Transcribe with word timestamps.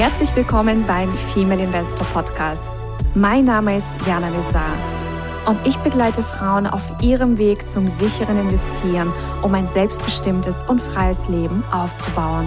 Herzlich 0.00 0.34
willkommen 0.34 0.86
beim 0.86 1.14
Female 1.14 1.62
Investor 1.62 2.06
Podcast. 2.06 2.72
Mein 3.14 3.44
Name 3.44 3.76
ist 3.76 3.90
Jana 4.06 4.30
Lezar 4.30 4.72
und 5.46 5.58
ich 5.66 5.76
begleite 5.76 6.22
Frauen 6.22 6.66
auf 6.66 6.90
ihrem 7.02 7.36
Weg 7.36 7.68
zum 7.68 7.86
sicheren 7.98 8.38
Investieren, 8.38 9.12
um 9.42 9.52
ein 9.52 9.68
selbstbestimmtes 9.68 10.62
und 10.68 10.80
freies 10.80 11.28
Leben 11.28 11.62
aufzubauen. 11.70 12.46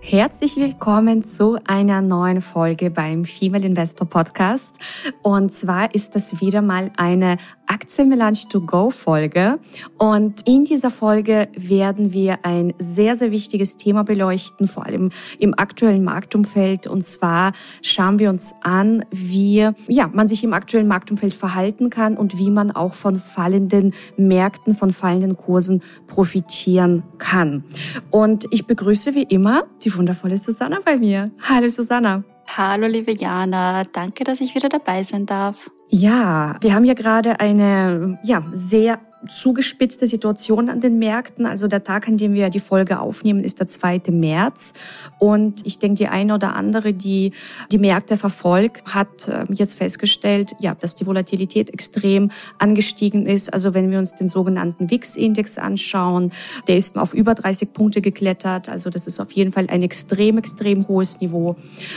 Herzlich 0.00 0.56
willkommen 0.56 1.22
zu 1.22 1.58
einer 1.66 2.00
neuen 2.00 2.40
Folge 2.40 2.90
beim 2.90 3.24
Female 3.24 3.64
Investor 3.64 4.08
Podcast. 4.08 4.76
Und 5.22 5.52
zwar 5.52 5.94
ist 5.94 6.16
das 6.16 6.40
wieder 6.40 6.62
mal 6.62 6.90
eine 6.96 7.36
Aktienmelange 7.68 8.48
to 8.48 8.60
go 8.60 8.90
Folge. 8.90 9.58
Und 9.98 10.46
in 10.48 10.64
dieser 10.64 10.90
Folge 10.90 11.48
werden 11.54 12.12
wir 12.12 12.44
ein 12.44 12.74
sehr, 12.78 13.14
sehr 13.14 13.30
wichtiges 13.30 13.76
Thema 13.76 14.04
beleuchten, 14.04 14.66
vor 14.66 14.86
allem 14.86 15.10
im 15.38 15.54
aktuellen 15.56 16.02
Marktumfeld. 16.02 16.86
Und 16.86 17.04
zwar 17.04 17.52
schauen 17.82 18.18
wir 18.18 18.30
uns 18.30 18.54
an, 18.62 19.04
wie, 19.10 19.68
ja, 19.86 20.08
man 20.12 20.26
sich 20.26 20.42
im 20.44 20.52
aktuellen 20.52 20.88
Marktumfeld 20.88 21.34
verhalten 21.34 21.90
kann 21.90 22.16
und 22.16 22.38
wie 22.38 22.50
man 22.50 22.70
auch 22.70 22.94
von 22.94 23.18
fallenden 23.18 23.94
Märkten, 24.16 24.74
von 24.74 24.90
fallenden 24.90 25.36
Kursen 25.36 25.82
profitieren 26.06 27.02
kann. 27.18 27.64
Und 28.10 28.46
ich 28.50 28.66
begrüße 28.66 29.14
wie 29.14 29.24
immer 29.24 29.64
die 29.82 29.94
wundervolle 29.94 30.38
Susanna 30.38 30.78
bei 30.84 30.96
mir. 30.96 31.30
Hallo 31.40 31.68
Susanna. 31.68 32.24
Hallo 32.56 32.86
liebe 32.86 33.12
Jana, 33.12 33.84
danke, 33.84 34.24
dass 34.24 34.40
ich 34.40 34.54
wieder 34.54 34.70
dabei 34.70 35.02
sein 35.02 35.26
darf. 35.26 35.70
Ja, 35.90 36.56
wir 36.60 36.74
haben 36.74 36.84
ja 36.84 36.94
gerade 36.94 37.40
eine 37.40 38.18
ja, 38.24 38.42
sehr 38.52 38.98
zugespitzte 39.28 40.06
Situation 40.06 40.68
an 40.68 40.80
den 40.80 40.98
Märkten. 40.98 41.46
Also 41.46 41.68
der 41.68 41.82
Tag, 41.82 42.08
an 42.08 42.16
dem 42.16 42.34
wir 42.34 42.50
die 42.50 42.60
Folge 42.60 43.00
aufnehmen, 43.00 43.44
ist 43.44 43.60
der 43.60 43.66
2. 43.66 44.02
März. 44.10 44.72
Und 45.18 45.66
ich 45.66 45.78
denke, 45.78 45.96
die 45.96 46.08
eine 46.08 46.34
oder 46.34 46.54
andere, 46.54 46.92
die 46.92 47.32
die 47.70 47.78
Märkte 47.78 48.16
verfolgt, 48.16 48.84
hat 48.94 49.28
ähm, 49.28 49.48
jetzt 49.52 49.74
festgestellt, 49.74 50.54
ja, 50.60 50.74
dass 50.74 50.94
die 50.94 51.06
Volatilität 51.06 51.70
extrem 51.70 52.30
angestiegen 52.58 53.26
ist. 53.26 53.52
Also 53.52 53.74
wenn 53.74 53.90
wir 53.90 53.98
uns 53.98 54.14
den 54.14 54.26
sogenannten 54.26 54.90
WIX-Index 54.90 55.58
anschauen, 55.58 56.32
der 56.66 56.76
ist 56.76 56.96
auf 56.96 57.14
über 57.14 57.34
30 57.34 57.72
Punkte 57.72 58.00
geklettert. 58.00 58.68
Also 58.68 58.90
das 58.90 59.06
ist 59.06 59.20
auf 59.20 59.32
jeden 59.32 59.52
Fall 59.52 59.66
ein 59.68 59.82
extrem, 59.82 60.38
extrem 60.38 60.86
hohes 60.88 61.20
Niveau. 61.20 61.56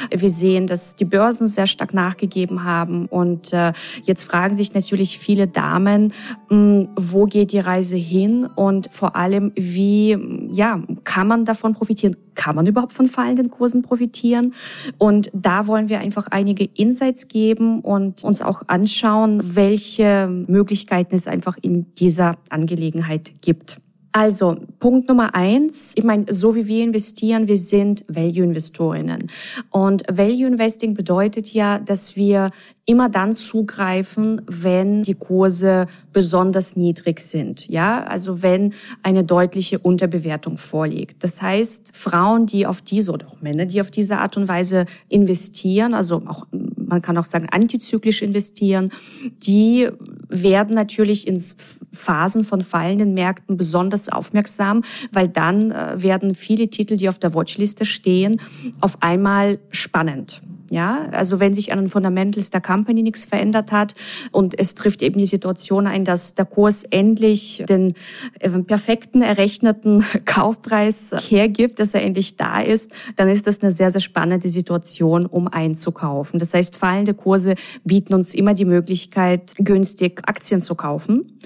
Wir 0.09 0.29
sehen, 0.29 0.67
dass 0.67 0.95
die 0.95 1.05
Börsen 1.05 1.47
sehr 1.47 1.67
stark 1.67 1.93
nachgegeben 1.93 2.63
haben. 2.63 3.05
Und 3.05 3.53
äh, 3.53 3.73
jetzt 4.03 4.23
fragen 4.23 4.53
sich 4.53 4.73
natürlich 4.73 5.19
viele 5.19 5.47
Damen, 5.47 6.13
hm, 6.49 6.89
wo 7.21 7.25
geht 7.25 7.51
die 7.51 7.59
Reise 7.59 7.97
hin 7.97 8.47
und 8.47 8.89
vor 8.91 9.15
allem, 9.15 9.51
wie 9.53 10.17
ja, 10.51 10.81
kann 11.03 11.27
man 11.27 11.45
davon 11.45 11.73
profitieren? 11.73 12.15
Kann 12.33 12.55
man 12.55 12.65
überhaupt 12.65 12.93
von 12.93 13.05
fallenden 13.05 13.51
Kursen 13.51 13.83
profitieren? 13.83 14.55
Und 14.97 15.29
da 15.31 15.67
wollen 15.67 15.87
wir 15.87 15.99
einfach 15.99 16.29
einige 16.31 16.63
Insights 16.63 17.27
geben 17.27 17.81
und 17.81 18.23
uns 18.23 18.41
auch 18.41 18.63
anschauen, 18.65 19.55
welche 19.55 20.27
Möglichkeiten 20.47 21.13
es 21.13 21.27
einfach 21.27 21.59
in 21.61 21.93
dieser 21.93 22.37
Angelegenheit 22.49 23.33
gibt. 23.41 23.79
Also 24.13 24.57
Punkt 24.79 25.07
Nummer 25.07 25.35
eins, 25.35 25.93
ich 25.95 26.03
meine, 26.03 26.25
so 26.29 26.53
wie 26.55 26.67
wir 26.67 26.83
investieren, 26.83 27.47
wir 27.47 27.57
sind 27.57 28.03
Value-Investorinnen. 28.09 29.31
Und 29.69 30.03
Value-Investing 30.11 30.93
bedeutet 30.93 31.53
ja, 31.53 31.79
dass 31.79 32.17
wir 32.17 32.51
immer 32.85 33.07
dann 33.07 33.31
zugreifen, 33.31 34.41
wenn 34.47 35.03
die 35.03 35.13
Kurse 35.13 35.87
besonders 36.11 36.75
niedrig 36.75 37.21
sind. 37.21 37.69
Ja, 37.69 38.03
also 38.03 38.41
wenn 38.41 38.73
eine 39.01 39.23
deutliche 39.23 39.79
Unterbewertung 39.79 40.57
vorliegt. 40.57 41.23
Das 41.23 41.41
heißt, 41.41 41.95
Frauen, 41.95 42.47
die 42.47 42.65
auf 42.67 42.81
diese 42.81 43.13
oder 43.13 43.27
auch 43.29 43.41
Männer, 43.41 43.65
die 43.65 43.79
auf 43.79 43.91
diese 43.91 44.17
Art 44.17 44.35
und 44.35 44.49
Weise 44.49 44.87
investieren, 45.07 45.93
also 45.93 46.23
auch 46.27 46.47
man 46.91 47.01
kann 47.01 47.17
auch 47.17 47.25
sagen 47.25 47.47
antizyklisch 47.49 48.21
investieren, 48.21 48.91
die 49.43 49.89
werden 50.29 50.75
natürlich 50.75 51.27
in 51.27 51.41
Phasen 51.91 52.43
von 52.43 52.61
fallenden 52.61 53.13
Märkten 53.13 53.57
besonders 53.57 54.09
aufmerksam, 54.09 54.83
weil 55.11 55.27
dann 55.27 55.71
äh, 55.71 56.01
werden 56.01 56.35
viele 56.35 56.69
Titel, 56.69 56.97
die 56.97 57.09
auf 57.09 57.19
der 57.19 57.33
Watchliste 57.33 57.85
stehen, 57.85 58.39
auf 58.79 59.01
einmal 59.01 59.59
spannend. 59.71 60.41
Ja, 60.71 61.09
also 61.11 61.41
wenn 61.41 61.53
sich 61.53 61.73
an 61.73 61.79
den 61.79 61.89
Fundamentals 61.89 62.49
der 62.49 62.61
Company 62.61 63.03
nichts 63.03 63.25
verändert 63.25 63.73
hat 63.73 63.93
und 64.31 64.57
es 64.57 64.73
trifft 64.73 65.01
eben 65.01 65.19
die 65.19 65.25
Situation 65.25 65.85
ein, 65.85 66.05
dass 66.05 66.33
der 66.33 66.45
Kurs 66.45 66.85
endlich 66.85 67.61
den 67.67 67.93
äh, 68.39 68.49
perfekten 68.49 69.21
errechneten 69.21 70.05
Kaufpreis 70.25 71.11
hergibt, 71.27 71.79
dass 71.79 71.93
er 71.93 72.03
endlich 72.03 72.37
da 72.37 72.61
ist, 72.61 72.89
dann 73.17 73.27
ist 73.27 73.47
das 73.47 73.61
eine 73.61 73.73
sehr, 73.73 73.91
sehr 73.91 73.99
spannende 73.99 74.47
Situation, 74.47 75.25
um 75.25 75.49
einzukaufen. 75.49 76.39
Das 76.39 76.53
heißt, 76.53 76.77
fallende 76.77 77.15
Kurse 77.15 77.55
bieten 77.83 78.13
uns 78.13 78.33
immer 78.33 78.53
die 78.53 78.63
Möglichkeit, 78.63 79.51
günstig 79.57 80.21
Aktien 80.25 80.61
zu 80.61 80.75
kaufen. 80.75 81.37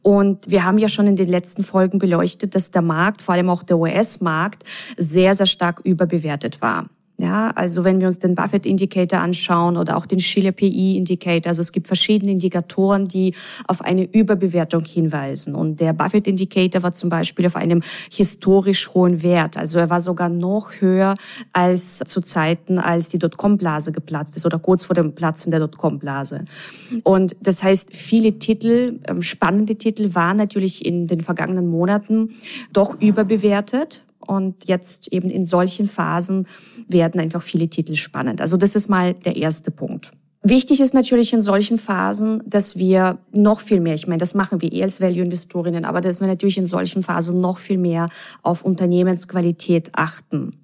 Und 0.00 0.50
wir 0.50 0.64
haben 0.64 0.78
ja 0.78 0.88
schon 0.88 1.06
in 1.06 1.16
den 1.16 1.28
letzten 1.28 1.64
Folgen 1.64 1.98
beleuchtet, 1.98 2.54
dass 2.54 2.70
der 2.70 2.80
Markt, 2.80 3.20
vor 3.20 3.34
allem 3.34 3.50
auch 3.50 3.62
der 3.62 3.76
US-Markt, 3.76 4.64
sehr, 4.96 5.34
sehr 5.34 5.44
stark 5.44 5.82
überbewertet 5.84 6.62
war. 6.62 6.88
Ja, 7.20 7.50
also 7.50 7.84
wenn 7.84 8.00
wir 8.00 8.06
uns 8.06 8.18
den 8.18 8.34
Buffett 8.34 8.64
Indicator 8.64 9.20
anschauen 9.20 9.76
oder 9.76 9.98
auch 9.98 10.06
den 10.06 10.20
Schiller 10.20 10.52
PI 10.52 10.96
Indicator, 10.96 11.48
also 11.48 11.60
es 11.60 11.70
gibt 11.70 11.86
verschiedene 11.86 12.32
Indikatoren, 12.32 13.08
die 13.08 13.34
auf 13.66 13.82
eine 13.82 14.04
Überbewertung 14.04 14.86
hinweisen. 14.86 15.54
Und 15.54 15.80
der 15.80 15.92
Buffett 15.92 16.26
Indicator 16.26 16.82
war 16.82 16.92
zum 16.92 17.10
Beispiel 17.10 17.44
auf 17.44 17.56
einem 17.56 17.82
historisch 18.10 18.94
hohen 18.94 19.22
Wert. 19.22 19.58
Also 19.58 19.78
er 19.78 19.90
war 19.90 20.00
sogar 20.00 20.30
noch 20.30 20.80
höher 20.80 21.14
als 21.52 21.98
zu 21.98 22.22
Zeiten, 22.22 22.78
als 22.78 23.10
die 23.10 23.18
Dotcom-Blase 23.18 23.92
geplatzt 23.92 24.36
ist 24.36 24.46
oder 24.46 24.58
kurz 24.58 24.84
vor 24.84 24.94
dem 24.94 25.14
Platzen 25.14 25.50
der 25.50 25.60
Dotcom-Blase. 25.60 26.46
Und 27.02 27.36
das 27.42 27.62
heißt, 27.62 27.94
viele 27.94 28.38
Titel, 28.38 28.98
ähm, 29.06 29.20
spannende 29.20 29.76
Titel 29.76 30.14
waren 30.14 30.38
natürlich 30.38 30.86
in 30.86 31.06
den 31.06 31.20
vergangenen 31.20 31.68
Monaten 31.68 32.30
doch 32.72 32.98
überbewertet 32.98 34.04
und 34.30 34.68
jetzt 34.68 35.12
eben 35.12 35.28
in 35.28 35.44
solchen 35.44 35.88
Phasen 35.88 36.46
werden 36.86 37.20
einfach 37.20 37.42
viele 37.42 37.68
Titel 37.68 37.96
spannend. 37.96 38.40
Also 38.40 38.56
das 38.56 38.76
ist 38.76 38.88
mal 38.88 39.12
der 39.12 39.34
erste 39.34 39.72
Punkt. 39.72 40.12
Wichtig 40.42 40.80
ist 40.80 40.94
natürlich 40.94 41.34
in 41.34 41.42
solchen 41.42 41.76
Phasen, 41.76 42.42
dass 42.46 42.78
wir 42.78 43.18
noch 43.30 43.60
viel 43.60 43.78
mehr, 43.78 43.92
ich 43.92 44.06
meine, 44.06 44.20
das 44.20 44.32
machen 44.32 44.62
wir 44.62 44.72
eh 44.72 44.82
als 44.82 44.98
Value-Investorinnen, 44.98 45.84
aber 45.84 46.00
dass 46.00 46.22
wir 46.22 46.28
natürlich 46.28 46.56
in 46.56 46.64
solchen 46.64 47.02
Phasen 47.02 47.42
noch 47.42 47.58
viel 47.58 47.76
mehr 47.76 48.08
auf 48.42 48.64
Unternehmensqualität 48.64 49.90
achten 49.92 50.54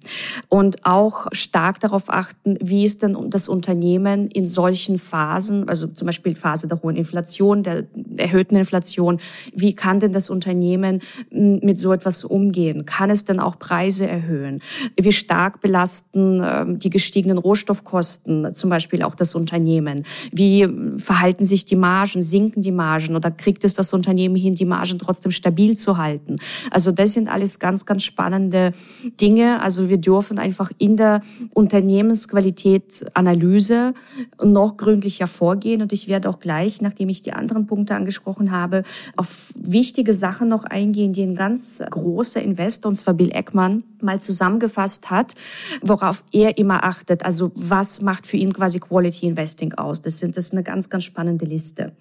und 0.49 0.83
auch 0.83 1.27
stark 1.31 1.79
darauf 1.79 2.09
achten, 2.09 2.57
wie 2.59 2.85
ist 2.85 3.03
denn 3.03 3.29
das 3.29 3.47
Unternehmen 3.47 4.31
in 4.31 4.47
solchen 4.47 4.97
Phasen, 4.97 5.69
also 5.69 5.85
zum 5.85 6.07
Beispiel 6.07 6.35
Phase 6.35 6.67
der 6.67 6.81
hohen 6.81 6.95
Inflation, 6.95 7.61
der 7.61 7.85
erhöhten 8.15 8.55
Inflation, 8.55 9.19
wie 9.53 9.75
kann 9.75 9.99
denn 9.99 10.11
das 10.11 10.31
Unternehmen 10.31 11.03
mit 11.29 11.77
so 11.77 11.93
etwas 11.93 12.23
umgehen? 12.23 12.87
Kann 12.87 13.11
es 13.11 13.25
denn 13.25 13.39
auch 13.39 13.59
Preise 13.59 14.07
erhöhen? 14.07 14.63
Wie 14.99 15.11
stark 15.11 15.61
belasten 15.61 16.41
ähm, 16.43 16.79
die 16.79 16.89
gestiegenen 16.89 17.37
Rohstoffkosten 17.37 18.55
zum 18.55 18.71
Beispiel 18.71 19.03
auch 19.03 19.13
das 19.13 19.35
Unternehmen? 19.35 19.66
Unternehmen? 19.67 20.03
Wie 20.31 20.67
verhalten 20.97 21.43
sich 21.45 21.65
die 21.65 21.75
Margen? 21.75 22.21
Sinken 22.21 22.61
die 22.61 22.71
Margen 22.71 23.15
oder 23.15 23.31
kriegt 23.31 23.63
es 23.63 23.73
das 23.73 23.91
Unternehmen 23.93 24.35
hin, 24.35 24.53
die 24.55 24.65
Margen 24.65 24.99
trotzdem 24.99 25.31
stabil 25.31 25.75
zu 25.77 25.97
halten? 25.97 26.35
Also 26.71 26.91
das 26.91 27.13
sind 27.13 27.29
alles 27.29 27.59
ganz, 27.59 27.85
ganz 27.85 28.03
spannende 28.03 28.73
Dinge. 29.19 29.61
Also 29.61 29.89
wir 29.89 29.97
dürfen 29.97 30.39
einfach 30.39 30.71
in 30.77 30.95
der 30.95 31.21
Unternehmensqualitätsanalyse 31.53 33.93
noch 34.43 34.77
gründlicher 34.77 35.27
vorgehen 35.27 35.81
und 35.81 35.91
ich 35.91 36.07
werde 36.07 36.29
auch 36.29 36.39
gleich, 36.39 36.81
nachdem 36.81 37.09
ich 37.09 37.21
die 37.21 37.33
anderen 37.33 37.67
Punkte 37.67 37.95
angesprochen 37.95 38.51
habe, 38.51 38.83
auf 39.15 39.53
wichtige 39.55 40.13
Sachen 40.13 40.47
noch 40.47 40.63
eingehen, 40.63 41.13
die 41.13 41.23
ein 41.23 41.35
ganz 41.35 41.81
großer 41.89 42.41
Investor, 42.41 42.89
und 42.89 42.95
zwar 42.95 43.13
Bill 43.13 43.31
Eckmann, 43.31 43.83
mal 44.01 44.21
zusammengefasst 44.21 45.09
hat, 45.09 45.33
worauf 45.81 46.23
er 46.31 46.57
immer 46.57 46.83
achtet. 46.83 47.25
Also 47.25 47.51
was 47.55 48.01
macht 48.01 48.27
für 48.27 48.37
ihn 48.37 48.53
quasi 48.53 48.79
Quality 48.79 49.27
Investing? 49.27 49.56
Investing 49.57 49.73
aus. 49.73 50.01
Das, 50.01 50.19
sind, 50.19 50.37
das 50.37 50.45
ist 50.45 50.53
eine 50.53 50.63
ganz, 50.63 50.89
ganz 50.89 51.03
spannende 51.03 51.45
Liste. 51.45 51.91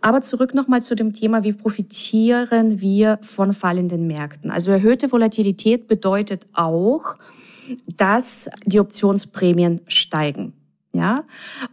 Aber 0.00 0.22
zurück 0.22 0.54
nochmal 0.54 0.82
zu 0.82 0.94
dem 0.94 1.12
Thema, 1.12 1.44
wie 1.44 1.52
profitieren 1.52 2.80
wir 2.80 3.18
von 3.22 3.52
fallenden 3.52 4.06
Märkten? 4.06 4.50
Also 4.50 4.70
erhöhte 4.70 5.10
Volatilität 5.10 5.88
bedeutet 5.88 6.46
auch, 6.52 7.16
dass 7.96 8.50
die 8.66 8.80
Optionsprämien 8.80 9.80
steigen. 9.86 10.52
Ja, 10.92 11.24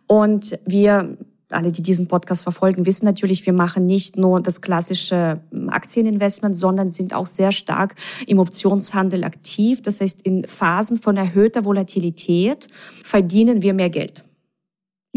und 0.05 0.59
wir 0.65 1.17
alle, 1.49 1.71
die 1.71 1.81
diesen 1.81 2.07
Podcast 2.07 2.43
verfolgen, 2.43 2.85
wissen 2.85 3.05
natürlich, 3.05 3.45
wir 3.45 3.53
machen 3.53 3.85
nicht 3.85 4.17
nur 4.17 4.41
das 4.41 4.59
klassische 4.59 5.39
hm, 5.49 5.69
Aktieninvestment, 5.69 6.57
sondern 6.57 6.89
sind 6.89 7.13
auch 7.13 7.25
sehr 7.25 7.53
stark 7.53 7.95
im 8.27 8.39
Optionshandel 8.39 9.23
aktiv. 9.23 9.81
Das 9.81 10.01
heißt, 10.01 10.21
in 10.21 10.45
Phasen 10.45 10.97
von 10.97 11.15
erhöhter 11.15 11.63
Volatilität 11.63 12.67
verdienen 13.01 13.61
wir 13.61 13.73
mehr 13.73 13.89
Geld. 13.89 14.26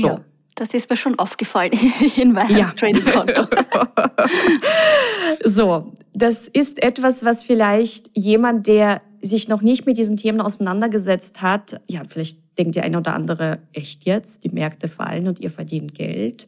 So. 0.00 0.08
Ja, 0.08 0.20
das 0.55 0.75
ist 0.75 0.91
mir 0.91 0.97
schon 0.97 1.19
aufgefallen 1.19 1.73
in 2.17 2.32
meinem 2.32 2.56
ja. 2.56 2.70
Trading-Konto. 2.70 3.47
So, 5.44 5.97
das 6.12 6.49
ist 6.49 6.82
etwas, 6.82 7.25
was 7.25 7.43
vielleicht 7.43 8.11
jemand, 8.14 8.67
der 8.67 9.00
sich 9.23 9.49
noch 9.49 9.62
nicht 9.62 9.87
mit 9.87 9.97
diesen 9.97 10.17
Themen 10.17 10.41
auseinandergesetzt 10.41 11.41
hat, 11.41 11.81
ja, 11.88 12.02
vielleicht 12.06 12.38
denkt 12.58 12.76
der 12.76 12.85
eine 12.85 12.99
oder 12.99 13.14
andere, 13.14 13.61
echt 13.73 14.05
jetzt, 14.05 14.44
die 14.44 14.50
Märkte 14.50 14.88
fallen 14.88 15.29
und 15.29 15.41
ihr 15.41 15.50
verdient 15.50 15.94
Geld. 15.94 16.47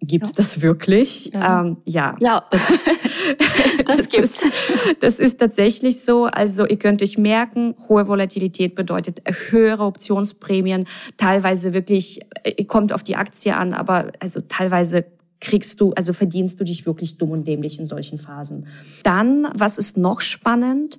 Gibt's 0.00 0.30
ja. 0.30 0.36
das 0.36 0.62
wirklich? 0.62 1.32
Ja. 1.32 1.60
Ähm, 1.62 1.78
ja. 1.84 2.16
ja. 2.20 2.48
Das, 3.96 4.08
gibt's. 4.08 4.40
Das 5.00 5.18
ist 5.18 5.38
tatsächlich 5.38 6.00
so. 6.00 6.24
Also 6.24 6.66
ihr 6.66 6.78
könnt 6.78 7.02
euch 7.02 7.18
merken, 7.18 7.74
hohe 7.88 8.06
Volatilität 8.06 8.74
bedeutet 8.74 9.22
höhere 9.50 9.84
Optionsprämien. 9.84 10.86
Teilweise 11.16 11.72
wirklich, 11.72 12.20
äh, 12.44 12.64
kommt 12.64 12.92
auf 12.92 13.02
die 13.02 13.16
Aktie 13.16 13.56
an, 13.56 13.74
aber 13.74 14.12
also 14.20 14.40
teilweise 14.40 15.04
kriegst 15.40 15.80
du, 15.80 15.92
also 15.94 16.12
verdienst 16.12 16.58
du 16.60 16.64
dich 16.64 16.86
wirklich 16.86 17.16
dumm 17.16 17.30
und 17.30 17.46
dämlich 17.46 17.78
in 17.78 17.86
solchen 17.86 18.18
Phasen. 18.18 18.66
Dann, 19.02 19.48
was 19.54 19.78
ist 19.78 19.96
noch 19.96 20.20
spannend? 20.20 20.98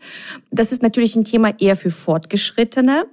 Das 0.51 0.71
ist 0.71 0.81
natürlich 0.81 1.15
ein 1.15 1.25
Thema 1.25 1.53
eher 1.59 1.75
für 1.75 1.91
Fortgeschrittene. 1.91 3.06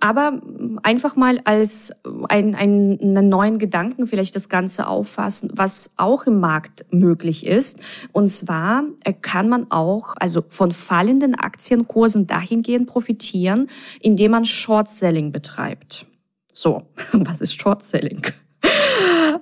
Aber 0.00 0.40
einfach 0.82 1.16
mal 1.16 1.40
als 1.44 1.92
ein, 2.28 2.54
ein, 2.54 2.98
einen 3.00 3.28
neuen 3.28 3.58
Gedanken 3.58 4.06
vielleicht 4.06 4.36
das 4.36 4.48
Ganze 4.48 4.86
auffassen, 4.86 5.50
was 5.54 5.92
auch 5.96 6.26
im 6.26 6.40
Markt 6.40 6.84
möglich 6.90 7.46
ist. 7.46 7.80
Und 8.12 8.28
zwar 8.28 8.84
kann 9.22 9.48
man 9.48 9.70
auch 9.70 10.14
also 10.18 10.44
von 10.48 10.72
fallenden 10.72 11.34
Aktienkursen 11.34 12.26
dahingehend 12.26 12.86
profitieren, 12.86 13.68
indem 14.00 14.32
man 14.32 14.44
Short 14.44 14.88
Selling 14.88 15.32
betreibt. 15.32 16.06
So, 16.52 16.82
was 17.12 17.40
ist 17.40 17.60
Short 17.60 17.82
Selling? 17.82 18.22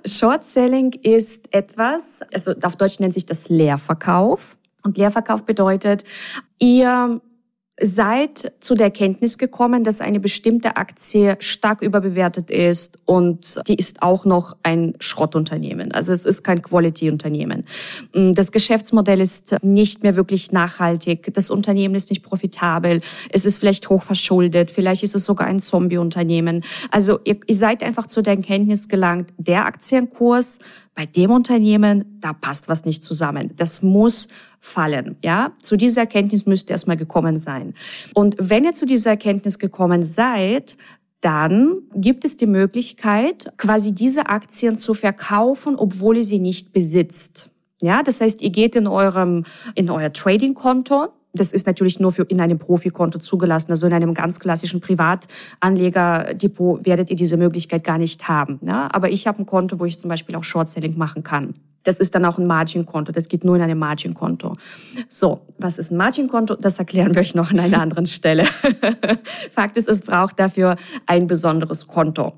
Short 0.05 0.43
Selling 0.45 0.91
ist 1.03 1.53
etwas, 1.53 2.19
also 2.33 2.53
auf 2.61 2.75
Deutsch 2.75 2.99
nennt 2.99 3.13
sich 3.13 3.25
das 3.25 3.49
Leerverkauf. 3.49 4.57
Und 4.83 4.97
Leerverkauf 4.97 5.45
bedeutet, 5.45 6.03
ihr 6.59 7.21
seid 7.83 8.53
zu 8.61 8.75
der 8.75 8.85
Erkenntnis 8.85 9.37
gekommen, 9.37 9.83
dass 9.83 9.99
eine 9.99 10.21
bestimmte 10.21 10.77
Aktie 10.77 11.35
stark 11.39 11.81
überbewertet 11.81 12.49
ist 12.49 12.97
und 13.05 13.59
die 13.67 13.75
ist 13.75 14.01
auch 14.01 14.23
noch 14.23 14.55
ein 14.63 14.93
Schrottunternehmen. 14.99 15.91
Also 15.91 16.13
es 16.13 16.23
ist 16.23 16.43
kein 16.43 16.61
Quality-Unternehmen. 16.61 17.65
Mm, 18.13 18.31
das 18.31 18.53
Geschäftsmodell 18.53 19.19
ist 19.19 19.57
nicht 19.63 20.01
mehr 20.01 20.15
wirklich 20.15 20.53
nachhaltig. 20.53 21.33
Das 21.33 21.49
Unternehmen 21.49 21.95
ist 21.95 22.09
nicht 22.09 22.23
profitabel. 22.23 23.01
Es 23.29 23.43
ist 23.43 23.57
vielleicht 23.57 23.89
hochverschuldet. 23.89 24.71
Vielleicht 24.71 25.03
ist 25.03 25.15
es 25.15 25.25
sogar 25.25 25.47
ein 25.47 25.59
Zombie-Unternehmen. 25.59 26.63
Also 26.89 27.19
ihr, 27.25 27.37
ihr 27.45 27.55
seid 27.55 27.83
einfach 27.83 28.07
zu 28.07 28.21
der 28.21 28.35
Erkenntnis 28.35 28.87
gelangt, 28.87 29.29
der 29.37 29.65
Aktienkurs 29.65 30.59
bei 30.95 31.05
dem 31.05 31.31
Unternehmen, 31.31 32.19
da 32.19 32.33
passt 32.33 32.69
was 32.69 32.85
nicht 32.85 33.03
zusammen. 33.03 33.51
Das 33.55 33.81
muss 33.81 34.27
fallen. 34.59 35.17
Ja, 35.23 35.53
zu 35.61 35.75
dieser 35.75 36.01
Erkenntnis 36.01 36.45
müsst 36.45 36.69
ihr 36.69 36.73
erstmal 36.73 36.97
gekommen 36.97 37.37
sein. 37.37 37.73
Und 38.13 38.35
wenn 38.39 38.63
ihr 38.63 38.73
zu 38.73 38.85
dieser 38.85 39.11
Erkenntnis 39.11 39.59
gekommen 39.59 40.03
seid, 40.03 40.75
dann 41.21 41.77
gibt 41.95 42.25
es 42.25 42.37
die 42.37 42.45
Möglichkeit, 42.45 43.53
quasi 43.57 43.93
diese 43.93 44.27
Aktien 44.27 44.75
zu 44.77 44.93
verkaufen, 44.93 45.75
obwohl 45.77 46.17
ihr 46.17 46.23
sie 46.23 46.39
nicht 46.39 46.73
besitzt. 46.73 47.49
Ja, 47.81 48.03
das 48.03 48.21
heißt, 48.21 48.41
ihr 48.41 48.49
geht 48.49 48.75
in 48.75 48.87
eurem, 48.87 49.45
in 49.75 49.89
euer 49.89 50.11
Trading-Konto, 50.11 51.09
das 51.33 51.51
ist 51.51 51.65
natürlich 51.65 51.99
nur 51.99 52.11
für 52.11 52.23
in 52.23 52.39
einem 52.39 52.59
Profikonto 52.59 53.19
zugelassen. 53.19 53.71
Also 53.71 53.87
in 53.87 53.93
einem 53.93 54.13
ganz 54.13 54.39
klassischen 54.39 54.81
Privatanlegerdepot 54.81 56.85
werdet 56.85 57.09
ihr 57.09 57.15
diese 57.15 57.37
Möglichkeit 57.37 57.83
gar 57.83 57.97
nicht 57.97 58.27
haben. 58.27 58.59
Ja? 58.61 58.89
Aber 58.91 59.09
ich 59.09 59.25
habe 59.25 59.39
ein 59.39 59.45
Konto, 59.45 59.79
wo 59.79 59.85
ich 59.85 59.99
zum 59.99 60.09
Beispiel 60.09 60.35
auch 60.35 60.43
Short-Selling 60.43 60.97
machen 60.97 61.23
kann. 61.23 61.55
Das 61.83 61.99
ist 61.99 62.15
dann 62.15 62.23
auch 62.23 62.37
ein 62.37 62.47
Margin-Konto. 62.47 63.11
Das 63.11 63.27
geht 63.27 63.43
nur 63.43 63.57
in 63.57 63.61
einem 63.61 63.79
Margin-Konto. 63.79 64.55
So, 65.09 65.41
was 65.57 65.77
ist 65.77 65.91
ein 65.91 65.97
Margin-Konto? 65.97 66.55
Das 66.55 66.79
erklären 66.79 67.13
wir 67.13 67.21
euch 67.21 67.35
noch 67.35 67.51
an 67.51 67.59
einer 67.59 67.81
anderen 67.81 68.05
Stelle. 68.05 68.45
Fakt 69.49 69.75
ist, 69.75 69.89
es 69.89 70.01
braucht 70.01 70.39
dafür 70.39 70.77
ein 71.07 71.27
besonderes 71.27 71.87
Konto. 71.87 72.33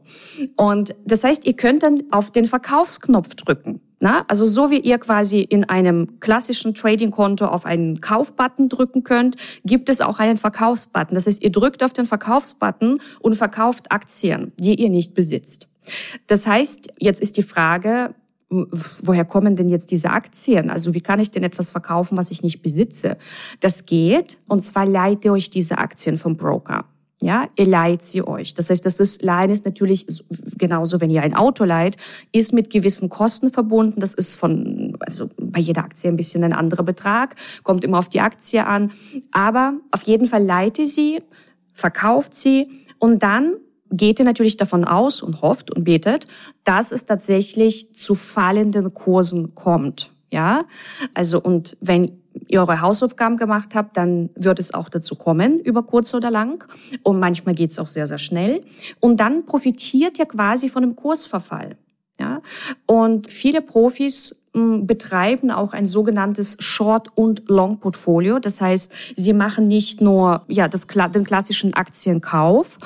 Und 0.55 0.95
das 1.05 1.23
heißt, 1.23 1.45
ihr 1.45 1.53
könnt 1.53 1.83
dann 1.83 2.01
auf 2.09 2.31
den 2.31 2.45
Verkaufsknopf 2.45 3.35
drücken. 3.35 3.81
Na, 3.99 4.25
also 4.27 4.45
so 4.45 4.69
wie 4.69 4.79
ihr 4.79 4.97
quasi 4.97 5.41
in 5.41 5.63
einem 5.63 6.19
klassischen 6.19 6.73
Trading-Konto 6.73 7.45
auf 7.45 7.65
einen 7.65 8.01
Kaufbutton 8.01 8.69
drücken 8.69 9.03
könnt, 9.03 9.37
gibt 9.63 9.89
es 9.89 10.01
auch 10.01 10.19
einen 10.19 10.37
Verkaufsbutton. 10.37 11.15
Das 11.15 11.27
heißt, 11.27 11.41
ihr 11.41 11.51
drückt 11.51 11.83
auf 11.83 11.93
den 11.93 12.05
Verkaufsbutton 12.05 12.99
und 13.21 13.35
verkauft 13.35 13.91
Aktien, 13.91 14.51
die 14.59 14.75
ihr 14.75 14.89
nicht 14.89 15.13
besitzt. 15.13 15.69
Das 16.27 16.45
heißt, 16.45 16.93
jetzt 16.99 17.21
ist 17.21 17.37
die 17.37 17.43
Frage, 17.43 18.15
woher 18.49 19.25
kommen 19.25 19.55
denn 19.55 19.69
jetzt 19.69 19.91
diese 19.91 20.09
Aktien? 20.09 20.69
Also 20.69 20.93
wie 20.93 21.01
kann 21.01 21.19
ich 21.19 21.31
denn 21.31 21.43
etwas 21.43 21.71
verkaufen, 21.71 22.17
was 22.17 22.31
ich 22.31 22.43
nicht 22.43 22.61
besitze? 22.61 23.17
Das 23.59 23.85
geht, 23.85 24.37
und 24.47 24.59
zwar 24.61 24.85
leiht 24.85 25.25
ihr 25.25 25.33
euch 25.33 25.49
diese 25.49 25.77
Aktien 25.77 26.17
vom 26.17 26.37
Broker. 26.37 26.85
Ja, 27.21 27.47
ihr 27.55 27.65
leiht 27.65 28.01
sie 28.01 28.27
euch. 28.27 28.53
Das 28.53 28.69
heißt, 28.69 28.85
das 28.85 28.99
ist, 28.99 29.23
Leihen 29.23 29.49
ist 29.49 29.65
natürlich 29.65 30.05
genauso, 30.57 30.99
wenn 30.99 31.09
ihr 31.09 31.21
ein 31.21 31.33
Auto 31.33 31.63
leiht, 31.63 31.95
ist 32.33 32.51
mit 32.51 32.69
gewissen 32.69 33.07
Kosten 33.07 33.51
verbunden. 33.51 34.01
Das 34.01 34.13
ist 34.13 34.35
von, 34.35 34.97
also 34.99 35.29
bei 35.39 35.61
jeder 35.61 35.85
Aktie 35.85 36.09
ein 36.09 36.17
bisschen 36.17 36.43
ein 36.43 36.51
anderer 36.51 36.83
Betrag, 36.83 37.35
kommt 37.63 37.85
immer 37.85 37.99
auf 37.99 38.09
die 38.09 38.19
Aktie 38.19 38.65
an. 38.65 38.91
Aber 39.31 39.75
auf 39.91 40.01
jeden 40.03 40.27
Fall 40.27 40.43
leiht 40.43 40.77
ihr 40.77 40.87
sie, 40.87 41.21
verkauft 41.73 42.33
sie 42.33 42.67
und 42.99 43.23
dann 43.23 43.55
geht 43.91 44.19
ihr 44.19 44.25
natürlich 44.25 44.57
davon 44.57 44.83
aus 44.83 45.21
und 45.21 45.41
hofft 45.41 45.71
und 45.71 45.85
betet, 45.85 46.27
dass 46.65 46.91
es 46.91 47.05
tatsächlich 47.05 47.93
zu 47.93 48.15
fallenden 48.15 48.93
Kursen 48.93 49.55
kommt. 49.55 50.11
Ja, 50.31 50.65
also 51.13 51.39
und 51.39 51.77
wenn 51.79 52.19
ihr 52.47 52.59
eure 52.59 52.81
Hausaufgaben 52.81 53.37
gemacht 53.37 53.75
habt, 53.75 53.97
dann 53.97 54.29
wird 54.35 54.59
es 54.59 54.73
auch 54.73 54.89
dazu 54.89 55.15
kommen, 55.15 55.59
über 55.59 55.83
kurz 55.83 56.13
oder 56.13 56.31
lang. 56.31 56.63
Und 57.03 57.19
manchmal 57.19 57.55
geht 57.55 57.71
es 57.71 57.79
auch 57.79 57.87
sehr, 57.87 58.07
sehr 58.07 58.17
schnell. 58.17 58.61
Und 58.99 59.19
dann 59.19 59.45
profitiert 59.45 60.19
ihr 60.19 60.25
quasi 60.25 60.69
von 60.69 60.83
dem 60.83 60.95
Kursverfall. 60.95 61.77
Ja? 62.19 62.41
Und 62.85 63.31
viele 63.31 63.61
Profis 63.61 64.44
betreiben 64.55 65.51
auch 65.51 65.73
ein 65.73 65.85
sogenanntes 65.85 66.55
Short- 66.59 67.09
und 67.15 67.43
Long-Portfolio. 67.49 68.39
Das 68.39 68.61
heißt, 68.61 68.91
sie 69.15 69.33
machen 69.33 69.67
nicht 69.67 69.99
nur 69.99 70.43
ja, 70.47 70.69
das, 70.69 70.87
den 70.87 71.25
klassischen 71.25 71.73
Aktienkauf 71.73 72.79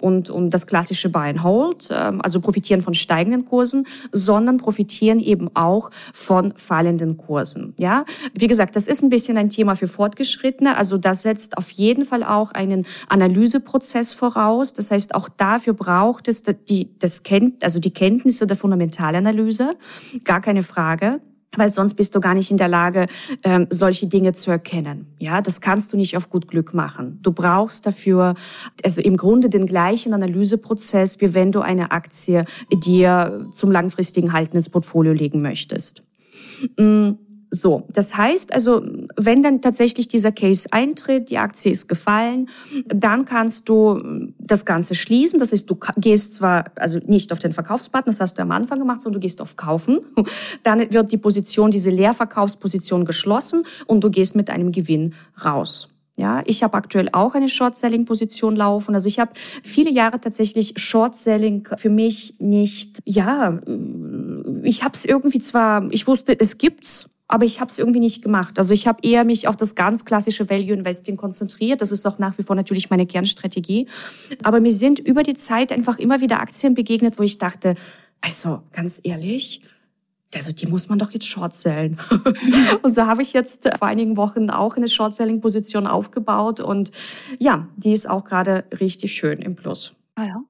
und, 0.00 0.30
und 0.30 0.50
das 0.50 0.68
klassische 0.68 1.08
Buy 1.08 1.30
and 1.30 1.42
Hold, 1.42 1.88
ähm, 1.90 2.20
also 2.22 2.40
profitieren 2.40 2.80
von 2.80 2.94
steigenden 2.94 3.44
Kursen, 3.44 3.86
sondern 4.12 4.58
profitieren 4.58 5.18
eben 5.18 5.50
auch 5.54 5.90
von 6.12 6.52
fallenden 6.56 7.16
Kursen. 7.16 7.74
Ja, 7.76 8.04
Wie 8.32 8.46
gesagt, 8.46 8.76
das 8.76 8.86
ist 8.86 9.02
ein 9.02 9.10
bisschen 9.10 9.36
ein 9.36 9.50
Thema 9.50 9.74
für 9.74 9.88
Fortgeschrittene. 9.88 10.76
Also 10.76 10.96
das 10.96 11.22
setzt 11.22 11.58
auf 11.58 11.70
jeden 11.70 12.04
Fall 12.04 12.22
auch 12.22 12.52
einen 12.52 12.86
Analyseprozess 13.08 14.14
voraus. 14.14 14.74
Das 14.74 14.92
heißt, 14.92 15.14
auch 15.14 15.28
dafür 15.28 15.74
braucht 15.74 16.28
es 16.28 16.42
die, 16.68 16.90
das 17.00 17.24
Kennt, 17.24 17.64
also 17.64 17.80
die 17.80 17.92
Kenntnisse 17.92 18.46
der 18.46 18.56
Fundamentalanalyse. 18.56 19.72
Gar 20.24 20.40
keine 20.40 20.62
Frage 20.62 21.15
weil 21.58 21.70
sonst 21.70 21.94
bist 21.94 22.14
du 22.14 22.20
gar 22.20 22.34
nicht 22.34 22.50
in 22.50 22.56
der 22.56 22.68
Lage, 22.68 23.06
ähm, 23.42 23.66
solche 23.70 24.06
Dinge 24.06 24.32
zu 24.32 24.50
erkennen. 24.50 25.06
Ja, 25.18 25.40
das 25.40 25.60
kannst 25.60 25.92
du 25.92 25.96
nicht 25.96 26.16
auf 26.16 26.30
gut 26.30 26.48
Glück 26.48 26.74
machen. 26.74 27.18
Du 27.22 27.32
brauchst 27.32 27.86
dafür 27.86 28.34
also 28.82 29.00
im 29.00 29.16
Grunde 29.16 29.48
den 29.48 29.66
gleichen 29.66 30.14
Analyseprozess, 30.14 31.20
wie 31.20 31.34
wenn 31.34 31.52
du 31.52 31.60
eine 31.60 31.90
Aktie 31.90 32.44
dir 32.72 33.46
zum 33.54 33.70
langfristigen 33.70 34.32
Halten 34.32 34.56
ins 34.56 34.68
Portfolio 34.68 35.12
legen 35.12 35.42
möchtest. 35.42 36.02
Mm, 36.76 37.12
so, 37.60 37.86
das 37.92 38.16
heißt 38.16 38.52
also, 38.52 38.82
wenn 39.16 39.42
dann 39.42 39.60
tatsächlich 39.60 40.08
dieser 40.08 40.32
Case 40.32 40.68
eintritt, 40.70 41.30
die 41.30 41.38
Aktie 41.38 41.72
ist 41.72 41.88
gefallen, 41.88 42.48
dann 42.86 43.24
kannst 43.24 43.68
du 43.68 44.32
das 44.38 44.64
Ganze 44.64 44.94
schließen. 44.94 45.38
Das 45.38 45.52
heißt, 45.52 45.68
du 45.68 45.78
gehst 45.96 46.36
zwar 46.36 46.66
also 46.76 46.98
nicht 47.06 47.32
auf 47.32 47.38
den 47.38 47.52
Verkaufsbutton, 47.52 48.12
das 48.12 48.20
hast 48.20 48.38
du 48.38 48.42
am 48.42 48.52
Anfang 48.52 48.78
gemacht, 48.78 49.00
sondern 49.00 49.20
du 49.20 49.24
gehst 49.24 49.40
auf 49.40 49.56
Kaufen. 49.56 50.00
Dann 50.62 50.92
wird 50.92 51.12
die 51.12 51.18
Position, 51.18 51.70
diese 51.70 51.90
Leerverkaufsposition 51.90 53.04
geschlossen 53.04 53.62
und 53.86 54.02
du 54.02 54.10
gehst 54.10 54.36
mit 54.36 54.50
einem 54.50 54.72
Gewinn 54.72 55.14
raus. 55.44 55.88
Ja, 56.18 56.40
ich 56.46 56.62
habe 56.62 56.74
aktuell 56.78 57.10
auch 57.12 57.34
eine 57.34 57.50
Short-Selling-Position 57.50 58.56
laufen. 58.56 58.94
Also 58.94 59.06
ich 59.06 59.20
habe 59.20 59.32
viele 59.62 59.90
Jahre 59.90 60.18
tatsächlich 60.18 60.72
Short-Selling 60.76 61.68
für 61.76 61.90
mich 61.90 62.36
nicht, 62.38 63.02
ja, 63.04 63.60
ich 64.62 64.82
habe 64.82 64.94
es 64.94 65.04
irgendwie 65.04 65.40
zwar, 65.40 65.86
ich 65.90 66.06
wusste, 66.06 66.38
es 66.38 66.56
gibt's, 66.56 67.10
aber 67.28 67.44
ich 67.44 67.60
habe 67.60 67.70
es 67.70 67.78
irgendwie 67.78 68.00
nicht 68.00 68.22
gemacht. 68.22 68.58
Also 68.58 68.72
ich 68.72 68.86
habe 68.86 69.00
eher 69.02 69.24
mich 69.24 69.48
auf 69.48 69.56
das 69.56 69.74
ganz 69.74 70.04
klassische 70.04 70.48
Value 70.48 70.74
Investing 70.74 71.16
konzentriert. 71.16 71.80
Das 71.80 71.90
ist 71.90 72.06
auch 72.06 72.18
nach 72.18 72.38
wie 72.38 72.42
vor 72.42 72.54
natürlich 72.54 72.88
meine 72.90 73.06
Kernstrategie. 73.06 73.88
Aber 74.42 74.60
mir 74.60 74.72
sind 74.72 74.98
über 75.00 75.22
die 75.22 75.34
Zeit 75.34 75.72
einfach 75.72 75.98
immer 75.98 76.20
wieder 76.20 76.40
Aktien 76.40 76.74
begegnet, 76.74 77.18
wo 77.18 77.22
ich 77.22 77.38
dachte, 77.38 77.74
also 78.20 78.62
ganz 78.72 79.00
ehrlich, 79.02 79.62
also 80.34 80.52
die 80.52 80.66
muss 80.66 80.88
man 80.88 80.98
doch 80.98 81.10
jetzt 81.10 81.26
short 81.26 81.54
sellen. 81.54 81.98
und 82.82 82.92
so 82.92 83.06
habe 83.06 83.22
ich 83.22 83.32
jetzt 83.32 83.68
vor 83.78 83.88
einigen 83.88 84.16
Wochen 84.16 84.50
auch 84.50 84.76
eine 84.76 84.88
Short-Selling-Position 84.88 85.86
aufgebaut 85.86 86.60
und 86.60 86.92
ja, 87.38 87.68
die 87.76 87.92
ist 87.92 88.08
auch 88.08 88.24
gerade 88.24 88.64
richtig 88.80 89.14
schön 89.14 89.40
im 89.40 89.56
Plus. 89.56 89.94
Ah 90.14 90.26
ja. 90.26 90.42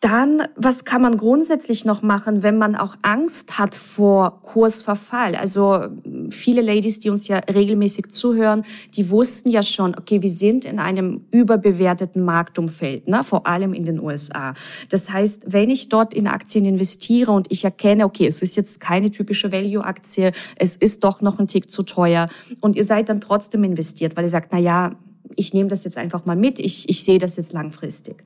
Dann, 0.00 0.44
was 0.56 0.86
kann 0.86 1.02
man 1.02 1.18
grundsätzlich 1.18 1.84
noch 1.84 2.00
machen, 2.00 2.42
wenn 2.42 2.56
man 2.56 2.74
auch 2.74 2.96
Angst 3.02 3.58
hat 3.58 3.74
vor 3.74 4.40
Kursverfall? 4.40 5.34
Also 5.34 5.88
viele 6.30 6.62
Ladies, 6.62 7.00
die 7.00 7.10
uns 7.10 7.28
ja 7.28 7.36
regelmäßig 7.36 8.08
zuhören, 8.08 8.64
die 8.94 9.10
wussten 9.10 9.50
ja 9.50 9.62
schon, 9.62 9.94
okay, 9.94 10.22
wir 10.22 10.30
sind 10.30 10.64
in 10.64 10.78
einem 10.78 11.26
überbewerteten 11.30 12.24
Marktumfeld, 12.24 13.08
ne? 13.08 13.22
vor 13.22 13.46
allem 13.46 13.74
in 13.74 13.84
den 13.84 14.00
USA. 14.00 14.54
Das 14.88 15.10
heißt, 15.10 15.44
wenn 15.48 15.68
ich 15.68 15.90
dort 15.90 16.14
in 16.14 16.26
Aktien 16.28 16.64
investiere 16.64 17.32
und 17.32 17.52
ich 17.52 17.64
erkenne, 17.64 18.06
okay, 18.06 18.26
es 18.26 18.40
ist 18.40 18.56
jetzt 18.56 18.80
keine 18.80 19.10
typische 19.10 19.52
Value-Aktie, 19.52 20.32
es 20.56 20.76
ist 20.76 21.04
doch 21.04 21.20
noch 21.20 21.38
ein 21.38 21.46
Tick 21.46 21.70
zu 21.70 21.82
teuer 21.82 22.30
und 22.62 22.74
ihr 22.74 22.84
seid 22.84 23.10
dann 23.10 23.20
trotzdem 23.20 23.64
investiert, 23.64 24.16
weil 24.16 24.24
ihr 24.24 24.30
sagt, 24.30 24.50
na 24.52 24.58
ja, 24.58 24.96
ich 25.36 25.54
nehme 25.54 25.68
das 25.68 25.84
jetzt 25.84 25.98
einfach 25.98 26.26
mal 26.26 26.36
mit, 26.36 26.58
ich, 26.58 26.88
ich 26.88 27.04
sehe 27.04 27.18
das 27.18 27.36
jetzt 27.36 27.52
langfristig. 27.52 28.24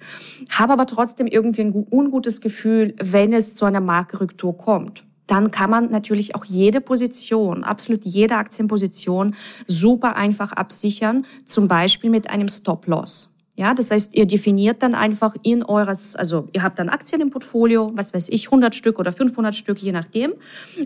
Habe 0.51 0.73
aber 0.73 0.87
trotzdem 0.87 1.27
irgendwie 1.27 1.63
ein 1.63 1.87
ungutes 1.91 2.41
Gefühl, 2.41 2.95
wenn 3.01 3.33
es 3.33 3.55
zu 3.55 3.65
einer 3.65 3.81
Markenrücktour 3.81 4.57
kommt. 4.57 5.05
Dann 5.27 5.51
kann 5.51 5.71
man 5.71 5.91
natürlich 5.91 6.35
auch 6.35 6.45
jede 6.45 6.81
Position, 6.81 7.65
absolut 7.65 8.05
jede 8.05 8.37
Aktienposition 8.37 9.35
super 9.67 10.17
einfach 10.17 10.53
absichern, 10.53 11.27
zum 11.45 11.67
Beispiel 11.67 12.11
mit 12.11 12.29
einem 12.29 12.49
Stop-Loss. 12.49 13.34
Ja, 13.57 13.73
das 13.73 13.93
heißt, 13.93 14.15
ihr 14.15 14.27
definiert 14.27 14.83
dann 14.83 14.97
einfach 14.97 15.37
in 15.45 15.63
eures, 15.63 16.17
also 16.17 16.49
ihr 16.53 16.65
habt 16.65 16.81
dann 16.81 16.89
Aktien 16.89 17.21
im 17.21 17.31
Portfolio, 17.31 17.93
was 17.95 18.13
weiß 18.13 18.29
ich, 18.31 18.49
100 18.49 18.75
Stück 18.75 18.99
oder 18.99 19.13
500 19.13 19.55
Stück, 19.55 19.79
je 19.79 19.93
nachdem. 19.93 20.33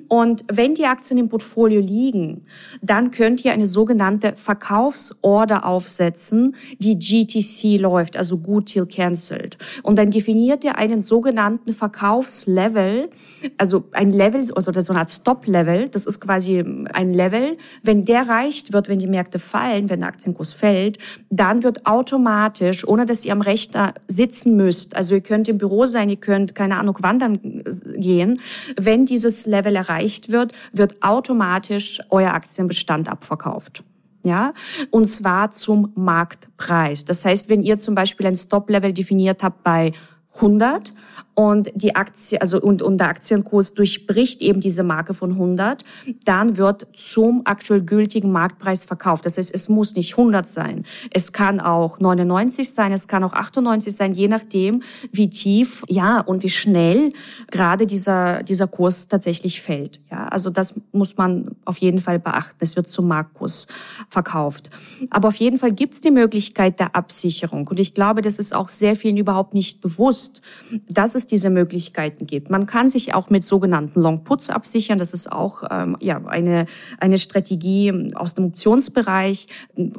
Und 0.09 0.45
wenn 0.53 0.75
die 0.75 0.85
Aktien 0.85 1.19
im 1.19 1.31
Portfolio 1.31 1.81
liegen, 1.81 2.45
dann 2.83 3.11
könnt 3.11 3.43
ihr 3.43 3.53
eine 3.53 3.65
sogenannte 3.65 4.35
Verkaufsorder 4.37 5.65
aufsetzen, 5.65 6.55
die 6.79 6.99
GTC 6.99 7.81
läuft, 7.81 8.19
also 8.19 8.37
Good 8.37 8.67
Till 8.67 8.85
Cancelled. 8.85 9.57
Und 9.83 9.99
dann 9.99 10.11
definiert 10.11 10.63
ihr 10.63 10.77
einen 10.77 11.01
sogenannten 11.01 11.73
Verkaufslevel, 11.73 13.09
also 13.57 13.85
ein 13.93 14.13
Level, 14.13 14.41
also 14.55 14.73
so 14.83 14.93
eine 14.93 15.01
Art 15.01 15.11
Stop-Level, 15.11 15.89
das 15.89 16.05
ist 16.05 16.21
quasi 16.21 16.63
ein 16.93 17.15
Level. 17.15 17.57
Wenn 17.83 18.05
der 18.05 18.19
erreicht 18.19 18.75
wird, 18.75 18.89
wenn 18.89 18.99
die 18.99 19.07
Märkte 19.07 19.39
fallen, 19.39 19.89
wenn 19.89 20.01
der 20.01 20.11
Aktienkurs 20.11 20.53
fällt, 20.53 20.99
dann 21.31 21.63
wird 21.63 21.87
automatisch 21.87 22.58
Schreibtisch, 22.59 22.87
ohne 22.87 23.07
dass 23.07 23.25
ihr 23.25 23.33
am 23.33 23.41
Rechner 23.41 23.95
sitzen 24.09 24.57
müsst. 24.57 24.97
Also 24.97 25.15
ihr 25.15 25.21
könnt 25.21 25.49
im 25.49 25.59
Büro 25.59 25.87
sein, 25.87 26.09
ihr 26.09 26.17
könnt, 26.17 26.55
keine 26.55 26.79
Ahnung, 26.79 26.97
wandern 27.00 27.62
gehen. 27.97 28.41
Wenn 28.77 29.07
dieses 29.07 29.47
Level 29.47 29.77
erreicht 29.77 30.31
wird, 30.31 30.53
wird 30.73 31.03
automatisch 31.03 32.00
euer 32.11 32.33
Aktienbestand 32.33 33.09
abverkauft. 33.09 33.85
Ja, 34.25 34.53
und 34.91 35.07
zwar 35.07 35.50
zum 35.50 35.93
Marktpreis. 35.95 37.05
Das 37.05 37.25
heißt, 37.25 37.49
wenn 37.49 37.62
ihr 37.62 37.79
zum 37.79 37.95
Beispiel 37.95 38.27
ein 38.27 38.37
Stop-Level 38.37 38.93
definiert 38.93 39.43
habt 39.43 39.62
bei 39.62 39.93
100 40.35 40.93
und 41.38 41.71
die 41.76 41.95
Aktie, 41.95 42.40
also 42.40 42.61
und, 42.61 42.83
und 42.83 42.99
der 42.99 43.11
Aktienkurs 43.11 43.73
durchbricht 43.75 44.42
eben 44.42 44.61
diese 44.61 44.83
Marke 44.83 45.14
von 45.14 45.30
100, 45.30 45.85
dann 46.25 46.57
wird 46.57 46.88
zum 46.95 47.42
aktuell 47.45 47.80
gültigen 47.80 48.33
Marktpreis 48.33 48.85
verkauft. 48.85 49.25
Das 49.25 49.38
heißt, 49.38 49.54
es 49.54 49.68
muss 49.68 49.95
nicht 49.95 50.18
100 50.18 50.45
sein. 50.45 50.85
Es 51.12 51.33
kann 51.33 51.61
auch 51.61 52.00
99 52.00 52.75
sein, 52.75 52.90
es 52.90 53.07
kann 53.07 53.23
auch 53.23 53.35
98 53.35 53.95
sein, 53.95 54.14
je 54.14 54.26
nachdem, 54.26 54.83
wie 55.12 55.30
tief, 55.30 55.85
ja, 55.87 56.18
und 56.18 56.42
wie 56.42 56.49
schnell 56.49 57.12
gerade 57.52 57.87
dieser, 57.87 58.42
dieser 58.42 58.66
Kurs 58.66 59.07
tatsächlich 59.07 59.62
fällt. 59.62 60.00
Ja, 60.11 60.26
also 60.26 60.50
das 60.50 60.75
muss 60.90 61.18
man 61.18 61.52
auf 61.64 61.76
jeden 61.78 62.00
Fall 62.00 62.18
beachten. 62.18 62.57
Es 62.59 62.75
wird 62.75 62.88
zum 62.88 63.07
Marktkurs 63.07 63.68
verkauft. 64.09 64.71
Aber 65.11 65.28
auf 65.28 65.37
jeden 65.37 65.59
Fall 65.59 65.71
gibt 65.71 65.95
es 65.95 66.00
die 66.00 66.11
Möglichkeit 66.11 66.80
der 66.80 66.97
Absicherung. 66.97 67.68
Und 67.68 67.78
ich 67.78 67.95
glaube, 67.95 68.23
das 68.23 68.40
ist 68.40 68.52
auch 68.52 68.66
sehr 68.66 68.97
vielen 68.97 69.16
überhaupt 69.16 69.54
nicht 69.54 69.80
bewusst, 69.80 70.42
dass 70.88 71.14
es 71.14 71.27
diese 71.30 71.50
Möglichkeiten 71.50 72.26
gibt. 72.26 72.50
Man 72.50 72.66
kann 72.66 72.88
sich 72.88 73.14
auch 73.14 73.30
mit 73.30 73.44
sogenannten 73.44 74.00
Long 74.00 74.25
Puts 74.25 74.50
absichern. 74.50 74.99
Das 74.99 75.12
ist 75.12 75.30
auch 75.30 75.62
ähm, 75.70 75.97
ja 76.00 76.25
eine 76.26 76.66
eine 76.99 77.18
Strategie 77.18 78.08
aus 78.14 78.35
dem 78.35 78.47
Optionsbereich. 78.47 79.49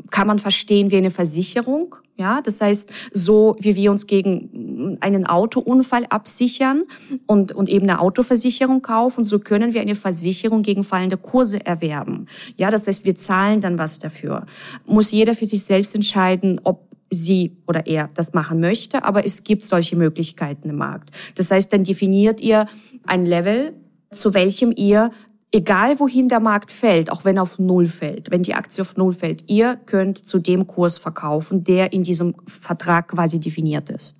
Kann 0.09 0.27
man 0.27 0.39
verstehen 0.39 0.91
wie 0.91 0.97
eine 0.97 1.11
Versicherung. 1.11 1.95
Ja, 2.19 2.41
das 2.41 2.59
heißt, 2.59 2.91
so 3.13 3.55
wie 3.61 3.77
wir 3.77 3.91
uns 3.91 4.05
gegen 4.05 4.97
einen 4.99 5.25
Autounfall 5.25 6.05
absichern 6.09 6.83
und, 7.27 7.53
und 7.53 7.69
eben 7.69 7.89
eine 7.89 8.01
Autoversicherung 8.01 8.81
kaufen, 8.81 9.23
so 9.23 9.39
können 9.39 9.73
wir 9.73 9.79
eine 9.79 9.95
Versicherung 9.95 10.61
gegen 10.61 10.83
fallende 10.83 11.15
Kurse 11.15 11.65
erwerben. 11.65 12.25
Ja, 12.57 12.71
das 12.71 12.87
heißt, 12.87 13.05
wir 13.05 13.15
zahlen 13.15 13.61
dann 13.61 13.77
was 13.77 13.99
dafür. 13.99 14.45
Muss 14.85 15.11
jeder 15.11 15.33
für 15.33 15.45
sich 15.45 15.63
selbst 15.63 15.95
entscheiden, 15.95 16.59
ob 16.65 16.88
sie 17.09 17.57
oder 17.67 17.87
er 17.87 18.09
das 18.13 18.33
machen 18.33 18.59
möchte, 18.59 19.03
aber 19.03 19.25
es 19.25 19.43
gibt 19.43 19.63
solche 19.63 19.95
Möglichkeiten 19.95 20.69
im 20.69 20.77
Markt. 20.77 21.11
Das 21.35 21.51
heißt, 21.51 21.71
dann 21.73 21.83
definiert 21.83 22.41
ihr 22.41 22.67
ein 23.05 23.25
Level, 23.25 23.73
zu 24.11 24.33
welchem 24.33 24.73
ihr 24.75 25.11
egal 25.51 25.99
wohin 25.99 26.29
der 26.29 26.39
Markt 26.39 26.71
fällt, 26.71 27.11
auch 27.11 27.25
wenn 27.25 27.39
auf 27.39 27.57
Null 27.57 27.87
fällt, 27.87 28.29
wenn 28.29 28.43
die 28.43 28.53
Aktie 28.53 28.81
auf 28.81 28.97
Null 28.97 29.13
fällt, 29.13 29.43
ihr 29.47 29.77
könnt 29.85 30.19
zu 30.19 30.39
dem 30.39 30.67
Kurs 30.67 30.97
verkaufen, 30.97 31.63
der 31.63 31.91
in 31.91 32.03
diesem 32.03 32.35
Vertrag 32.45 33.09
quasi 33.09 33.39
definiert 33.39 33.89
ist. 33.89 34.17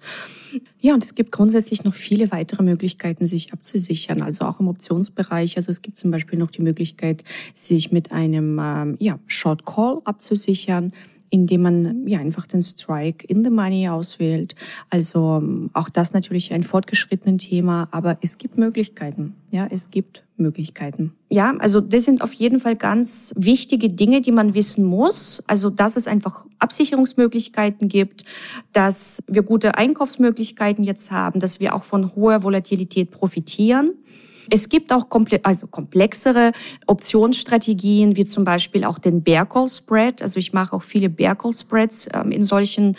Ja, 0.80 0.96
und 0.96 1.04
es 1.04 1.14
gibt 1.14 1.32
grundsätzlich 1.32 1.84
noch 1.84 1.94
viele 1.94 2.32
weitere 2.32 2.64
Möglichkeiten, 2.64 3.28
sich 3.28 3.54
abzusichern, 3.54 4.24
also 4.24 4.46
auch 4.46 4.60
im 4.60 4.68
Optionsbereich. 4.68 5.58
Also 5.58 5.70
es 5.70 5.84
gibt 5.84 5.98
zum 5.98 6.10
Beispiel 6.10 6.40
noch 6.40 6.50
die 6.50 6.64
Möglichkeit, 6.64 7.24
sich 7.54 7.92
mit 7.92 8.12
einem 8.12 8.60
ähm, 8.60 8.96
ja, 9.00 9.20
Short 9.28 9.66
Call 9.68 10.02
abzusichern 10.06 10.94
indem 11.30 11.62
man 11.62 12.08
ja 12.08 12.20
einfach 12.20 12.48
den 12.48 12.62
Strike 12.62 13.26
in 13.28 13.44
the 13.44 13.50
Money 13.50 13.88
auswählt. 13.90 14.56
Also 14.90 15.38
ähm, 15.42 15.70
auch 15.74 15.90
das 15.90 16.14
natürlich 16.14 16.54
ein 16.54 16.64
fortgeschrittenen 16.64 17.38
Thema, 17.38 17.88
aber 17.92 18.18
es 18.22 18.38
gibt 18.38 18.58
Möglichkeiten. 18.58 19.36
Ja, 19.52 19.68
es 19.70 19.90
gibt 19.90 20.24
Möglichkeiten. 20.38 21.14
Ja, 21.30 21.56
also 21.60 21.82
das 21.82 22.06
sind 22.06 22.22
auf 22.22 22.34
jeden 22.34 22.60
Fall 22.60 22.76
ganz 22.76 23.34
wichtige 23.36 23.90
Dinge, 23.90 24.22
die 24.22 24.32
man 24.32 24.54
wissen 24.54 24.84
muss. 24.84 25.44
Also, 25.48 25.70
dass 25.70 25.96
es 25.96 26.08
einfach 26.08 26.46
Absicherungsmöglichkeiten 26.60 27.90
gibt, 27.90 28.26
dass 28.74 29.22
wir 29.28 29.44
gute 29.44 29.76
Einkaufsmöglichkeiten 29.76 30.84
jetzt 30.84 31.12
haben, 31.12 31.40
dass 31.40 31.60
wir 31.60 31.76
auch 31.76 31.84
von 31.84 32.16
hoher 32.16 32.44
Volatilität 32.44 33.12
profitieren. 33.12 33.94
Es 34.50 34.70
gibt 34.70 34.92
auch 34.92 35.10
komple 35.10 35.40
also 35.44 35.68
komplexere 35.68 36.52
Optionsstrategien, 36.88 38.16
wie 38.16 38.26
zum 38.26 38.44
Beispiel 38.44 38.84
auch 38.84 39.00
den 39.00 39.24
Bear 39.24 39.46
Call 39.46 39.70
Spread. 39.70 40.22
Also 40.22 40.40
ich 40.40 40.54
mache 40.54 40.76
auch 40.76 40.84
viele 40.84 41.10
Bear 41.10 41.36
Call 41.36 41.54
Spreads 41.54 42.08
ähm, 42.14 42.32
in 42.32 42.44
solchen 42.44 42.96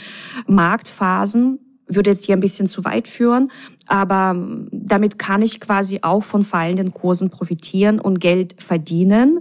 Marktphasen. 0.47 1.59
Würde 1.87 2.11
jetzt 2.11 2.26
hier 2.26 2.37
ein 2.37 2.40
bisschen 2.40 2.69
zu 2.69 2.85
weit 2.85 3.09
führen, 3.09 3.50
aber 3.87 4.30
ähm, 4.37 4.69
damit 4.71 5.19
kann 5.19 5.42
ich 5.42 5.61
quasi 5.61 5.99
auch 6.02 6.23
von 6.23 6.45
fallenden 6.45 6.95
Kursen 6.95 7.30
profitieren 7.30 7.99
und 7.99 8.21
Geld 8.21 8.62
verdienen, 8.62 9.40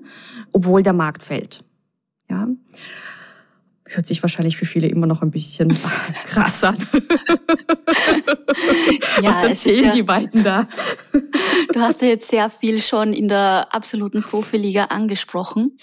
obwohl 0.52 0.82
der 0.82 0.94
Markt 0.94 1.22
fällt. 1.22 1.64
Ja 2.28 2.48
hört 3.90 4.06
sich 4.06 4.22
wahrscheinlich 4.22 4.58
für 4.58 4.66
viele 4.66 4.88
immer 4.88 5.08
noch 5.08 5.22
ein 5.22 5.32
bisschen 5.32 5.76
krass 6.26 6.64
an. 6.64 6.78
ja, 9.22 9.32
Was 9.32 9.44
erzählen 9.44 9.86
ja, 9.86 9.94
die 9.94 10.04
beiden 10.04 10.44
da? 10.44 10.68
du 11.74 11.80
hast 11.80 12.02
ja 12.02 12.10
jetzt 12.10 12.30
sehr 12.30 12.50
viel 12.50 12.82
schon 12.82 13.14
in 13.14 13.28
der 13.28 13.74
absoluten 13.74 14.22
Profiliga 14.22 14.86
angesprochen. 14.86 15.78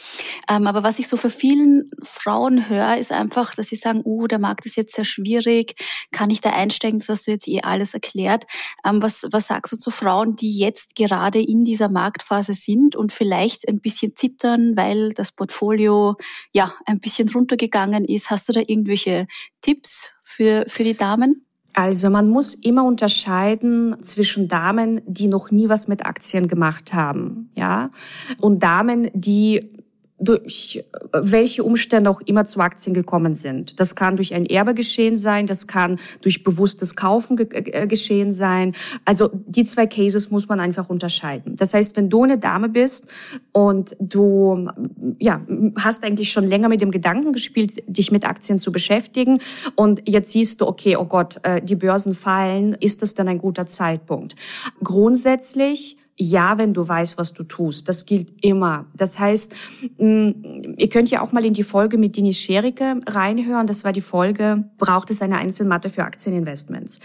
Ähm, 0.48 0.66
aber 0.66 0.82
was 0.82 0.98
ich 0.98 1.08
so 1.08 1.16
für 1.16 1.30
vielen 1.30 1.86
Frauen 2.02 2.68
höre, 2.68 2.96
ist 2.96 3.12
einfach, 3.12 3.54
dass 3.54 3.66
sie 3.66 3.76
sagen, 3.76 4.02
uh, 4.04 4.26
der 4.26 4.38
Markt 4.38 4.66
ist 4.66 4.76
jetzt 4.76 4.94
sehr 4.94 5.04
schwierig, 5.04 5.74
kann 6.12 6.30
ich 6.30 6.40
da 6.40 6.50
einsteigen? 6.50 6.98
Das 6.98 7.08
hast 7.08 7.26
du 7.26 7.32
jetzt 7.32 7.48
eh 7.48 7.60
alles 7.62 7.94
erklärt. 7.94 8.44
Ähm, 8.84 9.02
was, 9.02 9.26
was 9.30 9.48
sagst 9.48 9.72
du 9.72 9.76
zu 9.76 9.90
Frauen, 9.90 10.36
die 10.36 10.56
jetzt 10.58 10.94
gerade 10.94 11.40
in 11.40 11.64
dieser 11.64 11.88
Marktphase 11.88 12.54
sind 12.54 12.94
und 12.96 13.12
vielleicht 13.12 13.68
ein 13.68 13.80
bisschen 13.80 14.14
zittern, 14.14 14.76
weil 14.76 15.10
das 15.10 15.32
Portfolio 15.32 16.16
ja 16.52 16.74
ein 16.86 17.00
bisschen 17.00 17.28
runtergegangen 17.28 17.95
gegangen 17.96 18.04
ist. 18.04 18.30
Hast 18.30 18.48
du 18.48 18.52
da 18.52 18.60
irgendwelche 18.60 19.26
Tipps 19.60 20.10
für, 20.22 20.64
für 20.68 20.84
die 20.84 20.96
Damen? 20.96 21.46
Also 21.72 22.08
man 22.08 22.30
muss 22.30 22.54
immer 22.54 22.84
unterscheiden 22.84 24.02
zwischen 24.02 24.48
Damen, 24.48 25.02
die 25.06 25.28
noch 25.28 25.50
nie 25.50 25.68
was 25.68 25.88
mit 25.88 26.06
Aktien 26.06 26.48
gemacht 26.48 26.94
haben, 26.94 27.50
ja, 27.54 27.90
und 28.40 28.62
Damen, 28.62 29.10
die 29.12 29.84
durch 30.18 30.82
welche 31.12 31.62
Umstände 31.62 32.08
auch 32.08 32.22
immer 32.22 32.46
zu 32.46 32.60
Aktien 32.60 32.94
gekommen 32.94 33.34
sind. 33.34 33.78
Das 33.80 33.94
kann 33.94 34.16
durch 34.16 34.34
ein 34.34 34.46
Erbe 34.46 34.72
geschehen 34.74 35.16
sein, 35.16 35.46
das 35.46 35.66
kann 35.66 35.98
durch 36.22 36.42
bewusstes 36.42 36.96
Kaufen 36.96 37.36
ge 37.36 37.46
äh, 37.50 37.86
geschehen 37.86 38.32
sein. 38.32 38.74
Also 39.04 39.30
die 39.32 39.64
zwei 39.64 39.86
Cases 39.86 40.30
muss 40.30 40.48
man 40.48 40.58
einfach 40.58 40.88
unterscheiden. 40.88 41.56
Das 41.56 41.74
heißt, 41.74 41.96
wenn 41.96 42.08
du 42.08 42.24
eine 42.24 42.38
Dame 42.38 42.70
bist 42.70 43.08
und 43.52 43.94
du 44.00 44.70
ja, 45.18 45.42
hast 45.76 46.02
eigentlich 46.02 46.32
schon 46.32 46.48
länger 46.48 46.68
mit 46.68 46.80
dem 46.80 46.90
Gedanken 46.90 47.34
gespielt, 47.34 47.82
dich 47.86 48.10
mit 48.10 48.24
Aktien 48.24 48.58
zu 48.58 48.72
beschäftigen 48.72 49.40
und 49.74 50.02
jetzt 50.08 50.30
siehst 50.30 50.62
du, 50.62 50.66
okay, 50.66 50.96
oh 50.96 51.04
Gott, 51.04 51.38
äh, 51.42 51.60
die 51.60 51.76
Börsen 51.76 52.14
fallen, 52.14 52.74
ist 52.80 53.02
das 53.02 53.14
dann 53.14 53.28
ein 53.28 53.38
guter 53.38 53.66
Zeitpunkt? 53.66 54.34
Grundsätzlich 54.82 55.98
Ja, 56.18 56.56
wenn 56.56 56.72
du 56.72 56.88
weißt, 56.88 57.18
was 57.18 57.34
du 57.34 57.42
tust. 57.42 57.90
Das 57.90 58.06
gilt 58.06 58.42
immer. 58.42 58.86
Das 58.94 59.18
heißt, 59.18 59.54
mm, 59.98 60.30
ihr 60.78 60.88
könnt 60.88 61.10
ja 61.10 61.20
auch 61.20 61.32
mal 61.32 61.44
in 61.44 61.52
die 61.52 61.62
Folge 61.62 61.98
mit 61.98 62.16
Denis 62.16 62.38
Scherike 62.38 63.02
reinhören. 63.06 63.66
Das 63.66 63.84
war 63.84 63.92
die 63.92 64.00
Folge, 64.00 64.64
braucht 64.78 65.10
es 65.10 65.20
eine 65.20 65.36
Einzelmatte 65.36 65.90
für 65.90 66.04
Aktieninvestments? 66.04 67.00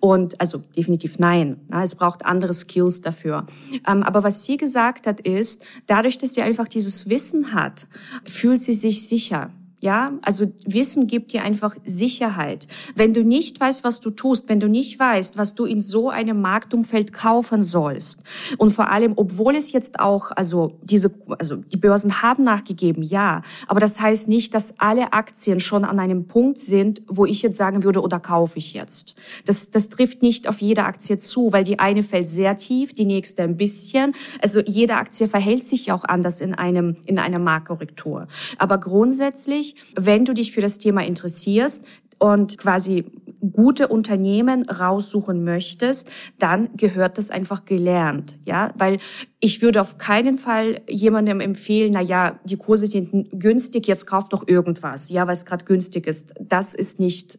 Und 0.00 0.40
also 0.40 0.64
definitiv 0.76 1.20
nein. 1.20 1.60
Es 1.70 1.94
braucht 1.94 2.24
andere 2.24 2.54
Skills 2.54 3.02
dafür. 3.02 3.46
Ähm, 3.86 4.02
aber 4.02 4.24
was 4.24 4.44
sie 4.44 4.56
gesagt 4.56 5.06
hat, 5.06 5.20
ist, 5.20 5.64
dadurch, 5.86 6.18
dass 6.18 6.34
sie 6.34 6.42
einfach 6.42 6.66
dieses 6.66 7.08
Wissen 7.08 7.54
hat, 7.54 7.86
fühlt 8.24 8.60
sie 8.60 8.74
sich 8.74 9.06
sicher. 9.06 9.50
Ja, 9.78 10.14
also 10.22 10.50
Wissen 10.64 11.06
gibt 11.06 11.34
dir 11.34 11.42
einfach 11.42 11.76
Sicherheit. 11.84 12.66
Wenn 12.94 13.12
du 13.12 13.22
nicht 13.22 13.60
weißt, 13.60 13.84
was 13.84 14.00
du 14.00 14.10
tust, 14.10 14.48
wenn 14.48 14.58
du 14.58 14.68
nicht 14.68 14.98
weißt, 14.98 15.36
was 15.36 15.54
du 15.54 15.66
in 15.66 15.80
so 15.80 16.08
einem 16.08 16.40
Marktumfeld 16.40 17.12
kaufen 17.12 17.62
sollst 17.62 18.22
und 18.56 18.70
vor 18.70 18.90
allem, 18.90 19.12
obwohl 19.16 19.54
es 19.54 19.72
jetzt 19.72 20.00
auch, 20.00 20.30
also 20.30 20.78
diese, 20.82 21.12
also 21.38 21.56
die 21.56 21.76
Börsen 21.76 22.22
haben 22.22 22.42
nachgegeben, 22.42 23.02
ja, 23.02 23.42
aber 23.66 23.78
das 23.78 24.00
heißt 24.00 24.28
nicht, 24.28 24.54
dass 24.54 24.80
alle 24.80 25.12
Aktien 25.12 25.60
schon 25.60 25.84
an 25.84 26.00
einem 26.00 26.26
Punkt 26.26 26.56
sind, 26.56 27.02
wo 27.06 27.26
ich 27.26 27.42
jetzt 27.42 27.58
sagen 27.58 27.84
würde, 27.84 28.00
oder 28.00 28.18
kaufe 28.18 28.58
ich 28.58 28.72
jetzt. 28.72 29.14
Das, 29.44 29.70
das 29.70 29.90
trifft 29.90 30.22
nicht 30.22 30.48
auf 30.48 30.62
jede 30.62 30.84
Aktie 30.84 31.18
zu, 31.18 31.52
weil 31.52 31.64
die 31.64 31.78
eine 31.78 32.02
fällt 32.02 32.26
sehr 32.26 32.56
tief, 32.56 32.94
die 32.94 33.04
nächste 33.04 33.42
ein 33.42 33.58
bisschen. 33.58 34.14
Also 34.40 34.60
jede 34.60 34.94
Aktie 34.94 35.28
verhält 35.28 35.66
sich 35.66 35.92
auch 35.92 36.04
anders 36.04 36.40
in 36.40 36.54
einem, 36.54 36.96
in 37.04 37.18
einer 37.18 37.38
Marktkorrektur. 37.38 38.26
Aber 38.56 38.78
grundsätzlich 38.78 39.75
wenn 39.94 40.24
du 40.24 40.34
dich 40.34 40.52
für 40.52 40.60
das 40.60 40.78
Thema 40.78 41.04
interessierst 41.04 41.86
und 42.18 42.58
quasi 42.58 43.04
gute 43.52 43.88
Unternehmen 43.88 44.68
raussuchen 44.68 45.44
möchtest, 45.44 46.10
dann 46.38 46.70
gehört 46.76 47.18
das 47.18 47.30
einfach 47.30 47.64
gelernt, 47.64 48.38
ja, 48.44 48.72
weil 48.78 48.98
ich 49.40 49.62
würde 49.62 49.80
auf 49.80 49.98
keinen 49.98 50.38
Fall 50.38 50.80
jemandem 50.88 51.40
empfehlen, 51.40 51.92
na 51.92 52.00
ja, 52.00 52.40
die 52.44 52.56
Kurse 52.56 52.86
sind 52.86 53.28
günstig, 53.38 53.86
jetzt 53.86 54.06
kauf 54.06 54.28
doch 54.28 54.48
irgendwas, 54.48 55.10
ja, 55.10 55.26
weil 55.26 55.34
es 55.34 55.44
gerade 55.44 55.64
günstig 55.64 56.06
ist. 56.06 56.34
Das 56.40 56.74
ist 56.74 56.98
nicht 56.98 57.38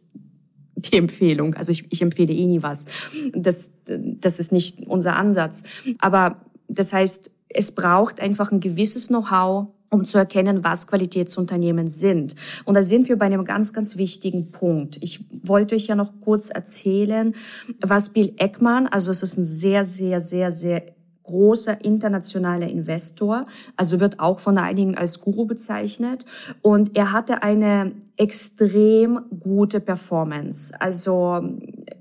die 0.76 0.98
Empfehlung. 0.98 1.56
Also 1.56 1.72
ich, 1.72 1.92
ich 1.92 2.02
empfehle 2.02 2.34
eh 2.34 2.46
nie 2.46 2.62
was. 2.62 2.86
Das, 3.34 3.72
das 3.86 4.40
ist 4.40 4.52
nicht 4.52 4.86
unser 4.88 5.16
Ansatz. 5.16 5.64
Aber 5.98 6.46
das 6.68 6.94
heißt, 6.94 7.32
es 7.50 7.74
braucht 7.74 8.20
einfach 8.20 8.52
ein 8.52 8.60
gewisses 8.60 9.08
Know-how, 9.08 9.68
um 9.90 10.06
zu 10.06 10.18
erkennen, 10.18 10.64
was 10.64 10.88
Qualitätsunternehmen 10.88 11.88
sind. 11.88 12.36
Und 12.66 12.76
da 12.76 12.84
sind 12.84 13.08
wir 13.10 13.18
bei 13.18 13.26
einem 13.26 13.46
ganz, 13.46 13.74
ganz 13.74 13.98
wichtigen 13.98 14.52
Punkt. 14.52 14.98
Ich 15.02 15.26
wollte 15.44 15.76
euch 15.76 15.88
ja 15.88 15.96
noch 15.96 16.20
kurz 16.20 16.50
erzählen, 16.50 17.34
was 17.82 18.10
Bill 18.10 18.34
Eckmann, 18.38 18.88
also 18.88 19.12
es 19.12 19.24
ist 19.24 19.38
ein 19.38 19.46
sehr, 19.46 19.84
sehr, 19.84 20.20
sehr, 20.20 20.52
sehr 20.52 20.97
großer 21.28 21.86
internationaler 21.86 22.68
Investor, 22.68 23.46
also 23.76 24.00
wird 24.00 24.20
auch 24.20 24.40
von 24.40 24.58
einigen 24.58 24.98
als 24.98 25.22
Guru 25.22 25.46
bezeichnet. 25.46 26.26
Und 26.62 26.98
er 26.98 27.12
hatte 27.12 27.44
eine 27.44 27.92
extrem 28.18 29.20
gute 29.40 29.80
Performance. 29.80 30.74
Also 30.80 31.42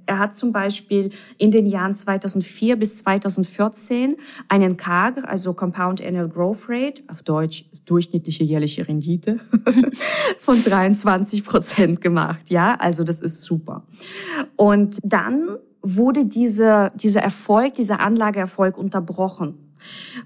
er 0.07 0.19
hat 0.19 0.35
zum 0.35 0.53
Beispiel 0.53 1.11
in 1.37 1.51
den 1.51 1.67
Jahren 1.67 1.93
2004 1.93 2.77
bis 2.77 2.99
2014 2.99 4.17
einen 4.49 4.77
CAGR, 4.77 5.29
also 5.29 5.53
Compound 5.53 6.01
Annual 6.01 6.29
Growth 6.29 6.69
Rate, 6.69 7.03
auf 7.09 7.23
Deutsch 7.23 7.67
durchschnittliche 7.85 8.45
jährliche 8.45 8.87
Rendite 8.89 9.39
von 10.39 10.63
23 10.63 11.45
Prozent 11.45 12.01
gemacht. 12.01 12.51
Ja, 12.51 12.75
also 12.75 13.05
das 13.05 13.21
ist 13.21 13.43
super. 13.43 13.85
Und 14.57 14.99
dann 15.03 15.59
wurde 15.95 16.25
diese, 16.25 16.91
dieser 16.95 17.23
Erfolg, 17.23 17.75
dieser 17.75 18.01
Anlageerfolg 18.01 18.77
unterbrochen. 18.77 19.67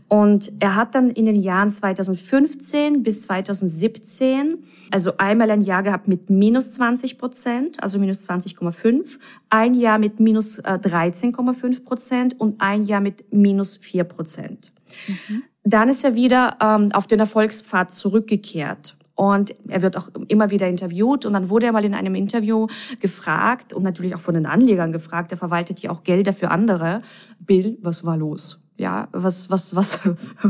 Und 0.09 0.53
er 0.61 0.75
hat 0.75 0.95
dann 0.95 1.11
in 1.11 1.27
den 1.27 1.37
Jahren 1.37 1.69
2015 1.69 3.03
bis 3.03 3.23
2017, 3.23 4.59
also 4.91 5.17
einmal 5.19 5.51
ein 5.51 5.61
Jahr 5.61 5.83
gehabt 5.83 6.09
mit 6.09 6.31
minus 6.31 6.73
20 6.73 7.19
Prozent, 7.19 7.83
also 7.83 7.99
minus 7.99 8.29
20,5, 8.29 9.19
ein 9.51 9.75
Jahr 9.75 9.99
mit 9.99 10.21
minus 10.21 10.63
13,5 10.65 11.77
äh, 11.77 11.81
Prozent 11.81 12.41
und 12.41 12.61
ein 12.61 12.85
Jahr 12.85 13.01
mit 13.01 13.33
minus 13.33 13.77
4 13.77 14.05
Prozent. 14.05 14.73
Mhm. 15.07 15.43
Dann 15.63 15.89
ist 15.89 16.05
er 16.05 16.15
wieder 16.15 16.57
ähm, 16.61 16.91
auf 16.93 17.07
den 17.07 17.21
Erfolgspfad 17.21 17.91
zurückgekehrt. 17.91 18.97
Und 19.21 19.55
er 19.69 19.83
wird 19.83 19.99
auch 19.99 20.09
immer 20.29 20.51
wieder 20.51 20.67
interviewt. 20.67 21.27
Und 21.27 21.35
dann 21.35 21.51
wurde 21.51 21.67
er 21.67 21.73
mal 21.73 21.85
in 21.85 21.93
einem 21.93 22.15
Interview 22.15 22.69
gefragt 23.01 23.75
und 23.75 23.83
natürlich 23.83 24.15
auch 24.15 24.21
von 24.21 24.33
den 24.33 24.47
Anlegern 24.47 24.93
gefragt. 24.93 25.31
Er 25.31 25.37
verwaltet 25.37 25.81
ja 25.81 25.91
auch 25.91 26.05
Gelder 26.05 26.33
für 26.33 26.51
andere. 26.51 27.03
Bill, 27.39 27.77
was 27.83 28.03
war 28.03 28.17
los? 28.17 28.63
Ja, 28.79 29.09
was, 29.13 29.51
was, 29.51 29.77
was, 29.77 29.99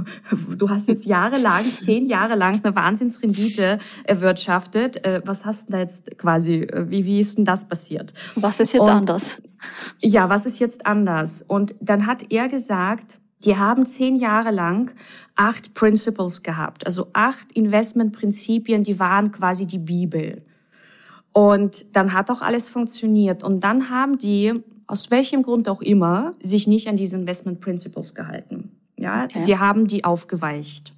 du 0.57 0.71
hast 0.71 0.87
jetzt 0.87 1.05
jahrelang, 1.05 1.65
zehn 1.81 2.07
Jahre 2.07 2.37
lang 2.37 2.61
eine 2.63 2.77
Wahnsinnsrendite 2.77 3.79
erwirtschaftet. 4.05 5.05
Äh, 5.05 5.23
was 5.25 5.45
hast 5.45 5.67
du 5.67 5.73
da 5.73 5.81
jetzt 5.81 6.17
quasi, 6.17 6.61
äh, 6.61 6.89
wie, 6.89 7.05
wie 7.05 7.19
ist 7.19 7.39
denn 7.39 7.45
das 7.45 7.69
passiert? 7.69 8.15
Was 8.37 8.61
ist 8.61 8.73
jetzt 8.73 8.83
und, 8.83 8.89
anders? 8.89 9.43
Ja, 10.01 10.29
was 10.29 10.47
ist 10.47 10.61
jetzt 10.61 10.87
anders? 10.87 11.43
Und 11.43 11.75
dann 11.81 12.07
hat 12.07 12.27
er 12.31 12.47
gesagt, 12.47 13.19
die 13.45 13.57
haben 13.57 13.87
zehn 13.87 14.17
Jahre 14.17 14.51
lang 14.51 14.93
acht 15.35 15.73
Principles 15.75 16.43
gehabt, 16.43 16.85
also 16.85 17.09
acht 17.13 17.53
Investmentprinzipien, 17.53 18.83
die 18.83 18.99
waren 19.01 19.33
quasi 19.33 19.67
die 19.67 19.79
Bibel. 19.79 20.43
Und 21.33 21.97
dann 21.97 22.13
hat 22.13 22.31
auch 22.31 22.43
alles 22.43 22.69
funktioniert. 22.71 23.43
Und 23.43 23.61
dann 23.61 23.89
haben 23.89 24.19
die, 24.19 24.53
aus 24.87 25.11
welchem 25.11 25.43
Grund 25.43 25.69
auch 25.69 25.81
immer, 25.81 26.33
sich 26.43 26.67
nicht 26.67 26.89
an 26.89 26.97
diese 26.97 27.17
Investment 27.17 27.61
Principles 27.61 28.15
gehalten. 28.15 28.73
Ja, 28.97 29.25
okay. 29.25 29.43
die 29.43 29.57
haben 29.57 29.87
die 29.87 30.05
aufgeweicht. 30.05 30.93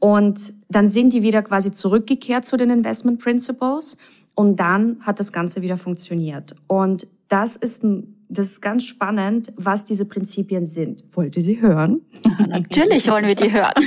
Und 0.00 0.40
dann 0.68 0.88
sind 0.88 1.12
die 1.12 1.22
wieder 1.22 1.42
quasi 1.42 1.70
zurückgekehrt 1.70 2.44
zu 2.44 2.56
den 2.56 2.70
Investment 2.70 3.20
Principles. 3.20 3.96
Und 4.34 4.56
dann 4.56 4.98
hat 5.02 5.20
das 5.20 5.32
Ganze 5.32 5.62
wieder 5.62 5.76
funktioniert. 5.76 6.56
Und 6.66 7.06
das 7.28 7.54
ist 7.54 7.84
ein 7.84 8.17
das 8.28 8.46
ist 8.46 8.60
ganz 8.60 8.84
spannend, 8.84 9.52
was 9.56 9.84
diese 9.84 10.04
Prinzipien 10.04 10.66
sind. 10.66 11.04
Wollt 11.12 11.36
ihr 11.36 11.42
sie 11.42 11.60
hören? 11.60 12.02
natürlich 12.48 13.10
wollen 13.10 13.26
wir 13.26 13.34
die 13.34 13.52
hören. 13.52 13.72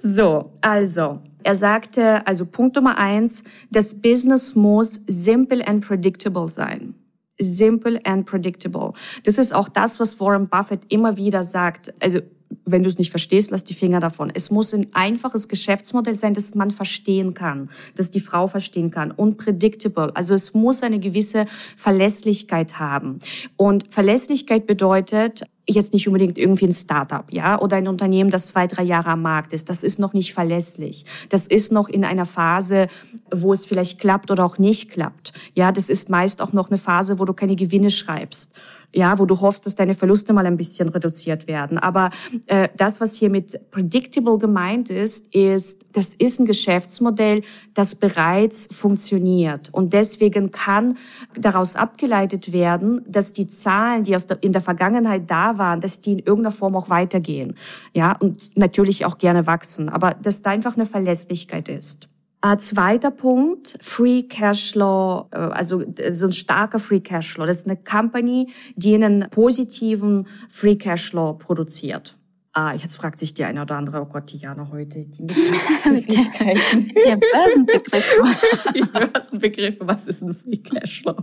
So, 0.00 0.52
also, 0.60 1.20
er 1.42 1.56
sagte, 1.56 2.24
also 2.26 2.46
Punkt 2.46 2.76
Nummer 2.76 2.98
eins, 2.98 3.42
das 3.70 4.00
Business 4.00 4.54
muss 4.54 5.00
simple 5.06 5.66
and 5.66 5.84
predictable 5.84 6.48
sein. 6.48 6.94
Simple 7.40 8.00
and 8.04 8.26
predictable. 8.26 8.92
Das 9.24 9.38
ist 9.38 9.54
auch 9.54 9.68
das, 9.68 9.98
was 9.98 10.20
Warren 10.20 10.48
Buffett 10.48 10.82
immer 10.88 11.16
wieder 11.16 11.42
sagt. 11.42 11.94
Also 12.00 12.20
wenn 12.64 12.82
du 12.82 12.88
es 12.88 12.98
nicht 12.98 13.10
verstehst, 13.10 13.50
lass 13.50 13.64
die 13.64 13.74
Finger 13.74 14.00
davon. 14.00 14.30
Es 14.34 14.50
muss 14.50 14.72
ein 14.74 14.88
einfaches 14.92 15.48
Geschäftsmodell 15.48 16.14
sein, 16.14 16.34
das 16.34 16.54
man 16.54 16.70
verstehen 16.70 17.34
kann, 17.34 17.70
das 17.94 18.10
die 18.10 18.20
Frau 18.20 18.46
verstehen 18.46 18.90
kann 18.90 19.10
und 19.10 19.36
predictable. 19.36 20.14
Also 20.14 20.34
es 20.34 20.54
muss 20.54 20.82
eine 20.82 20.98
gewisse 20.98 21.46
Verlässlichkeit 21.76 22.78
haben. 22.78 23.18
Und 23.56 23.86
Verlässlichkeit 23.92 24.66
bedeutet, 24.66 25.44
jetzt 25.66 25.92
nicht 25.92 26.06
unbedingt 26.06 26.38
irgendwie 26.38 26.66
ein 26.66 26.72
Startup, 26.72 27.30
ja, 27.30 27.60
oder 27.60 27.76
ein 27.76 27.88
Unternehmen, 27.88 28.30
das 28.30 28.46
zwei, 28.46 28.66
drei 28.66 28.82
Jahre 28.82 29.10
am 29.10 29.22
Markt 29.22 29.52
ist. 29.52 29.68
Das 29.68 29.82
ist 29.82 29.98
noch 29.98 30.14
nicht 30.14 30.32
verlässlich. 30.32 31.04
Das 31.28 31.46
ist 31.46 31.72
noch 31.72 31.88
in 31.88 32.04
einer 32.04 32.24
Phase, 32.24 32.88
wo 33.30 33.52
es 33.52 33.66
vielleicht 33.66 34.00
klappt 34.00 34.30
oder 34.30 34.46
auch 34.46 34.56
nicht 34.56 34.90
klappt. 34.90 35.32
Ja, 35.54 35.70
das 35.70 35.90
ist 35.90 36.08
meist 36.08 36.40
auch 36.40 36.54
noch 36.54 36.70
eine 36.70 36.78
Phase, 36.78 37.18
wo 37.18 37.26
du 37.26 37.34
keine 37.34 37.56
Gewinne 37.56 37.90
schreibst 37.90 38.52
ja, 38.94 39.18
wo 39.18 39.26
du 39.26 39.40
hoffst, 39.40 39.66
dass 39.66 39.74
deine 39.74 39.94
Verluste 39.94 40.32
mal 40.32 40.46
ein 40.46 40.56
bisschen 40.56 40.88
reduziert 40.88 41.46
werden. 41.46 41.78
Aber 41.78 42.10
äh, 42.46 42.68
das, 42.76 43.00
was 43.00 43.14
hier 43.14 43.28
mit 43.28 43.70
predictable 43.70 44.38
gemeint 44.38 44.88
ist, 44.88 45.34
ist, 45.34 45.86
das 45.92 46.14
ist 46.14 46.40
ein 46.40 46.46
Geschäftsmodell, 46.46 47.42
das 47.74 47.94
bereits 47.94 48.68
funktioniert. 48.74 49.68
Und 49.72 49.92
deswegen 49.92 50.50
kann 50.50 50.96
daraus 51.38 51.76
abgeleitet 51.76 52.52
werden, 52.52 53.02
dass 53.06 53.32
die 53.32 53.46
Zahlen, 53.46 54.04
die 54.04 54.16
aus 54.16 54.26
der, 54.26 54.42
in 54.42 54.52
der 54.52 54.62
Vergangenheit 54.62 55.30
da 55.30 55.58
waren, 55.58 55.80
dass 55.80 56.00
die 56.00 56.12
in 56.12 56.18
irgendeiner 56.20 56.52
Form 56.52 56.74
auch 56.74 56.88
weitergehen. 56.88 57.56
Ja, 57.92 58.16
und 58.18 58.56
natürlich 58.56 59.04
auch 59.04 59.18
gerne 59.18 59.46
wachsen. 59.46 59.88
Aber 59.90 60.14
dass 60.14 60.42
da 60.42 60.50
einfach 60.50 60.76
eine 60.76 60.86
Verlässlichkeit 60.86 61.68
ist. 61.68 62.08
Äh, 62.40 62.56
zweiter 62.58 63.10
Punkt, 63.10 63.78
Free 63.80 64.22
Cashflow, 64.22 65.28
äh, 65.32 65.36
also 65.36 65.82
so 66.12 66.26
ein 66.26 66.32
starker 66.32 66.78
Free 66.78 67.00
Cashflow. 67.00 67.46
Das 67.46 67.58
ist 67.58 67.66
eine 67.66 67.76
Company, 67.76 68.52
die 68.76 68.94
einen 68.94 69.28
positiven 69.30 70.28
Free 70.48 70.76
Cashflow 70.76 71.34
produziert. 71.34 72.16
Ah, 72.52 72.74
jetzt 72.74 72.96
fragt 72.96 73.18
sich 73.18 73.34
die 73.34 73.44
eine 73.44 73.62
oder 73.62 73.76
andere, 73.76 74.02
oh 74.02 74.06
Gott, 74.06 74.32
die 74.32 74.38
Jana 74.38 74.68
heute, 74.72 75.00
die 75.06 75.22
Begrifflichkeiten. 75.26 76.88
Die 76.88 77.16
Börsenbegriffe. 77.16 78.24
Die 78.74 78.80
Börsenbegriffe, 78.80 79.86
was 79.86 80.08
ist 80.08 80.22
ein 80.22 80.34
Free 80.34 80.56
Cashflow? 80.56 81.14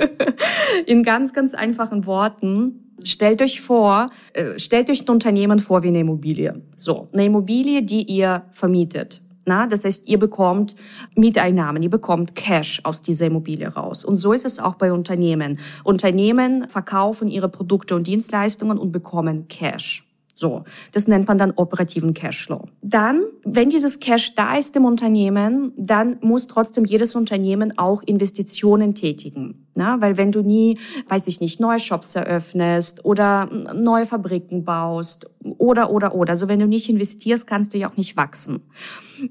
In 0.86 1.02
ganz, 1.02 1.32
ganz 1.32 1.54
einfachen 1.54 2.06
Worten, 2.06 2.92
stellt 3.02 3.42
euch 3.42 3.60
vor, 3.60 4.06
äh, 4.32 4.58
stellt 4.58 4.90
euch 4.90 5.02
ein 5.02 5.08
Unternehmen 5.08 5.58
vor 5.58 5.82
wie 5.82 5.88
eine 5.88 6.00
Immobilie. 6.00 6.62
So, 6.76 7.08
eine 7.12 7.24
Immobilie, 7.24 7.82
die 7.82 8.02
ihr 8.02 8.44
vermietet. 8.50 9.23
Na, 9.44 9.66
das 9.66 9.84
heißt, 9.84 10.08
ihr 10.08 10.18
bekommt 10.18 10.74
Mieteinnahmen, 11.14 11.82
ihr 11.82 11.90
bekommt 11.90 12.34
Cash 12.34 12.80
aus 12.84 13.02
dieser 13.02 13.26
Immobilie 13.26 13.68
raus. 13.68 14.04
Und 14.04 14.16
so 14.16 14.32
ist 14.32 14.44
es 14.44 14.58
auch 14.58 14.74
bei 14.74 14.92
Unternehmen. 14.92 15.58
Unternehmen 15.84 16.68
verkaufen 16.68 17.28
ihre 17.28 17.48
Produkte 17.48 17.94
und 17.94 18.06
Dienstleistungen 18.06 18.78
und 18.78 18.92
bekommen 18.92 19.48
Cash. 19.48 20.04
So, 20.36 20.64
das 20.90 21.06
nennt 21.06 21.28
man 21.28 21.38
dann 21.38 21.52
operativen 21.52 22.12
Cashflow. 22.12 22.66
Dann, 22.82 23.22
wenn 23.44 23.70
dieses 23.70 24.00
Cash 24.00 24.34
da 24.34 24.56
ist 24.56 24.74
im 24.74 24.84
Unternehmen, 24.84 25.72
dann 25.76 26.16
muss 26.22 26.48
trotzdem 26.48 26.84
jedes 26.84 27.14
Unternehmen 27.14 27.78
auch 27.78 28.02
Investitionen 28.02 28.96
tätigen. 28.96 29.68
Na, 29.76 30.00
weil 30.00 30.16
wenn 30.16 30.32
du 30.32 30.42
nie, 30.42 30.78
weiß 31.08 31.28
ich 31.28 31.40
nicht, 31.40 31.60
neue 31.60 31.78
Shops 31.78 32.16
eröffnest 32.16 33.04
oder 33.04 33.46
neue 33.46 34.06
Fabriken 34.06 34.64
baust 34.64 35.30
oder, 35.58 35.90
oder, 35.90 36.14
oder, 36.14 36.32
also 36.32 36.48
wenn 36.48 36.58
du 36.58 36.66
nicht 36.66 36.88
investierst, 36.88 37.46
kannst 37.46 37.72
du 37.72 37.78
ja 37.78 37.88
auch 37.88 37.96
nicht 37.96 38.16
wachsen. 38.16 38.62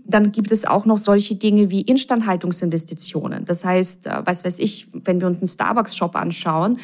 Dann 0.06 0.32
gibt 0.32 0.52
es 0.52 0.66
auch 0.66 0.86
noch 0.86 0.98
solche 0.98 1.36
Dinge 1.36 1.70
wie 1.70 1.82
Instandhaltungsinvestitionen. 1.82 3.46
Das 3.46 3.66
heißt, 3.66 4.08
äh, 4.08 4.22
was 4.26 4.46
weiß 4.46 4.60
ich, 4.60 4.88
wenn 4.92 5.22
wir 5.22 5.28
uns 5.28 5.40
einen 5.40 5.48
Starbucks-Shop 5.48 6.16
anschauen, 6.16 6.78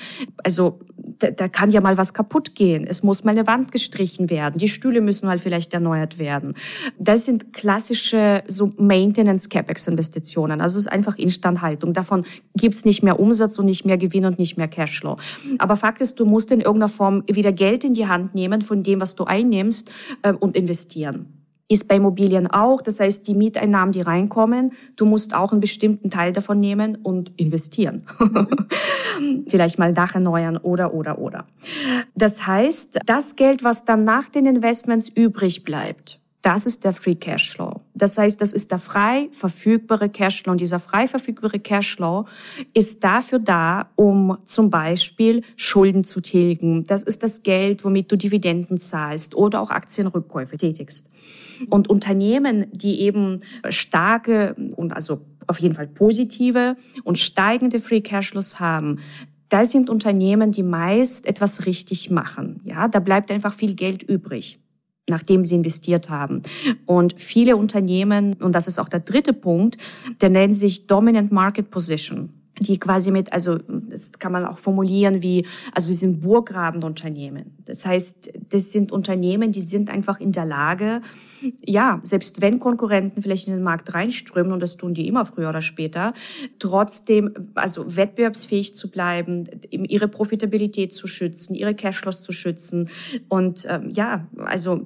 also 0.43 0.79
da, 1.19 1.31
da 1.31 1.47
kann 1.47 1.71
ja 1.71 1.81
mal 1.81 1.97
was 1.97 2.13
kaputt 2.13 2.55
gehen. 2.55 2.85
Es 2.87 3.03
muss 3.03 3.23
mal 3.23 3.31
eine 3.31 3.45
Wand 3.47 3.71
gestrichen 3.71 4.29
werden. 4.29 4.57
Die 4.57 4.67
Stühle 4.67 5.01
müssen 5.01 5.27
halt 5.27 5.41
vielleicht 5.41 5.73
erneuert 5.73 6.17
werden. 6.17 6.55
Das 6.97 7.25
sind 7.25 7.53
klassische 7.53 8.43
so 8.47 8.71
Maintenance 8.77 9.49
CapEx 9.49 9.87
Investitionen. 9.87 10.61
Also 10.61 10.77
es 10.77 10.85
ist 10.85 10.91
einfach 10.91 11.17
Instandhaltung. 11.17 11.93
Davon 11.93 12.25
gibt's 12.55 12.85
nicht 12.85 13.03
mehr 13.03 13.19
Umsatz 13.19 13.59
und 13.59 13.65
nicht 13.65 13.85
mehr 13.85 13.97
Gewinn 13.97 14.25
und 14.25 14.39
nicht 14.39 14.57
mehr 14.57 14.67
Cashflow. 14.67 15.17
Aber 15.57 15.75
Fakt 15.75 16.01
ist, 16.01 16.19
du 16.19 16.25
musst 16.25 16.51
in 16.51 16.61
irgendeiner 16.61 16.89
Form 16.89 17.23
wieder 17.27 17.51
Geld 17.51 17.83
in 17.83 17.93
die 17.93 18.07
Hand 18.07 18.35
nehmen 18.35 18.61
von 18.61 18.83
dem, 18.83 19.01
was 19.01 19.15
du 19.15 19.25
einnimmst 19.25 19.91
äh, 20.21 20.33
und 20.33 20.55
investieren 20.55 21.38
ist 21.69 21.87
bei 21.87 21.95
Immobilien 21.95 22.47
auch. 22.47 22.81
Das 22.81 22.99
heißt, 22.99 23.27
die 23.27 23.35
Mieteinnahmen, 23.35 23.93
die 23.93 24.01
reinkommen, 24.01 24.73
du 24.97 25.05
musst 25.05 25.33
auch 25.33 25.51
einen 25.51 25.61
bestimmten 25.61 26.09
Teil 26.09 26.33
davon 26.33 26.59
nehmen 26.59 26.97
und 26.97 27.31
investieren. 27.37 28.05
Vielleicht 29.47 29.79
mal 29.79 29.93
Dach 29.93 30.15
erneuern 30.15 30.57
oder, 30.57 30.93
oder, 30.93 31.19
oder. 31.19 31.45
Das 32.15 32.45
heißt, 32.45 32.99
das 33.05 33.35
Geld, 33.35 33.63
was 33.63 33.85
dann 33.85 34.03
nach 34.03 34.29
den 34.29 34.45
Investments 34.45 35.09
übrig 35.09 35.63
bleibt, 35.63 36.19
das 36.41 36.65
ist 36.65 36.85
der 36.85 36.93
Free 36.93 37.15
Cashflow. 37.15 37.81
Das 37.93 38.17
heißt, 38.17 38.39
das 38.39 38.53
ist 38.53 38.71
der 38.71 38.79
frei 38.79 39.27
verfügbare 39.31 40.09
Cashflow. 40.09 40.51
Und 40.51 40.61
dieser 40.61 40.79
frei 40.79 41.05
verfügbare 41.05 41.59
Cashflow 41.59 42.25
ist 42.73 43.03
dafür 43.03 43.39
da, 43.39 43.89
um 43.95 44.37
zum 44.45 44.69
Beispiel 44.69 45.43
Schulden 45.57 46.05
zu 46.05 46.21
tilgen. 46.21 46.85
Das 46.85 47.03
ist 47.03 47.23
das 47.23 47.43
Geld, 47.43 47.83
womit 47.83 48.09
du 48.11 48.15
Dividenden 48.15 48.77
zahlst 48.77 49.35
oder 49.35 49.59
auch 49.59 49.69
Aktienrückkäufe 49.69 50.55
tätigst. 50.55 51.08
Und 51.69 51.89
Unternehmen, 51.89 52.67
die 52.71 53.01
eben 53.01 53.41
starke 53.69 54.55
und 54.75 54.93
also 54.93 55.21
auf 55.47 55.59
jeden 55.59 55.75
Fall 55.75 55.87
positive 55.87 56.77
und 57.03 57.17
steigende 57.17 57.79
Free 57.79 58.01
Cashflows 58.01 58.59
haben, 58.59 58.99
da 59.49 59.65
sind 59.65 59.89
Unternehmen, 59.89 60.51
die 60.51 60.63
meist 60.63 61.25
etwas 61.25 61.65
richtig 61.65 62.11
machen. 62.11 62.61
Ja, 62.63 62.87
da 62.87 62.99
bleibt 62.99 63.31
einfach 63.31 63.53
viel 63.53 63.75
Geld 63.75 64.03
übrig 64.03 64.59
nachdem 65.09 65.43
sie 65.43 65.55
investiert 65.55 66.09
haben. 66.09 66.43
Und 66.85 67.19
viele 67.19 67.57
Unternehmen, 67.57 68.35
und 68.35 68.53
das 68.53 68.67
ist 68.67 68.77
auch 68.77 68.89
der 68.89 68.99
dritte 68.99 69.33
Punkt, 69.33 69.79
der 70.21 70.29
nennt 70.29 70.53
sich 70.53 70.85
Dominant 70.85 71.31
Market 71.31 71.71
Position 71.71 72.38
die 72.59 72.79
quasi 72.79 73.11
mit, 73.11 73.31
also 73.33 73.57
das 73.57 74.13
kann 74.19 74.31
man 74.31 74.45
auch 74.45 74.57
formulieren 74.57 75.21
wie, 75.21 75.45
also 75.73 75.87
sie 75.87 75.95
sind 75.95 76.21
burggrabende 76.21 76.85
Unternehmen. 76.85 77.57
Das 77.65 77.85
heißt, 77.85 78.31
das 78.49 78.71
sind 78.71 78.91
Unternehmen, 78.91 79.51
die 79.51 79.61
sind 79.61 79.89
einfach 79.89 80.19
in 80.19 80.31
der 80.31 80.45
Lage, 80.45 81.01
ja, 81.65 81.99
selbst 82.03 82.41
wenn 82.41 82.59
Konkurrenten 82.59 83.21
vielleicht 83.21 83.47
in 83.47 83.53
den 83.53 83.63
Markt 83.63 83.93
reinströmen, 83.93 84.51
und 84.51 84.59
das 84.59 84.77
tun 84.77 84.93
die 84.93 85.07
immer 85.07 85.25
früher 85.25 85.49
oder 85.49 85.61
später, 85.61 86.13
trotzdem, 86.59 87.33
also 87.55 87.95
wettbewerbsfähig 87.95 88.75
zu 88.75 88.91
bleiben, 88.91 89.45
ihre 89.71 90.07
Profitabilität 90.07 90.91
zu 90.91 91.07
schützen, 91.07 91.55
ihre 91.55 91.75
Cashflows 91.75 92.21
zu 92.21 92.31
schützen 92.31 92.89
und 93.29 93.65
ähm, 93.69 93.89
ja, 93.89 94.27
also 94.37 94.85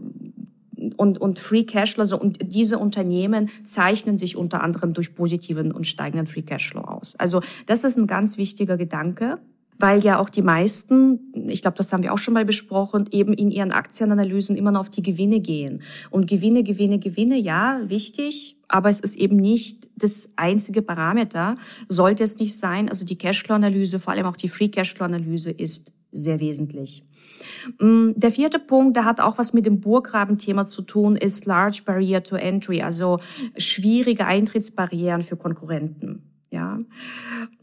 und, 1.03 1.19
und 1.19 1.37
Free 1.37 1.63
Cashflow, 1.63 2.01
also, 2.01 2.19
und 2.19 2.39
diese 2.41 2.79
Unternehmen 2.79 3.49
zeichnen 3.63 4.17
sich 4.17 4.37
unter 4.37 4.63
anderem 4.63 4.93
durch 4.93 5.13
positiven 5.13 5.71
und 5.71 5.85
steigenden 5.85 6.27
Free 6.27 6.41
Cashflow 6.41 6.81
aus. 6.81 7.15
Also 7.17 7.41
das 7.65 7.83
ist 7.83 7.97
ein 7.97 8.07
ganz 8.07 8.37
wichtiger 8.37 8.77
Gedanke 8.77 9.35
weil 9.79 10.03
ja 10.03 10.19
auch 10.19 10.29
die 10.29 10.41
meisten, 10.41 11.33
ich 11.49 11.61
glaube, 11.61 11.75
das 11.77 11.91
haben 11.91 12.03
wir 12.03 12.13
auch 12.13 12.17
schon 12.17 12.33
mal 12.33 12.45
besprochen, 12.45 13.09
eben 13.11 13.33
in 13.33 13.51
ihren 13.51 13.71
Aktienanalysen 13.71 14.55
immer 14.55 14.71
noch 14.71 14.81
auf 14.81 14.89
die 14.89 15.01
Gewinne 15.01 15.39
gehen. 15.39 15.81
Und 16.09 16.27
Gewinne, 16.27 16.63
Gewinne, 16.63 16.99
Gewinne, 16.99 17.37
ja, 17.37 17.81
wichtig, 17.87 18.55
aber 18.67 18.89
es 18.89 18.99
ist 18.99 19.15
eben 19.15 19.35
nicht 19.35 19.89
das 19.97 20.29
einzige 20.35 20.83
Parameter, 20.83 21.57
sollte 21.89 22.23
es 22.23 22.37
nicht 22.37 22.55
sein. 22.55 22.87
Also 22.87 23.03
die 23.03 23.17
Cashflow-Analyse, 23.17 23.99
vor 23.99 24.13
allem 24.13 24.25
auch 24.25 24.37
die 24.37 24.47
Free 24.47 24.69
Cashflow-Analyse 24.69 25.51
ist 25.51 25.91
sehr 26.13 26.39
wesentlich. 26.39 27.03
Mm, 27.79 28.11
der 28.15 28.31
vierte 28.31 28.59
Punkt, 28.59 28.95
der 28.95 29.05
hat 29.05 29.19
auch 29.19 29.37
was 29.37 29.53
mit 29.53 29.65
dem 29.65 29.79
Burggraben-Thema 29.79 30.65
zu 30.65 30.81
tun, 30.81 31.15
ist 31.15 31.45
Large 31.45 31.81
Barrier 31.85 32.23
to 32.23 32.35
Entry, 32.35 32.81
also 32.81 33.19
schwierige 33.57 34.25
Eintrittsbarrieren 34.25 35.21
für 35.21 35.37
Konkurrenten. 35.37 36.23
Ja. 36.53 36.77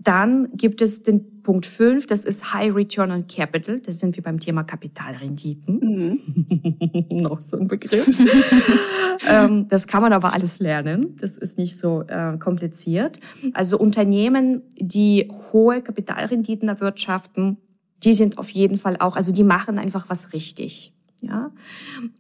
Dann 0.01 0.49
gibt 0.57 0.83
es 0.83 1.05
den 1.05 1.43
Punkt 1.43 1.65
5, 1.65 2.07
das 2.07 2.25
ist 2.25 2.53
High 2.53 2.75
Return 2.75 3.13
on 3.13 3.29
Capital. 3.29 3.79
Das 3.79 4.01
sind 4.01 4.17
wir 4.17 4.23
beim 4.25 4.41
Thema 4.41 4.65
Kapitalrenditen. 4.65 5.79
Mhm. 5.79 7.07
Noch 7.23 7.41
so 7.41 7.57
ein 7.57 7.69
Begriff. 7.69 8.09
ähm, 9.31 9.69
das 9.69 9.87
kann 9.87 10.03
man 10.03 10.13
aber 10.13 10.33
alles 10.33 10.59
lernen. 10.59 11.17
Das 11.21 11.39
ist 11.39 11.57
nicht 11.57 11.79
so 11.79 12.03
äh, 12.03 12.37
kompliziert. 12.39 13.21
Also 13.53 13.79
Unternehmen, 13.79 14.63
die 14.77 15.31
hohe 15.53 15.83
Kapitalrenditen 15.83 16.69
erwirtschaften, 16.69 17.59
die 18.03 18.15
sind 18.15 18.39
auf 18.39 18.51
jeden 18.51 18.79
Fall 18.79 18.97
auch, 18.99 19.17
also 19.17 19.33
die 19.33 19.45
machen 19.45 19.79
einfach 19.79 20.07
was 20.09 20.33
richtig. 20.33 20.93
Ja. 21.23 21.51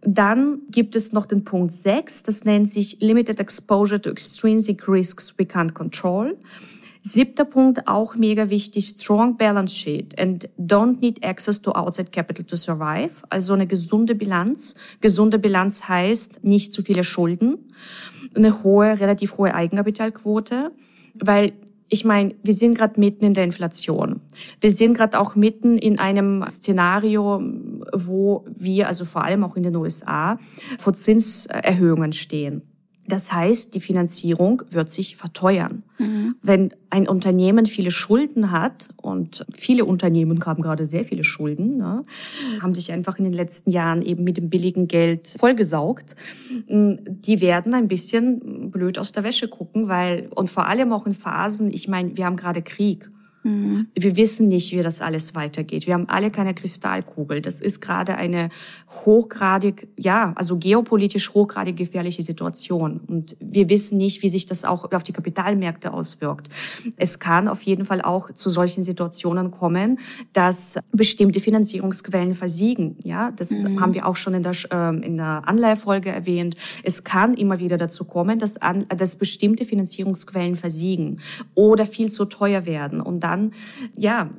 Dann 0.02 0.60
gibt 0.70 0.94
es 0.94 1.12
noch 1.12 1.26
den 1.26 1.44
Punkt 1.44 1.72
6, 1.72 2.22
das 2.24 2.44
nennt 2.44 2.68
sich 2.68 3.00
Limited 3.00 3.40
Exposure 3.40 4.00
to 4.00 4.10
Extrinsic 4.10 4.86
Risks 4.88 5.34
we 5.38 5.44
can't 5.44 5.72
control. 5.72 6.36
Siebter 7.02 7.46
Punkt, 7.46 7.88
auch 7.88 8.14
mega 8.14 8.50
wichtig, 8.50 8.88
strong 8.88 9.38
balance 9.38 9.74
sheet 9.74 10.18
and 10.18 10.50
don't 10.58 11.00
need 11.00 11.24
access 11.24 11.62
to 11.62 11.72
outside 11.72 12.10
capital 12.10 12.44
to 12.44 12.56
survive. 12.56 13.22
Also 13.30 13.54
eine 13.54 13.66
gesunde 13.66 14.14
Bilanz. 14.14 14.74
Gesunde 15.00 15.38
Bilanz 15.38 15.88
heißt 15.88 16.44
nicht 16.44 16.74
zu 16.74 16.82
viele 16.82 17.02
Schulden, 17.02 17.70
eine 18.34 18.62
hohe, 18.62 19.00
relativ 19.00 19.38
hohe 19.38 19.54
Eigenkapitalquote, 19.54 20.72
weil 21.14 21.54
ich 21.90 22.04
meine, 22.04 22.34
wir 22.42 22.54
sind 22.54 22.78
gerade 22.78 22.98
mitten 22.98 23.24
in 23.24 23.34
der 23.34 23.44
Inflation. 23.44 24.20
Wir 24.60 24.70
sind 24.70 24.94
gerade 24.94 25.18
auch 25.18 25.34
mitten 25.34 25.76
in 25.76 25.98
einem 25.98 26.44
Szenario, 26.48 27.42
wo 27.92 28.44
wir, 28.48 28.86
also 28.86 29.04
vor 29.04 29.24
allem 29.24 29.44
auch 29.44 29.56
in 29.56 29.64
den 29.64 29.76
USA, 29.76 30.38
vor 30.78 30.94
Zinserhöhungen 30.94 32.12
stehen. 32.12 32.62
Das 33.10 33.32
heißt, 33.32 33.74
die 33.74 33.80
Finanzierung 33.80 34.62
wird 34.70 34.90
sich 34.90 35.16
verteuern. 35.16 35.82
Mhm. 35.98 36.36
Wenn 36.42 36.72
ein 36.88 37.08
Unternehmen 37.08 37.66
viele 37.66 37.90
Schulden 37.90 38.50
hat, 38.50 38.88
und 38.96 39.44
viele 39.52 39.84
Unternehmen 39.84 40.44
haben 40.46 40.62
gerade 40.62 40.86
sehr 40.86 41.04
viele 41.04 41.24
Schulden, 41.24 41.76
ne, 41.78 42.02
haben 42.62 42.74
sich 42.74 42.92
einfach 42.92 43.18
in 43.18 43.24
den 43.24 43.32
letzten 43.32 43.70
Jahren 43.70 44.02
eben 44.02 44.24
mit 44.24 44.36
dem 44.36 44.48
billigen 44.48 44.88
Geld 44.88 45.34
vollgesaugt, 45.38 46.16
die 46.68 47.40
werden 47.40 47.74
ein 47.74 47.88
bisschen 47.88 48.70
blöd 48.70 48.98
aus 48.98 49.12
der 49.12 49.24
Wäsche 49.24 49.48
gucken, 49.48 49.88
weil, 49.88 50.28
und 50.34 50.48
vor 50.48 50.66
allem 50.66 50.92
auch 50.92 51.06
in 51.06 51.14
Phasen, 51.14 51.72
ich 51.72 51.88
meine, 51.88 52.16
wir 52.16 52.24
haben 52.24 52.36
gerade 52.36 52.62
Krieg. 52.62 53.10
Mhm. 53.42 53.88
Wir 53.94 54.16
wissen 54.16 54.48
nicht, 54.48 54.72
wie 54.72 54.82
das 54.82 55.00
alles 55.00 55.34
weitergeht. 55.34 55.86
Wir 55.86 55.94
haben 55.94 56.08
alle 56.08 56.30
keine 56.30 56.54
Kristallkugel. 56.54 57.40
Das 57.40 57.60
ist 57.60 57.80
gerade 57.80 58.16
eine 58.16 58.50
hochgradig, 58.88 59.88
ja, 59.96 60.32
also 60.36 60.58
geopolitisch 60.58 61.32
hochgradig 61.32 61.76
gefährliche 61.76 62.22
Situation. 62.22 63.00
Und 63.06 63.36
wir 63.40 63.68
wissen 63.68 63.98
nicht, 63.98 64.22
wie 64.22 64.28
sich 64.28 64.46
das 64.46 64.64
auch 64.64 64.90
auf 64.92 65.04
die 65.04 65.12
Kapitalmärkte 65.12 65.92
auswirkt. 65.92 66.48
Es 66.96 67.18
kann 67.18 67.48
auf 67.48 67.62
jeden 67.62 67.84
Fall 67.84 68.02
auch 68.02 68.32
zu 68.32 68.50
solchen 68.50 68.82
Situationen 68.82 69.50
kommen, 69.50 69.98
dass 70.32 70.78
bestimmte 70.92 71.40
Finanzierungsquellen 71.40 72.34
versiegen. 72.34 72.96
Ja, 73.04 73.30
das 73.30 73.50
mhm. 73.50 73.80
haben 73.80 73.94
wir 73.94 74.06
auch 74.06 74.16
schon 74.16 74.34
in 74.34 74.42
der, 74.42 74.52
äh, 74.70 75.06
in 75.06 75.16
der 75.16 75.48
Anleihefolge 75.48 76.10
erwähnt. 76.10 76.56
Es 76.82 77.04
kann 77.04 77.34
immer 77.34 77.58
wieder 77.58 77.78
dazu 77.78 78.04
kommen, 78.04 78.38
dass, 78.38 78.56
an, 78.58 78.86
dass 78.88 79.16
bestimmte 79.16 79.64
Finanzierungsquellen 79.64 80.56
versiegen 80.56 81.20
oder 81.54 81.86
viel 81.86 82.10
zu 82.10 82.26
teuer 82.26 82.66
werden. 82.66 83.00
Und 83.00 83.20
dann, 83.30 83.52
ja, 83.96 84.30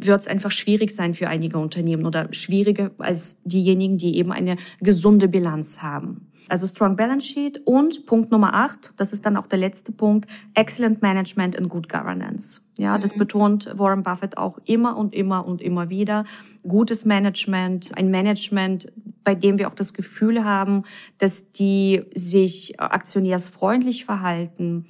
wird 0.00 0.20
es 0.20 0.28
einfach 0.28 0.50
schwierig 0.50 0.94
sein 0.94 1.14
für 1.14 1.28
einige 1.28 1.58
Unternehmen 1.58 2.06
oder 2.06 2.32
schwieriger 2.32 2.92
als 2.98 3.42
diejenigen, 3.42 3.98
die 3.98 4.16
eben 4.16 4.32
eine 4.32 4.56
gesunde 4.80 5.28
Bilanz 5.28 5.82
haben. 5.82 6.28
Also 6.48 6.66
Strong 6.66 6.96
Balance 6.96 7.26
Sheet 7.26 7.60
und 7.66 8.06
Punkt 8.06 8.30
Nummer 8.30 8.54
acht, 8.54 8.94
das 8.96 9.12
ist 9.12 9.26
dann 9.26 9.36
auch 9.36 9.46
der 9.46 9.58
letzte 9.58 9.92
Punkt, 9.92 10.30
Excellent 10.54 11.02
Management 11.02 11.58
and 11.58 11.68
Good 11.68 11.88
Governance. 11.90 12.62
Ja, 12.78 12.96
das 12.96 13.14
mhm. 13.14 13.18
betont 13.18 13.70
Warren 13.76 14.02
Buffett 14.02 14.38
auch 14.38 14.58
immer 14.64 14.96
und 14.96 15.14
immer 15.14 15.44
und 15.44 15.60
immer 15.60 15.90
wieder. 15.90 16.24
Gutes 16.66 17.04
Management, 17.04 17.90
ein 17.96 18.10
Management, 18.10 18.90
bei 19.24 19.34
dem 19.34 19.58
wir 19.58 19.68
auch 19.68 19.74
das 19.74 19.92
Gefühl 19.92 20.44
haben, 20.44 20.84
dass 21.18 21.52
die 21.52 22.04
sich 22.14 22.80
aktionärsfreundlich 22.80 24.06
verhalten 24.06 24.86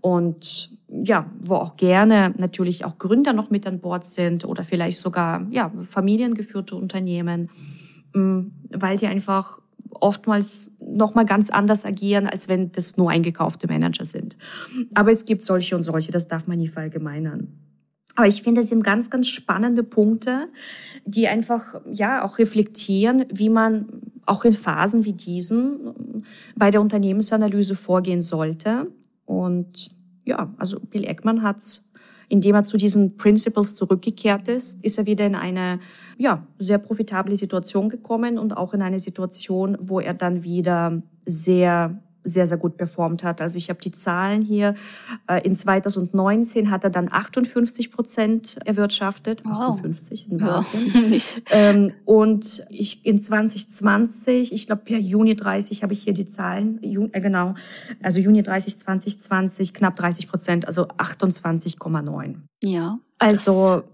und 0.00 0.75
ja, 0.88 1.30
wo 1.40 1.56
auch 1.56 1.76
gerne 1.76 2.34
natürlich 2.36 2.84
auch 2.84 2.98
Gründer 2.98 3.32
noch 3.32 3.50
mit 3.50 3.66
an 3.66 3.80
Bord 3.80 4.04
sind 4.04 4.44
oder 4.44 4.62
vielleicht 4.62 4.98
sogar 4.98 5.46
ja, 5.50 5.72
familiengeführte 5.80 6.76
Unternehmen, 6.76 7.50
mm, 8.14 8.40
weil 8.70 8.96
die 8.96 9.06
einfach 9.06 9.60
oftmals 9.90 10.70
noch 10.80 11.14
mal 11.14 11.24
ganz 11.24 11.50
anders 11.50 11.84
agieren, 11.84 12.26
als 12.26 12.48
wenn 12.48 12.72
das 12.72 12.96
nur 12.96 13.10
eingekaufte 13.10 13.66
Manager 13.66 14.04
sind. 14.04 14.36
Aber 14.94 15.10
es 15.10 15.24
gibt 15.24 15.42
solche 15.42 15.74
und 15.74 15.82
solche, 15.82 16.12
das 16.12 16.28
darf 16.28 16.46
man 16.46 16.58
nie 16.58 16.68
verallgemeinern. 16.68 17.48
Aber 18.14 18.26
ich 18.26 18.42
finde, 18.42 18.62
es 18.62 18.70
sind 18.70 18.82
ganz, 18.82 19.10
ganz 19.10 19.28
spannende 19.28 19.82
Punkte, 19.82 20.48
die 21.04 21.28
einfach, 21.28 21.80
ja, 21.92 22.24
auch 22.24 22.38
reflektieren, 22.38 23.26
wie 23.30 23.50
man 23.50 23.86
auch 24.24 24.44
in 24.44 24.54
Phasen 24.54 25.04
wie 25.04 25.12
diesen 25.12 26.24
bei 26.56 26.70
der 26.70 26.80
Unternehmensanalyse 26.80 27.74
vorgehen 27.74 28.22
sollte. 28.22 28.90
Und 29.26 29.90
ja, 30.26 30.52
also 30.58 30.78
Bill 30.80 31.04
Eckmann 31.04 31.42
hat's, 31.42 31.88
indem 32.28 32.56
er 32.56 32.64
zu 32.64 32.76
diesen 32.76 33.16
Principles 33.16 33.74
zurückgekehrt 33.74 34.48
ist, 34.48 34.84
ist 34.84 34.98
er 34.98 35.06
wieder 35.06 35.24
in 35.24 35.36
eine 35.36 35.80
ja, 36.18 36.46
sehr 36.58 36.78
profitable 36.78 37.36
Situation 37.36 37.88
gekommen 37.88 38.38
und 38.38 38.56
auch 38.56 38.74
in 38.74 38.82
eine 38.82 38.98
Situation, 38.98 39.78
wo 39.80 40.00
er 40.00 40.12
dann 40.12 40.42
wieder 40.42 41.00
sehr 41.24 42.02
sehr, 42.26 42.46
sehr 42.46 42.58
gut 42.58 42.76
performt 42.76 43.22
hat. 43.24 43.40
Also 43.40 43.56
ich 43.56 43.70
habe 43.70 43.80
die 43.80 43.92
Zahlen 43.92 44.42
hier. 44.42 44.74
Äh, 45.28 45.46
in 45.46 45.54
2019 45.54 46.70
hat 46.70 46.84
er 46.84 46.90
dann 46.90 47.10
58 47.10 47.92
Prozent 47.92 48.58
erwirtschaftet. 48.64 49.44
Wow. 49.44 49.76
58, 49.76 50.28
ein 50.28 50.40
Wahnsinn. 50.40 50.86
Ja, 51.06 51.20
ähm, 51.50 51.92
und 52.04 52.64
ich 52.70 53.04
in 53.06 53.20
2020, 53.20 54.52
ich 54.52 54.66
glaube 54.66 54.82
per 54.84 54.98
Juni 54.98 55.36
30 55.36 55.82
habe 55.82 55.92
ich 55.92 56.02
hier 56.02 56.14
die 56.14 56.26
Zahlen, 56.26 56.82
äh, 56.82 57.20
genau, 57.20 57.54
also 58.02 58.18
Juni 58.18 58.42
30 58.42 58.78
2020 58.78 59.72
knapp 59.72 59.96
30 59.96 60.28
Prozent, 60.28 60.66
also 60.66 60.88
28,9. 60.88 62.36
Ja. 62.62 62.98
Also 63.18 63.84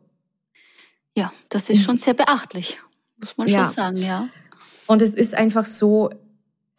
ja, 1.15 1.33
das 1.49 1.69
ist 1.69 1.83
schon 1.83 1.97
sehr 1.97 2.15
beachtlich, 2.15 2.81
muss 3.19 3.37
man 3.37 3.49
ja. 3.49 3.65
schon 3.65 3.75
sagen, 3.75 3.97
ja. 3.99 4.29
Und 4.87 5.03
es 5.03 5.15
ist 5.15 5.35
einfach 5.35 5.65
so, 5.65 6.11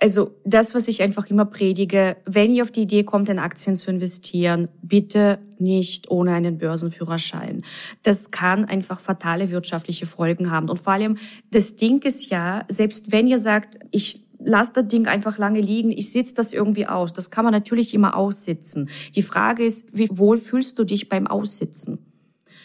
also 0.03 0.35
das, 0.43 0.75
was 0.75 0.89
ich 0.89 1.01
einfach 1.01 1.29
immer 1.29 1.45
predige, 1.45 2.17
wenn 2.25 2.53
ihr 2.53 2.63
auf 2.63 2.71
die 2.71 2.81
Idee 2.81 3.05
kommt, 3.05 3.29
in 3.29 3.39
Aktien 3.39 3.77
zu 3.77 3.89
investieren, 3.89 4.67
bitte 4.81 5.39
nicht 5.59 6.11
ohne 6.11 6.33
einen 6.33 6.57
Börsenführerschein. 6.57 7.63
Das 8.01 8.29
kann 8.29 8.65
einfach 8.65 8.99
fatale 8.99 9.49
wirtschaftliche 9.49 10.05
Folgen 10.05 10.51
haben. 10.51 10.67
Und 10.67 10.81
vor 10.81 10.91
allem, 10.91 11.15
das 11.51 11.77
Ding 11.77 12.01
ist 12.01 12.29
ja, 12.29 12.65
selbst 12.67 13.13
wenn 13.13 13.27
ihr 13.27 13.39
sagt, 13.39 13.79
ich 13.91 14.25
lass 14.39 14.73
das 14.73 14.89
Ding 14.89 15.07
einfach 15.07 15.37
lange 15.37 15.61
liegen, 15.61 15.89
ich 15.89 16.11
sitze 16.11 16.35
das 16.35 16.51
irgendwie 16.51 16.85
aus. 16.85 17.13
Das 17.13 17.31
kann 17.31 17.45
man 17.45 17.53
natürlich 17.53 17.93
immer 17.93 18.17
aussitzen. 18.17 18.89
Die 19.15 19.21
Frage 19.21 19.63
ist, 19.63 19.97
wie 19.97 20.09
wohl 20.11 20.37
fühlst 20.37 20.77
du 20.79 20.83
dich 20.83 21.07
beim 21.07 21.27
Aussitzen? 21.27 22.12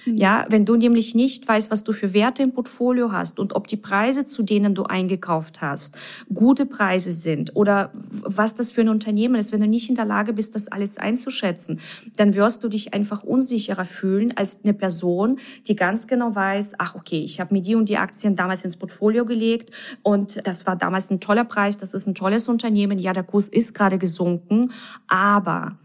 Mhm. 0.04 0.16
Ja, 0.16 0.46
wenn 0.48 0.64
du 0.64 0.76
nämlich 0.76 1.14
nicht 1.14 1.46
weißt, 1.46 1.70
was 1.70 1.84
du 1.84 1.92
für 1.92 2.12
Werte 2.12 2.42
im 2.42 2.52
Portfolio 2.52 3.12
hast 3.12 3.38
und 3.38 3.54
ob 3.54 3.66
die 3.66 3.76
Preise, 3.76 4.24
zu 4.24 4.42
denen 4.42 4.74
du 4.74 4.84
eingekauft 4.84 5.60
hast, 5.60 5.96
gute 6.32 6.66
Preise 6.66 7.12
sind 7.12 7.54
oder 7.56 7.90
was 8.10 8.54
das 8.54 8.70
für 8.70 8.82
ein 8.82 8.88
Unternehmen 8.88 9.34
ist, 9.34 9.52
wenn 9.52 9.60
du 9.60 9.66
nicht 9.66 9.88
in 9.88 9.94
der 9.94 10.04
Lage 10.04 10.32
bist, 10.32 10.54
das 10.54 10.68
alles 10.68 10.96
einzuschätzen, 10.96 11.80
dann 12.16 12.34
wirst 12.34 12.64
du 12.64 12.68
dich 12.68 12.94
einfach 12.94 13.22
unsicherer 13.22 13.84
fühlen 13.84 14.36
als 14.36 14.64
eine 14.64 14.74
Person, 14.74 15.38
die 15.66 15.76
ganz 15.76 16.06
genau 16.06 16.34
weiß, 16.34 16.74
ach 16.78 16.94
okay, 16.94 17.22
ich 17.22 17.40
habe 17.40 17.54
mir 17.54 17.62
die 17.62 17.74
und 17.74 17.88
die 17.88 17.98
Aktien 17.98 18.36
damals 18.36 18.64
ins 18.64 18.76
Portfolio 18.76 19.24
gelegt 19.24 19.70
und 20.02 20.46
das 20.46 20.66
war 20.66 20.76
damals 20.76 21.10
ein 21.10 21.20
toller 21.20 21.44
Preis, 21.44 21.78
das 21.78 21.94
ist 21.94 22.06
ein 22.06 22.14
tolles 22.14 22.48
Unternehmen, 22.48 22.98
ja, 22.98 23.12
der 23.12 23.22
Kurs 23.22 23.48
ist 23.48 23.74
gerade 23.74 23.98
gesunken, 23.98 24.72
aber 25.06 25.76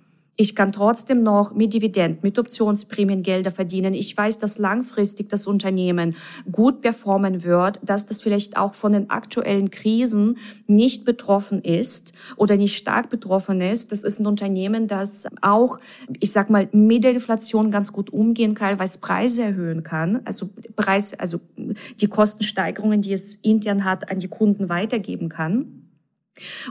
ich 0.44 0.58
kann 0.58 0.74
trotzdem 0.74 1.24
noch 1.24 1.54
mit 1.54 1.74
Dividenden, 1.74 2.20
mit 2.22 2.38
Optionsprämien 2.38 3.24
Gelder 3.24 3.50
verdienen. 3.50 3.94
Ich 3.94 4.18
weiß, 4.18 4.40
dass 4.40 4.58
langfristig 4.58 5.30
das 5.30 5.48
Unternehmen 5.48 6.18
gut 6.52 6.82
performen 6.82 7.46
wird, 7.46 7.80
dass 7.82 8.06
das 8.06 8.20
vielleicht 8.22 8.58
auch 8.58 8.74
von 8.74 8.92
den 8.92 9.10
aktuellen 9.10 9.72
Krisen 9.72 10.36
nicht 10.68 11.06
betroffen 11.06 11.62
ist 11.62 12.12
oder 12.36 12.58
nicht 12.58 12.76
stark 12.76 13.10
betroffen 13.10 13.62
ist. 13.62 13.94
Das 13.94 14.04
ist 14.04 14.20
ein 14.20 14.28
Unternehmen, 14.28 14.90
das 14.90 15.28
auch, 15.40 15.80
ich 16.20 16.34
sag 16.34 16.50
mal, 16.50 16.68
mit 16.74 17.06
der 17.06 17.12
Inflation 17.12 17.72
ganz 17.72 17.94
gut 17.94 18.12
umgehen 18.12 18.54
kann, 18.54 18.80
weil 18.80 18.88
es 18.88 18.98
Preise 18.98 19.44
erhöhen 19.44 19.84
kann. 19.84 20.24
Also 20.26 20.50
Preis, 20.76 21.18
also 21.18 21.40
die 22.02 22.08
Kostensteigerungen, 22.08 23.02
die 23.02 23.14
es 23.14 23.36
intern 23.36 23.86
hat, 23.86 24.12
an 24.12 24.20
die 24.20 24.28
Kunden 24.28 24.68
weitergeben 24.68 25.30
kann. 25.30 25.88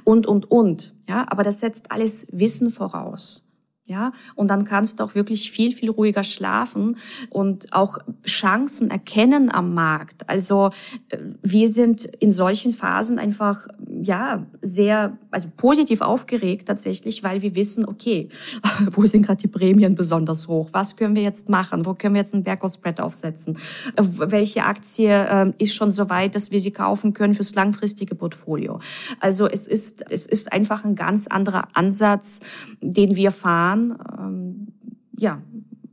Und, 0.04 0.26
und, 0.26 0.50
und. 0.50 0.94
Ja, 1.08 1.24
aber 1.30 1.42
das 1.42 1.61
setzt 1.61 1.90
alles 1.90 2.26
Wissen 2.32 2.70
voraus. 2.70 3.48
Ja, 3.85 4.12
und 4.37 4.47
dann 4.47 4.64
kannst 4.64 5.01
du 5.01 5.05
auch 5.05 5.16
wirklich 5.16 5.51
viel, 5.51 5.73
viel 5.73 5.90
ruhiger 5.90 6.23
schlafen 6.23 6.99
und 7.31 7.73
auch 7.73 7.99
Chancen 8.25 8.92
erkennen 8.92 9.53
am 9.53 9.75
Markt. 9.75 10.31
Also 10.31 10.71
äh, 11.09 11.18
wir 11.42 11.68
sind 11.68 12.05
in 12.05 12.31
solchen 12.31 12.75
Phasen 12.75 13.18
einfach, 13.18 13.66
ja, 14.01 14.47
sehr, 14.61 15.18
also 15.33 15.49
positiv 15.57 16.01
aufgeregt 16.01 16.68
tatsächlich, 16.68 17.25
weil 17.25 17.42
wir 17.42 17.57
wissen, 17.57 17.85
okay, 17.85 18.29
wo 18.92 19.05
sind 19.05 19.27
gerade 19.27 19.42
die 19.42 19.49
Prämien 19.49 19.97
besonders 19.97 20.47
hoch? 20.47 20.68
Was 20.71 20.95
können 20.95 21.16
wir 21.16 21.25
jetzt 21.25 21.49
machen? 21.49 21.85
Wo 21.85 21.95
können 21.95 22.14
wir 22.14 22.21
jetzt 22.21 22.35
einen 22.35 22.45
Bergauf-Spread 22.45 23.01
aufsetzen? 23.01 23.59
Äh, 23.97 24.05
welche 24.05 24.64
Aktie 24.64 25.11
äh, 25.11 25.53
ist 25.59 25.75
schon 25.75 25.90
so 25.90 26.09
weit, 26.09 26.37
dass 26.37 26.53
wir 26.53 26.61
sie 26.61 26.71
kaufen 26.71 27.14
können 27.14 27.35
fürs 27.35 27.57
langfristige 27.57 28.14
Portfolio? 28.14 28.79
Also 29.18 29.49
es 29.49 29.66
ist, 29.66 30.09
es 30.09 30.25
ist 30.25 30.53
einfach 30.53 30.85
ein 30.85 30.95
ganz 30.95 31.27
anderer 31.27 31.66
Ansatz, 31.75 32.38
den 32.81 33.16
wir 33.16 33.33
fahren 33.33 33.71
ähm, 33.80 34.68
ja, 35.16 35.42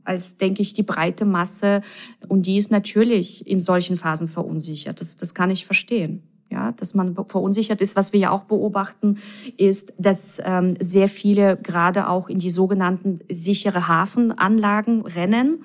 als, 0.04 0.36
denke 0.36 0.62
ich, 0.62 0.74
die 0.74 0.82
breite 0.82 1.24
Masse. 1.24 1.82
Und 2.28 2.46
die 2.46 2.56
ist 2.56 2.70
natürlich 2.70 3.46
in 3.46 3.60
solchen 3.60 3.96
Phasen 3.96 4.28
verunsichert. 4.28 5.00
Das, 5.00 5.16
das 5.16 5.34
kann 5.34 5.50
ich 5.50 5.66
verstehen. 5.66 6.22
Ja, 6.50 6.72
dass 6.72 6.94
man 6.94 7.14
verunsichert 7.14 7.80
ist. 7.80 7.94
Was 7.94 8.12
wir 8.12 8.18
ja 8.18 8.30
auch 8.30 8.42
beobachten, 8.42 9.18
ist, 9.56 9.94
dass 9.98 10.42
ähm, 10.44 10.74
sehr 10.80 11.08
viele 11.08 11.56
gerade 11.56 12.08
auch 12.08 12.28
in 12.28 12.38
die 12.38 12.50
sogenannten 12.50 13.20
sichere 13.30 13.86
Hafenanlagen 13.86 15.06
rennen. 15.06 15.62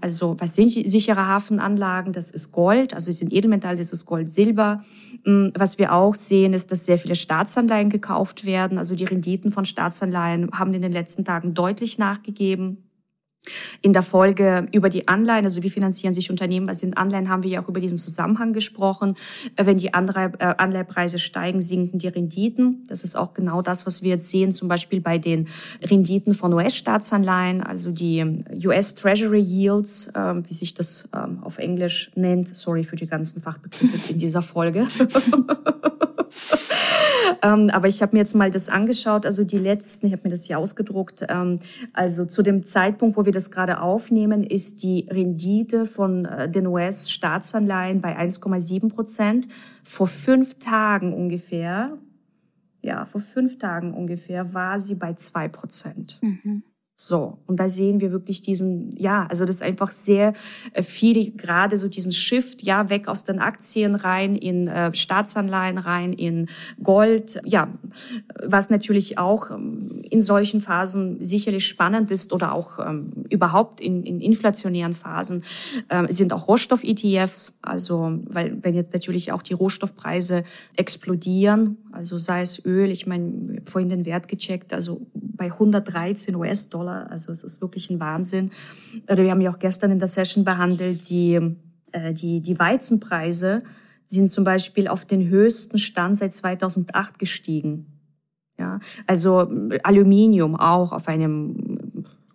Also 0.00 0.36
was 0.38 0.54
sind 0.54 0.70
sichere 0.70 1.26
Hafenanlagen? 1.26 2.14
Das 2.14 2.30
ist 2.30 2.50
Gold, 2.52 2.94
also 2.94 3.10
es 3.10 3.18
sind 3.18 3.30
Edelmetalle, 3.30 3.76
das 3.76 3.92
ist 3.92 4.06
Gold, 4.06 4.30
Silber. 4.30 4.82
Mm, 5.24 5.48
was 5.54 5.78
wir 5.78 5.92
auch 5.92 6.14
sehen, 6.14 6.54
ist, 6.54 6.72
dass 6.72 6.86
sehr 6.86 6.98
viele 6.98 7.14
Staatsanleihen 7.14 7.90
gekauft 7.90 8.46
werden. 8.46 8.78
Also 8.78 8.94
die 8.94 9.04
Renditen 9.04 9.52
von 9.52 9.66
Staatsanleihen 9.66 10.50
haben 10.52 10.72
in 10.74 10.82
den 10.82 10.92
letzten 10.92 11.24
Tagen 11.24 11.54
deutlich 11.54 11.98
nachgegeben. 11.98 12.85
In 13.82 13.92
der 13.92 14.02
Folge 14.02 14.68
über 14.72 14.88
die 14.88 15.08
Anleihen, 15.08 15.44
also 15.44 15.62
wie 15.62 15.70
finanzieren 15.70 16.14
sich 16.14 16.30
Unternehmen, 16.30 16.68
was 16.68 16.80
sind 16.80 16.96
Anleihen, 16.96 17.28
haben 17.28 17.42
wir 17.42 17.50
ja 17.50 17.62
auch 17.62 17.68
über 17.68 17.80
diesen 17.80 17.98
Zusammenhang 17.98 18.52
gesprochen. 18.52 19.16
Äh, 19.56 19.66
wenn 19.66 19.76
die 19.76 19.88
äh, 19.88 19.90
Anleihpreise 19.92 21.18
steigen, 21.18 21.60
sinken 21.60 21.98
die 21.98 22.08
Renditen. 22.08 22.84
Das 22.88 23.04
ist 23.04 23.16
auch 23.16 23.34
genau 23.34 23.62
das, 23.62 23.86
was 23.86 24.02
wir 24.02 24.10
jetzt 24.10 24.28
sehen, 24.28 24.52
zum 24.52 24.68
Beispiel 24.68 25.00
bei 25.00 25.18
den 25.18 25.48
Renditen 25.82 26.34
von 26.34 26.52
US-Staatsanleihen, 26.52 27.62
also 27.62 27.90
die 27.90 28.44
US 28.64 28.94
Treasury 28.94 29.40
Yields, 29.40 30.10
ähm, 30.14 30.44
wie 30.48 30.54
sich 30.54 30.74
das 30.74 31.08
ähm, 31.14 31.38
auf 31.42 31.58
Englisch 31.58 32.10
nennt. 32.14 32.54
Sorry 32.56 32.84
für 32.84 32.96
die 32.96 33.06
ganzen 33.06 33.42
Fachbegriffe 33.42 34.12
in 34.12 34.18
dieser 34.18 34.42
Folge. 34.42 34.86
ähm, 37.42 37.70
aber 37.72 37.88
ich 37.88 38.02
habe 38.02 38.14
mir 38.14 38.20
jetzt 38.20 38.34
mal 38.34 38.50
das 38.50 38.68
angeschaut, 38.68 39.26
also 39.26 39.44
die 39.44 39.58
letzten, 39.58 40.06
ich 40.06 40.12
habe 40.12 40.22
mir 40.24 40.30
das 40.30 40.44
hier 40.44 40.58
ausgedruckt, 40.58 41.26
also 41.92 42.24
zu 42.24 42.42
dem 42.42 42.64
Zeitpunkt, 42.64 43.16
wo 43.16 43.24
wir 43.24 43.32
das 43.36 43.50
gerade 43.50 43.80
aufnehmen, 43.80 44.42
ist 44.42 44.82
die 44.82 45.06
Rendite 45.10 45.86
von 45.86 46.24
äh, 46.24 46.50
den 46.50 46.66
US-Staatsanleihen 46.66 48.00
bei 48.00 48.18
1,7 48.18 48.88
Prozent. 48.88 49.48
Vor 49.84 50.06
fünf 50.06 50.58
Tagen 50.58 51.12
ungefähr, 51.12 51.98
ja, 52.82 53.04
vor 53.04 53.20
fünf 53.20 53.58
Tagen 53.58 53.94
ungefähr 53.94 54.54
war 54.54 54.78
sie 54.78 54.94
bei 54.94 55.14
zwei 55.14 55.48
Prozent. 55.48 56.18
Mhm. 56.22 56.62
So, 56.98 57.36
und 57.44 57.60
da 57.60 57.68
sehen 57.68 58.00
wir 58.00 58.10
wirklich 58.10 58.40
diesen, 58.40 58.90
ja, 58.96 59.26
also 59.26 59.44
das 59.44 59.56
ist 59.56 59.62
einfach 59.62 59.90
sehr 59.90 60.32
äh, 60.72 60.82
viel, 60.82 61.32
gerade 61.36 61.76
so 61.76 61.88
diesen 61.88 62.10
Shift, 62.10 62.62
ja, 62.62 62.88
weg 62.88 63.06
aus 63.06 63.24
den 63.24 63.38
Aktien 63.38 63.94
rein 63.94 64.34
in 64.34 64.66
äh, 64.66 64.94
Staatsanleihen 64.94 65.76
rein, 65.76 66.14
in 66.14 66.48
Gold, 66.82 67.38
ja, 67.44 67.68
was 68.42 68.70
natürlich 68.70 69.18
auch 69.18 69.50
ähm, 69.50 70.04
in 70.08 70.22
solchen 70.22 70.62
Phasen 70.62 71.22
sicherlich 71.22 71.66
spannend 71.66 72.10
ist 72.10 72.32
oder 72.32 72.54
auch 72.54 72.78
ähm, 72.78 73.26
überhaupt 73.28 73.82
in, 73.82 74.02
in 74.04 74.22
inflationären 74.22 74.94
Phasen 74.94 75.44
ähm, 75.90 76.06
sind 76.08 76.32
auch 76.32 76.48
Rohstoff-ETFs, 76.48 77.58
also 77.60 78.20
weil 78.24 78.56
wenn 78.62 78.74
jetzt 78.74 78.94
natürlich 78.94 79.32
auch 79.32 79.42
die 79.42 79.52
Rohstoffpreise 79.52 80.44
explodieren, 80.76 81.76
also 81.92 82.16
sei 82.16 82.40
es 82.40 82.64
Öl, 82.64 82.90
ich 82.90 83.06
meine, 83.06 83.60
vorhin 83.66 83.90
den 83.90 84.06
Wert 84.06 84.28
gecheckt, 84.28 84.72
also 84.72 85.06
bei 85.12 85.46
113 85.46 86.34
US-Dollar, 86.34 86.85
also 86.88 87.32
es 87.32 87.44
ist 87.44 87.60
wirklich 87.60 87.90
ein 87.90 88.00
Wahnsinn. 88.00 88.50
Oder 89.10 89.22
wir 89.22 89.30
haben 89.30 89.40
ja 89.40 89.52
auch 89.52 89.58
gestern 89.58 89.90
in 89.90 89.98
der 89.98 90.08
Session 90.08 90.44
behandelt 90.44 91.08
die, 91.08 91.38
äh, 91.92 92.12
die, 92.12 92.40
die 92.40 92.58
Weizenpreise, 92.58 93.62
sind 94.06 94.30
zum 94.30 94.44
Beispiel 94.44 94.88
auf 94.88 95.04
den 95.04 95.28
höchsten 95.28 95.78
Stand 95.78 96.16
seit 96.16 96.32
2008 96.32 97.18
gestiegen. 97.18 97.86
Ja, 98.58 98.80
also 99.06 99.50
Aluminium 99.82 100.56
auch 100.56 100.92
auf 100.92 101.08
einem 101.08 101.86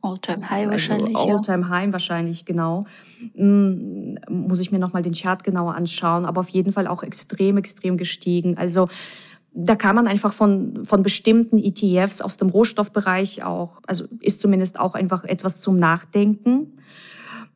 All-Time 0.02 0.50
High 0.50 0.68
also 0.68 0.72
wahrscheinlich. 0.72 1.16
All-Time 1.16 1.62
ja. 1.62 1.70
High 1.70 1.94
wahrscheinlich, 1.94 2.46
genau. 2.46 2.86
Hm, 3.36 4.20
muss 4.30 4.60
ich 4.60 4.72
mir 4.72 4.80
nochmal 4.80 5.02
den 5.02 5.14
Chart 5.14 5.44
genauer 5.44 5.76
anschauen, 5.76 6.26
aber 6.26 6.40
auf 6.42 6.50
jeden 6.50 6.72
Fall 6.72 6.88
auch 6.88 7.04
extrem, 7.04 7.58
extrem 7.58 7.98
gestiegen. 7.98 8.58
Also 8.58 8.88
da 9.54 9.76
kann 9.76 9.96
man 9.96 10.08
einfach 10.08 10.34
von, 10.34 10.86
von 10.86 11.04
bestimmten 11.04 11.58
ETFs 11.58 12.22
aus 12.22 12.38
dem 12.38 12.50
Rohstoffbereich 12.50 13.44
auch, 13.44 13.82
also 13.86 14.06
ist 14.22 14.40
zumindest 14.40 14.80
auch 14.80 14.94
einfach 14.94 15.24
etwas 15.26 15.60
zum 15.60 15.78
Nachdenken. 15.78 16.74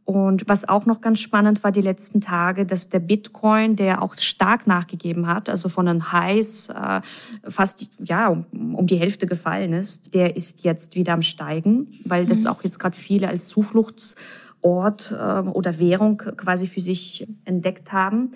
Und 0.03 0.47
was 0.47 0.69
auch 0.69 0.85
noch 0.85 1.01
ganz 1.01 1.19
spannend 1.19 1.63
war 1.63 1.71
die 1.71 1.81
letzten 1.81 2.21
Tage, 2.21 2.67
dass 2.67 2.89
der 2.89 2.99
Bitcoin, 2.99 3.75
der 3.75 4.03
auch 4.03 4.15
stark 4.17 4.67
nachgegeben 4.67 5.25
hat, 5.25 5.49
also 5.49 5.67
von 5.67 5.87
den 5.87 6.11
Highs 6.11 6.69
äh, 6.69 7.01
fast 7.47 7.89
ja 7.97 8.27
um, 8.27 8.75
um 8.75 8.85
die 8.85 8.97
Hälfte 8.97 9.25
gefallen 9.25 9.73
ist, 9.73 10.13
der 10.13 10.35
ist 10.35 10.63
jetzt 10.63 10.95
wieder 10.95 11.13
am 11.13 11.23
steigen, 11.23 11.87
weil 12.05 12.27
das 12.27 12.43
mhm. 12.43 12.51
auch 12.51 12.63
jetzt 12.63 12.77
gerade 12.77 12.95
viele 12.95 13.29
als 13.29 13.47
Zufluchtsort 13.47 15.11
äh, 15.11 15.49
oder 15.49 15.79
Währung 15.79 16.17
quasi 16.17 16.67
für 16.67 16.81
sich 16.81 17.27
entdeckt 17.45 17.91
haben. 17.91 18.33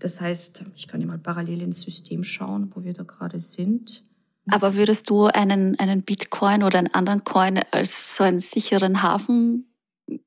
Das 0.00 0.20
heißt, 0.20 0.64
ich 0.74 0.88
kann 0.88 1.00
ja 1.00 1.06
mal 1.06 1.18
parallel 1.18 1.62
ins 1.62 1.82
System 1.82 2.24
schauen, 2.24 2.70
wo 2.74 2.82
wir 2.82 2.94
da 2.94 3.04
gerade 3.04 3.38
sind. 3.38 4.02
Aber 4.50 4.74
würdest 4.74 5.08
du 5.08 5.26
einen, 5.26 5.78
einen 5.78 6.02
Bitcoin 6.02 6.64
oder 6.64 6.78
einen 6.78 6.92
anderen 6.92 7.22
Coin 7.22 7.60
als 7.70 8.16
so 8.16 8.24
einen 8.24 8.40
sicheren 8.40 9.02
Hafen 9.02 9.70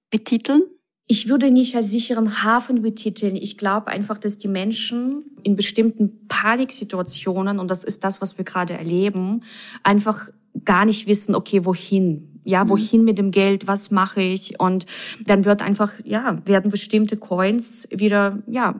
betiteln? 0.09 0.61
Ich 1.07 1.27
würde 1.27 1.51
nicht 1.51 1.75
als 1.75 1.91
sicheren 1.91 2.43
Hafen 2.43 2.81
betiteln. 2.81 3.35
Ich 3.35 3.57
glaube 3.57 3.87
einfach, 3.87 4.17
dass 4.17 4.37
die 4.37 4.47
Menschen 4.47 5.25
in 5.43 5.55
bestimmten 5.55 6.27
Paniksituationen, 6.27 7.59
und 7.59 7.69
das 7.69 7.83
ist 7.83 8.03
das, 8.03 8.21
was 8.21 8.37
wir 8.37 8.45
gerade 8.45 8.73
erleben, 8.73 9.43
einfach 9.83 10.29
gar 10.63 10.85
nicht 10.85 11.07
wissen, 11.07 11.35
okay, 11.35 11.65
wohin? 11.65 12.32
Ja, 12.43 12.63
mhm. 12.63 12.69
wohin 12.69 13.03
mit 13.03 13.17
dem 13.17 13.31
Geld? 13.31 13.67
Was 13.67 13.91
mache 13.91 14.21
ich? 14.21 14.59
Und 14.59 14.85
dann 15.25 15.45
wird 15.45 15.61
einfach, 15.61 15.93
ja, 16.03 16.37
werden 16.45 16.69
bestimmte 16.69 17.17
Coins 17.17 17.87
wieder, 17.91 18.39
ja, 18.47 18.75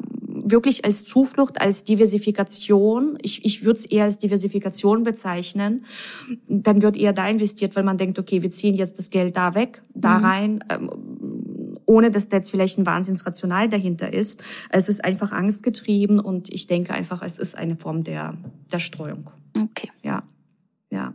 wirklich 0.46 0.84
als 0.84 1.06
Zuflucht, 1.06 1.62
als 1.62 1.84
Diversifikation. 1.84 3.18
Ich, 3.22 3.46
ich 3.46 3.64
würde 3.64 3.80
es 3.80 3.86
eher 3.86 4.04
als 4.04 4.20
Diversifikation 4.20 5.04
bezeichnen. 5.04 5.86
Dann 6.48 6.82
wird 6.82 6.98
eher 6.98 7.14
da 7.14 7.28
investiert, 7.28 7.76
weil 7.76 7.84
man 7.84 7.98
denkt, 7.98 8.20
okay, 8.20 8.42
wir 8.42 8.50
ziehen 8.50 8.76
jetzt 8.76 9.00
das 9.00 9.10
Geld 9.10 9.38
da 9.38 9.56
weg, 9.56 9.82
da 9.94 10.20
mhm. 10.20 10.26
rein. 10.26 10.64
Ähm, 10.70 10.90
ohne 11.86 12.12
dass 12.12 12.30
da 12.30 12.38
jetzt 12.38 12.52
vielleicht 12.52 12.78
ein 12.78 12.86
Wahnsinnsrational 12.86 13.70
dahinter 13.70 14.14
ist. 14.14 14.44
Es 14.70 14.90
ist 14.90 15.04
einfach 15.04 15.32
angstgetrieben 15.32 16.20
und 16.20 16.52
ich 16.52 16.66
denke 16.68 16.94
einfach, 16.94 17.22
es 17.22 17.38
ist 17.38 17.58
eine 17.58 17.76
Form 17.76 18.04
der, 18.04 18.38
der 18.72 18.80
Streuung. 18.80 19.30
Okay. 19.58 19.92
Ja, 20.02 20.24
ja. 20.90 21.14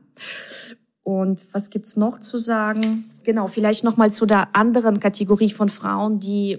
Und 1.08 1.40
was 1.54 1.70
gibt's 1.70 1.96
noch 1.96 2.20
zu 2.20 2.36
sagen? 2.36 3.06
Genau, 3.24 3.46
vielleicht 3.46 3.82
noch 3.82 3.96
mal 3.96 4.10
zu 4.10 4.26
der 4.26 4.54
anderen 4.54 5.00
Kategorie 5.00 5.48
von 5.48 5.70
Frauen, 5.70 6.20
die 6.20 6.58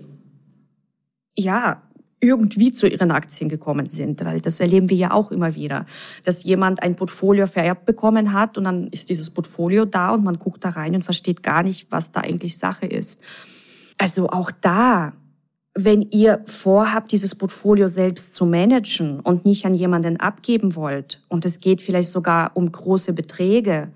ja 1.38 1.83
irgendwie 2.19 2.71
zu 2.71 2.88
ihren 2.88 3.12
Aktien 3.12 3.47
gekommen 3.47 3.89
sind, 3.89 4.25
weil 4.25 4.41
das 4.41 4.59
erleben 4.59 4.89
wir 4.89 4.97
ja 4.97 5.12
auch 5.12 5.29
immer 5.29 5.53
wieder, 5.53 5.85
dass 6.23 6.43
jemand 6.43 6.81
ein 6.81 6.95
Portfolio 6.95 7.45
vererbt 7.45 7.85
bekommen 7.85 8.33
hat 8.33 8.57
und 8.57 8.63
dann 8.63 8.88
ist 8.88 9.09
dieses 9.09 9.29
Portfolio 9.29 9.85
da 9.85 10.15
und 10.15 10.23
man 10.23 10.39
guckt 10.39 10.65
da 10.65 10.69
rein 10.69 10.95
und 10.95 11.03
versteht 11.03 11.43
gar 11.43 11.62
nicht, 11.62 11.91
was 11.91 12.12
da 12.12 12.21
eigentlich 12.21 12.57
Sache 12.57 12.88
ist. 12.88 13.21
Also 13.99 14.31
auch 14.31 14.49
da, 14.49 15.13
wenn 15.75 16.01
ihr 16.01 16.41
vorhabt, 16.45 17.12
dieses 17.12 17.35
Portfolio 17.35 17.85
selbst 17.85 18.33
zu 18.33 18.47
managen 18.47 19.19
und 19.19 19.45
nicht 19.45 19.67
an 19.67 19.75
jemanden 19.75 20.19
abgeben 20.19 20.75
wollt 20.75 21.23
und 21.27 21.45
es 21.45 21.59
geht 21.59 21.83
vielleicht 21.83 22.09
sogar 22.09 22.57
um 22.57 22.71
große 22.71 23.13
Beträge, 23.13 23.89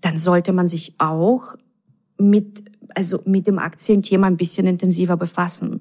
dann 0.00 0.18
sollte 0.18 0.52
man 0.52 0.68
sich 0.68 0.94
auch 0.98 1.54
mit, 2.18 2.64
also 2.94 3.20
mit 3.24 3.46
dem 3.46 3.58
Aktienthema 3.58 4.26
ein 4.26 4.36
bisschen 4.36 4.66
intensiver 4.66 5.16
befassen. 5.16 5.80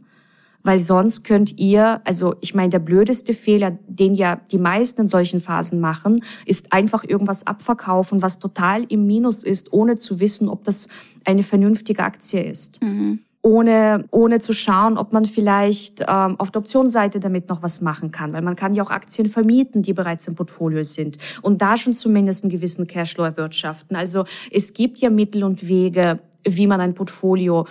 Weil 0.64 0.80
sonst 0.80 1.24
könnt 1.24 1.58
ihr, 1.58 2.02
also 2.04 2.36
ich 2.42 2.54
meine, 2.54 2.70
der 2.70 2.80
blödeste 2.80 3.34
Fehler, 3.34 3.78
den 3.88 4.16
ja 4.16 4.42
die 4.52 4.58
meisten 4.58 5.02
in 5.02 5.08
solchen 5.08 5.40
Phasen 5.40 5.80
machen, 5.80 6.24
ist 6.46 6.74
einfach 6.74 7.04
irgendwas 7.04 7.48
abverkaufen, 7.48 8.22
was 8.22 8.40
total 8.40 8.84
im 8.90 9.06
Minus 9.06 9.44
ist, 9.44 9.72
ohne 9.72 9.96
zu 9.96 10.20
wissen, 10.20 10.50
ob 10.50 10.64
das 10.64 10.88
eine 11.24 11.44
vernünftige 11.44 12.04
Aktie 12.04 12.44
ist. 12.44 12.82
Mhm 12.82 13.20
ohne, 13.48 14.04
ohne 14.12 14.40
zu 14.40 14.52
schauen, 14.52 14.98
ob 14.98 15.14
man 15.14 15.26
vielleicht 15.26 16.02
ähm, 16.02 16.38
auf 16.38 16.52
der 16.52 16.60
Optionsseite 16.60 17.22
damit 17.22 17.48
noch 17.48 17.64
was 17.64 17.80
machen 17.80 18.12
kann. 18.12 18.34
Weil 18.34 18.42
man 18.42 18.58
kann 18.58 18.74
ja 18.74 18.84
auch 18.84 18.92
Aktien 18.92 19.30
vermieten, 19.30 19.82
die 19.82 19.94
bereits 19.94 20.28
im 20.28 20.36
Portfolio 20.36 20.84
sind 20.84 21.18
und 21.42 21.62
da 21.62 21.78
schon 21.78 21.94
zumindest 21.94 22.44
einen 22.44 22.52
gewissen 22.52 22.88
Cashflow 22.88 23.24
erwirtschaften. 23.24 23.96
Also 23.96 24.26
es 24.52 24.74
gibt 24.74 25.00
ja 25.00 25.10
Mittel 25.10 25.46
und 25.46 25.66
Wege, 25.66 26.20
wie 26.44 26.68
man 26.68 26.82
ein 26.82 26.94
Portfolio 26.94 27.66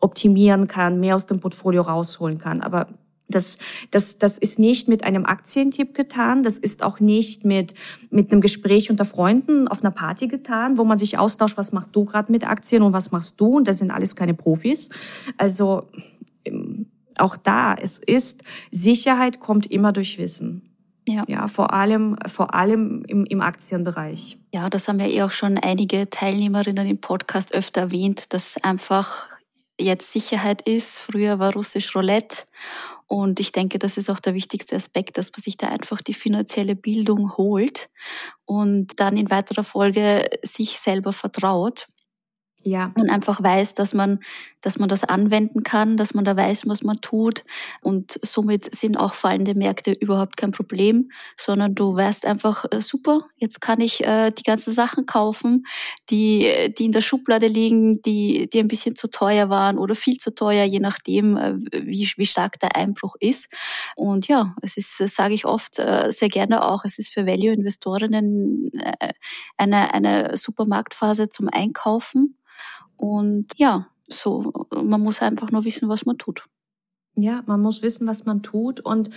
optimieren 0.00 0.68
kann, 0.68 1.00
mehr 1.00 1.16
aus 1.16 1.24
dem 1.24 1.40
Portfolio 1.40 1.80
rausholen 1.80 2.38
kann. 2.38 2.60
Aber 2.60 2.88
das, 3.28 3.58
das, 3.90 4.18
das 4.18 4.38
ist 4.38 4.58
nicht 4.58 4.88
mit 4.88 5.04
einem 5.04 5.24
Aktientipp 5.24 5.94
getan. 5.94 6.42
Das 6.42 6.58
ist 6.58 6.82
auch 6.82 7.00
nicht 7.00 7.44
mit, 7.44 7.74
mit 8.10 8.30
einem 8.30 8.40
Gespräch 8.40 8.90
unter 8.90 9.04
Freunden 9.04 9.66
auf 9.66 9.82
einer 9.82 9.90
Party 9.90 10.28
getan, 10.28 10.76
wo 10.78 10.84
man 10.84 10.98
sich 10.98 11.18
austauscht, 11.18 11.56
was 11.56 11.72
machst 11.72 11.90
du 11.92 12.04
gerade 12.04 12.30
mit 12.30 12.46
Aktien 12.46 12.82
und 12.82 12.92
was 12.92 13.10
machst 13.10 13.40
du? 13.40 13.56
Und 13.56 13.68
das 13.68 13.78
sind 13.78 13.90
alles 13.90 14.14
keine 14.14 14.34
Profis. 14.34 14.90
Also 15.38 15.88
ähm, 16.44 16.86
auch 17.16 17.36
da, 17.36 17.74
es 17.74 17.98
ist, 17.98 18.42
Sicherheit 18.70 19.40
kommt 19.40 19.66
immer 19.66 19.92
durch 19.92 20.18
Wissen. 20.18 20.70
Ja. 21.06 21.22
ja, 21.28 21.48
vor 21.48 21.74
allem, 21.74 22.16
vor 22.26 22.54
allem 22.54 23.04
im, 23.06 23.26
im 23.26 23.42
Aktienbereich. 23.42 24.38
Ja, 24.54 24.70
das 24.70 24.88
haben 24.88 24.98
ja 25.00 25.06
eh 25.06 25.22
auch 25.22 25.32
schon 25.32 25.58
einige 25.58 26.08
Teilnehmerinnen 26.08 26.86
im 26.86 26.98
Podcast 26.98 27.52
öfter 27.52 27.82
erwähnt, 27.82 28.32
dass 28.32 28.56
einfach 28.62 29.26
jetzt 29.78 30.12
Sicherheit 30.12 30.66
ist. 30.66 30.98
Früher 30.98 31.38
war 31.38 31.52
russisch 31.52 31.94
Roulette 31.94 32.44
und 33.06 33.40
ich 33.40 33.52
denke, 33.52 33.78
das 33.78 33.96
ist 33.96 34.10
auch 34.10 34.20
der 34.20 34.34
wichtigste 34.34 34.76
Aspekt, 34.76 35.18
dass 35.18 35.30
man 35.32 35.42
sich 35.42 35.56
da 35.56 35.68
einfach 35.68 36.00
die 36.00 36.14
finanzielle 36.14 36.76
Bildung 36.76 37.36
holt 37.36 37.90
und 38.44 38.98
dann 39.00 39.16
in 39.16 39.30
weiterer 39.30 39.64
Folge 39.64 40.28
sich 40.42 40.78
selber 40.80 41.12
vertraut. 41.12 41.86
Ja. 42.66 42.92
Und 42.96 43.10
einfach 43.10 43.42
weiß, 43.42 43.74
dass 43.74 43.92
man, 43.92 44.20
dass 44.62 44.78
man 44.78 44.88
das 44.88 45.04
anwenden 45.04 45.62
kann, 45.64 45.98
dass 45.98 46.14
man 46.14 46.24
da 46.24 46.34
weiß, 46.34 46.66
was 46.66 46.82
man 46.82 46.96
tut. 46.96 47.44
Und 47.82 48.18
somit 48.22 48.74
sind 48.74 48.96
auch 48.96 49.12
fallende 49.12 49.54
Märkte 49.54 49.92
überhaupt 49.92 50.38
kein 50.38 50.50
Problem, 50.50 51.10
sondern 51.36 51.74
du 51.74 51.94
weißt 51.94 52.24
einfach, 52.24 52.64
äh, 52.70 52.80
super, 52.80 53.20
jetzt 53.36 53.60
kann 53.60 53.82
ich 53.82 54.02
äh, 54.02 54.30
die 54.30 54.44
ganzen 54.44 54.72
Sachen 54.72 55.04
kaufen, 55.04 55.66
die, 56.08 56.72
die 56.78 56.86
in 56.86 56.92
der 56.92 57.02
Schublade 57.02 57.48
liegen, 57.48 58.00
die, 58.00 58.48
die 58.50 58.60
ein 58.60 58.68
bisschen 58.68 58.96
zu 58.96 59.10
teuer 59.10 59.50
waren 59.50 59.76
oder 59.76 59.94
viel 59.94 60.16
zu 60.16 60.34
teuer, 60.34 60.64
je 60.64 60.80
nachdem, 60.80 61.36
äh, 61.36 61.56
wie, 61.58 62.10
wie 62.16 62.26
stark 62.26 62.58
der 62.60 62.76
Einbruch 62.76 63.16
ist. 63.20 63.52
Und 63.94 64.26
ja, 64.26 64.54
es 64.62 64.78
ist, 64.78 64.96
sage 64.96 65.34
ich 65.34 65.44
oft 65.44 65.78
äh, 65.78 66.10
sehr 66.10 66.28
gerne 66.30 66.64
auch, 66.64 66.86
es 66.86 66.98
ist 66.98 67.12
für 67.12 67.26
Value-Investorinnen 67.26 68.70
äh, 68.72 69.12
eine, 69.58 69.92
eine 69.92 70.38
super 70.38 70.64
Marktphase 70.64 71.28
zum 71.28 71.48
Einkaufen. 71.52 72.38
Und 72.96 73.46
ja, 73.56 73.86
so, 74.08 74.52
man 74.70 75.00
muss 75.00 75.20
einfach 75.20 75.50
nur 75.50 75.64
wissen, 75.64 75.88
was 75.88 76.06
man 76.06 76.18
tut. 76.18 76.44
Ja, 77.16 77.42
man 77.46 77.62
muss 77.62 77.82
wissen, 77.82 78.06
was 78.06 78.24
man 78.24 78.42
tut. 78.42 78.80
Und 78.80 79.10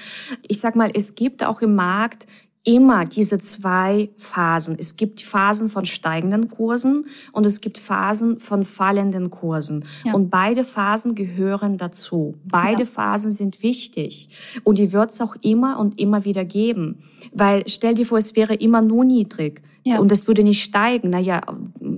ich 0.48 0.60
sag 0.60 0.76
mal, 0.76 0.92
es 0.94 1.16
gibt 1.16 1.46
auch 1.46 1.62
im 1.62 1.76
Markt 1.76 2.28
immer 2.68 3.06
diese 3.06 3.40
zwei 3.40 4.10
Phasen. 4.18 4.76
Es 4.78 4.98
gibt 4.98 5.22
Phasen 5.22 5.70
von 5.70 5.86
steigenden 5.86 6.50
Kursen 6.50 7.06
und 7.32 7.46
es 7.46 7.62
gibt 7.62 7.78
Phasen 7.78 8.40
von 8.42 8.66
fallenden 8.66 9.32
Kursen. 9.32 9.86
Ja. 10.04 10.14
Und 10.14 10.30
beide 10.30 10.66
Phasen 10.66 11.16
gehören 11.16 11.78
dazu. 11.78 12.36
Beide 12.44 12.82
ja. 12.82 12.86
Phasen 12.86 13.32
sind 13.32 13.64
wichtig. 13.64 14.28
Und 14.66 14.80
die 14.80 14.92
wird 14.92 15.12
es 15.12 15.22
auch 15.22 15.38
immer 15.42 15.80
und 15.80 15.98
immer 15.98 16.26
wieder 16.26 16.44
geben. 16.44 17.00
Weil 17.32 17.64
stell 17.68 17.94
dir 17.94 18.06
vor, 18.06 18.18
es 18.18 18.36
wäre 18.36 18.56
immer 18.56 18.82
nur 18.82 19.06
niedrig. 19.06 19.62
Ja. 19.86 20.00
Und 20.00 20.12
es 20.12 20.28
würde 20.28 20.44
nicht 20.44 20.62
steigen. 20.62 21.12
Naja, 21.12 21.42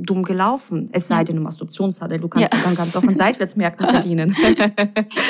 dumm 0.09 0.23
gelaufen. 0.23 0.89
Es 0.91 1.07
sei 1.07 1.23
denn, 1.23 1.35
du 1.35 1.41
machst 1.41 1.61
Optionshandel. 1.61 2.19
Du 2.19 2.27
kannst 2.27 2.51
ja. 2.51 2.59
dann 2.63 2.75
ganz 2.75 2.95
auch 2.95 3.03
in 3.03 3.13
Seitwärtsmärkten 3.13 3.87
verdienen. 3.89 4.35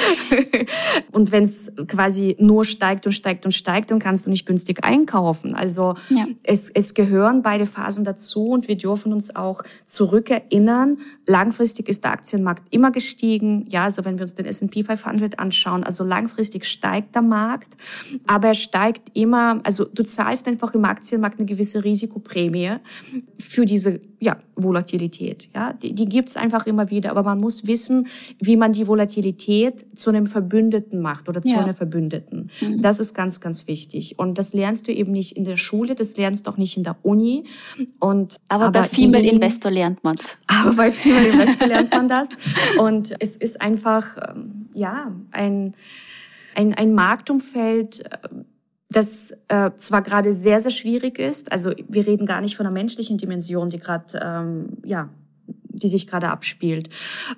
und 1.12 1.32
wenn 1.32 1.44
es 1.44 1.74
quasi 1.88 2.38
nur 2.40 2.64
steigt 2.64 3.06
und 3.06 3.12
steigt 3.12 3.46
und 3.46 3.52
steigt, 3.52 3.92
dann 3.92 4.00
kannst 4.00 4.26
du 4.26 4.30
nicht 4.30 4.46
günstig 4.46 4.84
einkaufen. 4.84 5.54
Also 5.54 5.96
ja. 6.10 6.26
es, 6.44 6.70
es 6.70 6.94
gehören 6.94 7.42
beide 7.42 7.66
Phasen 7.66 8.06
dazu 8.06 8.50
und 8.50 8.68
wir 8.70 8.78
dürfen 8.78 9.12
uns 9.12 9.36
auch 9.36 9.64
zurückerinnern. 9.84 10.98
Langfristig 11.26 11.90
ist 11.90 12.06
der 12.06 12.14
Aktienmarkt 12.14 12.64
immer 12.70 12.92
gestiegen. 12.92 13.66
Ja, 13.70 13.84
also 13.84 14.06
wenn 14.06 14.18
wir 14.18 14.24
uns 14.24 14.34
den 14.34 14.46
S&P 14.46 14.84
500 14.84 15.40
anschauen, 15.40 15.84
also 15.84 16.06
langfristig 16.06 16.66
steigt 16.66 17.16
der 17.16 17.22
Markt, 17.22 17.76
aber 18.28 18.50
er 18.50 18.54
steigt 18.54 19.12
immer, 19.14 19.60
also 19.64 19.84
du 19.86 20.04
zahlst 20.04 20.48
einfach 20.48 20.74
im 20.74 20.86
Aktienmarkt 20.86 21.40
eine 21.40 21.46
gewisse 21.46 21.84
Risikoprämie 21.84 22.78
für 23.38 23.66
diese 23.66 24.00
ja, 24.20 24.38
Volatilität. 24.56 25.48
Ja, 25.56 25.74
die, 25.74 25.94
die 25.94 26.06
gibt's 26.06 26.36
einfach 26.36 26.66
immer 26.66 26.90
wieder, 26.90 27.12
aber 27.12 27.24
man 27.24 27.40
muss 27.40 27.68
wissen, 27.68 28.08
wie 28.40 28.58
man 28.58 28.74
die 28.74 28.88
Volatilität 28.88 29.86
zu 29.98 30.10
einem 30.10 30.28
Verbündeten 30.28 31.02
macht 31.02 31.30
oder 31.30 31.42
zu 31.42 31.50
ja. 31.50 31.60
einer 31.60 31.74
Verbündeten. 31.74 32.50
Mhm. 32.62 32.82
Das 32.82 33.00
ist 33.00 33.14
ganz, 33.14 33.40
ganz 33.40 33.68
wichtig. 33.68 34.20
Und 34.20 34.38
das 34.38 34.54
lernst 34.54 34.88
du 34.88 34.92
eben 34.92 35.12
nicht 35.12 35.38
in 35.38 35.44
der 35.46 35.58
Schule, 35.58 35.96
das 35.96 36.18
lernst 36.18 36.48
du 36.48 36.52
auch 36.52 36.58
nicht 36.58 36.76
in 36.78 36.84
der 36.84 36.98
Uni. 37.04 37.46
Und 38.00 38.36
aber, 38.50 38.66
aber 38.66 38.82
bei 38.82 38.88
Female 38.88 39.28
Investor 39.28 39.72
lernt 39.72 40.04
man's. 40.04 40.38
Aber 40.48 40.74
bei 40.74 40.92
Female 40.92 41.30
Investor 41.34 41.68
lernt 41.68 41.94
man 41.94 42.08
das. 42.08 42.30
Und 42.80 43.14
es 43.20 43.36
ist 43.36 43.62
einfach, 43.62 44.18
ähm, 44.18 44.70
ja, 44.74 45.12
ein 45.32 45.74
ein, 46.56 46.74
ein 46.74 46.94
Marktumfeld, 46.94 48.06
äh, 48.06 48.18
das 48.90 49.32
äh, 49.50 49.72
zwar 49.78 50.02
gerade 50.02 50.34
sehr, 50.34 50.60
sehr 50.60 50.72
schwierig 50.72 51.20
ist, 51.20 51.52
also 51.52 51.74
wir 51.88 52.08
reden 52.08 52.26
gar 52.26 52.42
nicht 52.42 52.56
von 52.56 52.66
einer 52.66 52.74
menschlichen 52.74 53.18
Dimension, 53.18 53.70
die 53.70 53.80
gerade, 53.80 54.20
ähm, 54.22 54.78
ja, 54.84 55.10
die 55.46 55.88
sich 55.88 56.08
gerade 56.08 56.30
abspielt. 56.30 56.90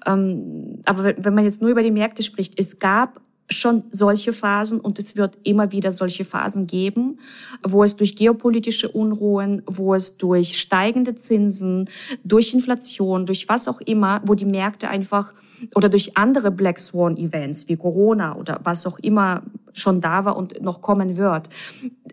Ähm, 0.05 0.81
aber 0.85 1.13
wenn 1.17 1.35
man 1.35 1.43
jetzt 1.43 1.61
nur 1.61 1.71
über 1.71 1.83
die 1.83 1.91
Märkte 1.91 2.23
spricht, 2.23 2.57
es 2.57 2.79
gab 2.79 3.21
schon 3.51 3.83
solche 3.91 4.33
Phasen 4.33 4.79
und 4.79 4.99
es 4.99 5.15
wird 5.15 5.37
immer 5.43 5.71
wieder 5.71 5.91
solche 5.91 6.25
Phasen 6.25 6.67
geben, 6.67 7.19
wo 7.63 7.83
es 7.83 7.95
durch 7.95 8.15
geopolitische 8.15 8.89
Unruhen, 8.89 9.61
wo 9.65 9.93
es 9.93 10.17
durch 10.17 10.59
steigende 10.59 11.15
Zinsen, 11.15 11.89
durch 12.23 12.53
Inflation, 12.53 13.25
durch 13.25 13.49
was 13.49 13.67
auch 13.67 13.81
immer, 13.81 14.21
wo 14.25 14.35
die 14.35 14.45
Märkte 14.45 14.89
einfach 14.89 15.33
oder 15.75 15.89
durch 15.89 16.17
andere 16.17 16.51
Black 16.51 16.79
Swan 16.79 17.17
Events 17.17 17.67
wie 17.67 17.77
Corona 17.77 18.35
oder 18.35 18.59
was 18.63 18.87
auch 18.87 18.97
immer 18.99 19.43
schon 19.73 20.01
da 20.01 20.25
war 20.25 20.35
und 20.35 20.61
noch 20.61 20.81
kommen 20.81 21.17
wird, 21.17 21.49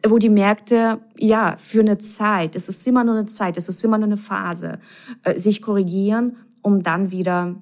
wo 0.06 0.18
die 0.18 0.28
Märkte 0.28 1.00
ja 1.16 1.56
für 1.56 1.80
eine 1.80 1.98
Zeit, 1.98 2.54
es 2.54 2.68
ist 2.68 2.86
immer 2.86 3.04
nur 3.04 3.16
eine 3.16 3.26
Zeit, 3.26 3.56
es 3.56 3.68
ist 3.68 3.82
immer 3.84 3.98
nur 3.98 4.06
eine 4.06 4.16
Phase, 4.16 4.78
äh, 5.22 5.38
sich 5.38 5.62
korrigieren, 5.62 6.36
um 6.62 6.82
dann 6.82 7.10
wieder 7.10 7.56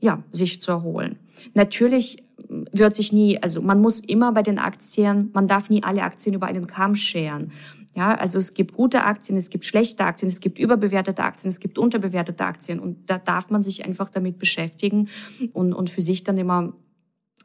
ja, 0.00 0.22
sich 0.32 0.60
zu 0.60 0.70
erholen. 0.70 1.18
Natürlich 1.54 2.22
wird 2.48 2.94
sich 2.94 3.12
nie, 3.12 3.42
also 3.42 3.60
man 3.62 3.80
muss 3.80 4.00
immer 4.00 4.32
bei 4.32 4.42
den 4.42 4.58
Aktien, 4.58 5.30
man 5.32 5.48
darf 5.48 5.70
nie 5.70 5.82
alle 5.82 6.02
Aktien 6.02 6.34
über 6.34 6.46
einen 6.46 6.66
Kamm 6.66 6.94
scheren. 6.94 7.52
Ja, 7.94 8.14
also 8.14 8.38
es 8.38 8.54
gibt 8.54 8.74
gute 8.74 9.02
Aktien, 9.02 9.36
es 9.36 9.50
gibt 9.50 9.64
schlechte 9.64 10.04
Aktien, 10.04 10.30
es 10.30 10.40
gibt 10.40 10.58
überbewertete 10.58 11.22
Aktien, 11.22 11.50
es 11.50 11.58
gibt 11.58 11.78
unterbewertete 11.78 12.44
Aktien 12.44 12.78
und 12.78 13.10
da 13.10 13.18
darf 13.18 13.50
man 13.50 13.62
sich 13.62 13.84
einfach 13.84 14.08
damit 14.08 14.38
beschäftigen 14.38 15.08
und, 15.52 15.72
und 15.72 15.90
für 15.90 16.02
sich 16.02 16.22
dann 16.22 16.38
immer 16.38 16.74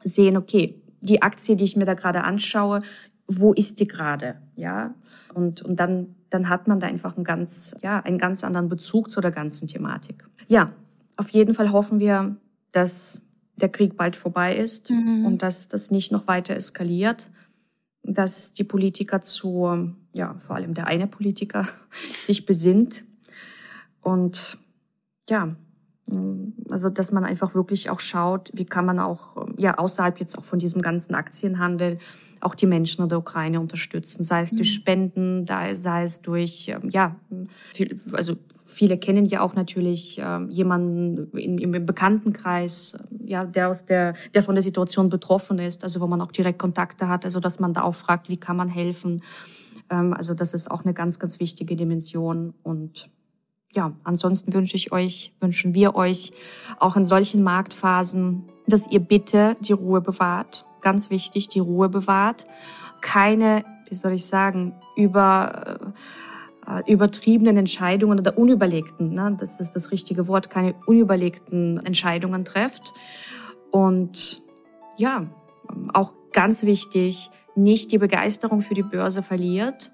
sehen, 0.04 0.36
okay, 0.36 0.80
die 1.00 1.22
Aktie, 1.22 1.56
die 1.56 1.64
ich 1.64 1.76
mir 1.76 1.86
da 1.86 1.94
gerade 1.94 2.22
anschaue, 2.22 2.82
wo 3.26 3.52
ist 3.52 3.80
die 3.80 3.88
gerade? 3.88 4.36
Ja, 4.54 4.94
und, 5.34 5.62
und 5.62 5.80
dann, 5.80 6.14
dann 6.30 6.48
hat 6.48 6.68
man 6.68 6.78
da 6.78 6.86
einfach 6.86 7.16
einen 7.16 7.24
ganz, 7.24 7.76
ja, 7.82 8.00
einen 8.00 8.18
ganz 8.18 8.44
anderen 8.44 8.68
Bezug 8.68 9.10
zu 9.10 9.20
der 9.20 9.32
ganzen 9.32 9.66
Thematik. 9.66 10.24
Ja, 10.46 10.72
auf 11.16 11.30
jeden 11.30 11.54
Fall 11.54 11.72
hoffen 11.72 11.98
wir, 11.98 12.36
dass 12.70 13.23
der 13.56 13.68
Krieg 13.68 13.96
bald 13.96 14.16
vorbei 14.16 14.56
ist 14.56 14.90
mhm. 14.90 15.24
und 15.26 15.42
dass 15.42 15.68
das 15.68 15.90
nicht 15.90 16.12
noch 16.12 16.26
weiter 16.26 16.54
eskaliert, 16.54 17.30
dass 18.02 18.52
die 18.52 18.64
Politiker 18.64 19.20
zu, 19.20 19.92
ja, 20.12 20.34
vor 20.40 20.56
allem 20.56 20.74
der 20.74 20.86
eine 20.86 21.06
Politiker 21.06 21.68
sich 22.20 22.46
besinnt 22.46 23.04
und 24.02 24.58
ja, 25.28 25.56
also 26.70 26.90
dass 26.90 27.12
man 27.12 27.24
einfach 27.24 27.54
wirklich 27.54 27.90
auch 27.90 28.00
schaut, 28.00 28.50
wie 28.54 28.66
kann 28.66 28.84
man 28.84 28.98
auch 28.98 29.46
ja 29.56 29.78
außerhalb 29.78 30.20
jetzt 30.20 30.38
auch 30.38 30.44
von 30.44 30.58
diesem 30.58 30.82
ganzen 30.82 31.14
Aktienhandel 31.14 31.98
auch 32.40 32.54
die 32.54 32.66
Menschen 32.66 33.02
in 33.02 33.08
der 33.08 33.18
Ukraine 33.18 33.58
unterstützen, 33.58 34.22
sei 34.22 34.42
es 34.42 34.50
durch 34.50 34.70
mhm. 34.70 34.74
Spenden, 34.74 35.46
sei 35.46 36.02
es 36.02 36.20
durch 36.20 36.68
ähm, 36.68 36.90
ja 36.90 37.16
also 38.12 38.36
Viele 38.74 38.98
kennen 38.98 39.24
ja 39.24 39.40
auch 39.40 39.54
natürlich 39.54 40.18
äh, 40.18 40.44
jemanden 40.48 41.30
in, 41.38 41.58
im 41.58 41.86
Bekanntenkreis, 41.86 42.94
äh, 42.94 43.30
ja, 43.30 43.44
der 43.44 43.68
aus 43.68 43.84
der, 43.84 44.14
der 44.34 44.42
von 44.42 44.56
der 44.56 44.64
Situation 44.64 45.08
betroffen 45.08 45.60
ist, 45.60 45.84
also 45.84 46.00
wo 46.00 46.08
man 46.08 46.20
auch 46.20 46.32
direkt 46.32 46.58
Kontakte 46.58 47.08
hat, 47.08 47.24
also 47.24 47.38
dass 47.38 47.60
man 47.60 47.72
da 47.72 47.82
auch 47.82 47.94
fragt, 47.94 48.28
wie 48.28 48.36
kann 48.36 48.56
man 48.56 48.68
helfen. 48.68 49.22
Ähm, 49.90 50.12
also 50.12 50.34
das 50.34 50.54
ist 50.54 50.68
auch 50.68 50.84
eine 50.84 50.92
ganz, 50.92 51.20
ganz 51.20 51.38
wichtige 51.38 51.76
Dimension 51.76 52.52
und 52.64 53.10
ja, 53.74 53.92
ansonsten 54.04 54.54
wünsche 54.54 54.76
ich 54.76 54.92
euch, 54.92 55.32
wünschen 55.40 55.74
wir 55.74 55.94
euch 55.96 56.32
auch 56.78 56.96
in 56.96 57.04
solchen 57.04 57.42
Marktphasen, 57.42 58.44
dass 58.66 58.90
ihr 58.90 59.00
bitte 59.00 59.56
die 59.60 59.72
Ruhe 59.72 60.00
bewahrt. 60.00 60.64
Ganz 60.80 61.10
wichtig, 61.10 61.48
die 61.48 61.58
Ruhe 61.58 61.88
bewahrt. 61.88 62.46
Keine, 63.00 63.64
wie 63.88 63.94
soll 63.94 64.12
ich 64.12 64.26
sagen, 64.26 64.74
über, 64.96 65.92
äh, 66.66 66.90
übertriebenen 66.90 67.56
Entscheidungen 67.56 68.20
oder 68.20 68.38
unüberlegten, 68.38 69.12
ne, 69.12 69.36
das 69.38 69.60
ist 69.60 69.72
das 69.72 69.90
richtige 69.90 70.28
Wort, 70.28 70.50
keine 70.50 70.74
unüberlegten 70.86 71.84
Entscheidungen 71.84 72.44
trefft. 72.44 72.92
Und 73.70 74.40
ja, 74.96 75.26
auch 75.92 76.14
ganz 76.32 76.62
wichtig, 76.62 77.30
nicht 77.56 77.90
die 77.90 77.98
Begeisterung 77.98 78.62
für 78.62 78.74
die 78.74 78.82
Börse 78.82 79.22
verliert 79.22 79.90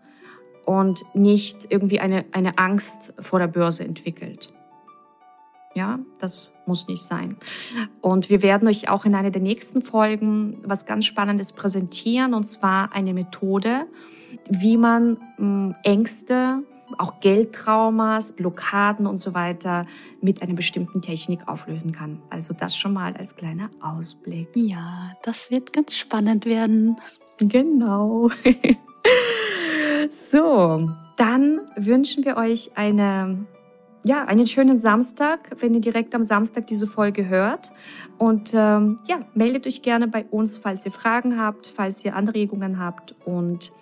und 0.65 1.05
nicht 1.15 1.67
irgendwie 1.71 2.01
eine, 2.01 2.25
eine 2.33 2.59
Angst 2.59 3.15
vor 3.19 3.39
der 3.39 3.49
Börse 3.49 3.85
entwickelt. 3.85 4.53
Ja, 5.75 6.01
das 6.19 6.53
muss 6.67 6.89
nicht 6.89 7.03
sein. 7.03 7.37
Und 8.01 8.29
wir 8.29 8.43
werden 8.43 8.67
euch 8.67 8.89
auch 8.89 9.05
in 9.05 9.15
einer 9.15 9.31
der 9.31 9.41
nächsten 9.41 9.83
Folgen 9.83 10.59
was 10.65 10.85
ganz 10.85 11.07
Spannendes 11.07 11.53
präsentieren, 11.53 12.35
und 12.35 12.45
zwar 12.45 12.93
eine 12.93 13.15
Methode, 13.15 13.87
wie 14.49 14.77
man 14.77 15.19
hm, 15.37 15.77
Ängste, 15.85 16.65
auch 16.99 17.21
Geldtraumas, 17.21 18.33
Blockaden 18.33 19.07
und 19.07 19.19
so 19.19 19.33
weiter 19.33 19.87
mit 20.21 20.43
einer 20.43 20.55
bestimmten 20.55 21.03
Technik 21.03 21.47
auflösen 21.47 21.93
kann. 21.93 22.21
Also 22.31 22.53
das 22.53 22.77
schon 22.77 22.93
mal 22.93 23.17
als 23.17 23.37
kleiner 23.37 23.71
Ausblick. 23.81 24.49
Ja, 24.55 25.13
das 25.23 25.53
wird 25.53 25.73
ganz 25.73 25.95
spannend 25.97 26.47
werden. 26.47 26.97
Genau. 27.39 28.31
so, 30.31 30.79
dann 31.17 31.61
wünschen 31.77 32.25
wir 32.25 32.37
euch 32.37 32.71
eine 32.77 33.47
ja, 34.03 34.25
einen 34.25 34.47
schönen 34.47 34.79
Samstag, 34.79 35.51
wenn 35.59 35.75
ihr 35.75 35.81
direkt 35.81 36.15
am 36.15 36.25
Samstag 36.25 36.67
diese 36.67 36.87
Folge 36.87 37.29
hört. 37.29 37.71
Und 38.19 38.53
ähm, 38.55 38.97
ja, 39.07 39.21
meldet 39.35 39.67
euch 39.67 39.83
gerne 39.83 40.09
bei 40.09 40.25
uns, 40.25 40.57
falls 40.57 40.87
ihr 40.87 40.93
Fragen 40.93 41.39
habt, 41.39 41.67
falls 41.67 42.05
ihr 42.05 42.17
Anregungen 42.17 42.79
habt. 42.79 43.15
Und 43.27 43.73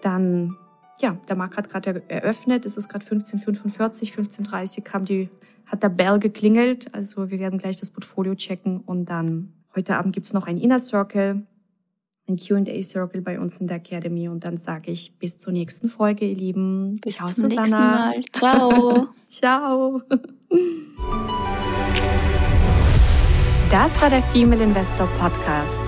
dann, 0.00 0.56
ja, 1.00 1.16
der 1.28 1.36
Markt 1.36 1.56
hat 1.56 1.70
gerade 1.70 2.02
eröffnet. 2.08 2.66
Es 2.66 2.76
ist 2.76 2.88
gerade 2.88 3.04
15.45, 3.04 4.14
15.30 4.14 4.82
kam 4.82 5.04
die, 5.04 5.28
hat 5.66 5.82
der 5.82 5.90
Bell 5.90 6.18
geklingelt. 6.18 6.92
Also 6.92 7.30
wir 7.30 7.38
werden 7.38 7.58
gleich 7.58 7.76
das 7.76 7.90
Portfolio 7.90 8.34
checken. 8.34 8.80
Und 8.80 9.06
dann 9.06 9.52
heute 9.76 9.96
Abend 9.96 10.12
gibt's 10.12 10.32
noch 10.32 10.48
ein 10.48 10.58
Inner 10.58 10.80
Circle 10.80 11.46
ein 12.28 12.36
QA-Circle 12.36 13.20
bei 13.22 13.40
uns 13.40 13.60
in 13.60 13.66
der 13.66 13.78
Academy 13.78 14.28
und 14.28 14.44
dann 14.44 14.56
sage 14.56 14.92
ich 14.92 15.18
bis 15.18 15.38
zur 15.38 15.52
nächsten 15.52 15.88
Folge, 15.88 16.24
ihr 16.26 16.36
Lieben. 16.36 16.94
Bis 16.96 17.16
Ciao, 17.16 17.28
zum 17.30 17.46
Susanna. 17.46 18.12
nächsten 18.12 18.40
Mal. 18.40 18.42
Ciao. 18.58 19.08
Ciao. 19.28 20.02
Das 23.70 24.02
war 24.02 24.10
der 24.10 24.22
Female 24.22 24.62
Investor 24.62 25.08
Podcast. 25.18 25.80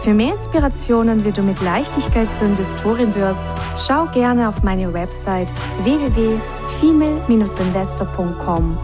Für 0.00 0.14
mehr 0.14 0.34
Inspirationen, 0.34 1.24
wie 1.24 1.32
du 1.32 1.42
mit 1.42 1.60
Leichtigkeit 1.62 2.32
zur 2.34 2.46
Investorin 2.48 3.14
wirst, 3.14 3.40
schau 3.76 4.04
gerne 4.04 4.48
auf 4.48 4.62
meine 4.62 4.92
Website 4.92 5.50
www.female-investor.com. 5.82 8.78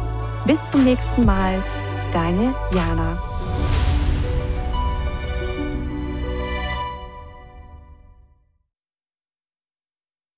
Bis 0.47 0.61
zum 0.71 0.85
nächsten 0.85 1.27
Mal, 1.27 1.63
deine 2.13 2.55
Jana. 2.75 3.30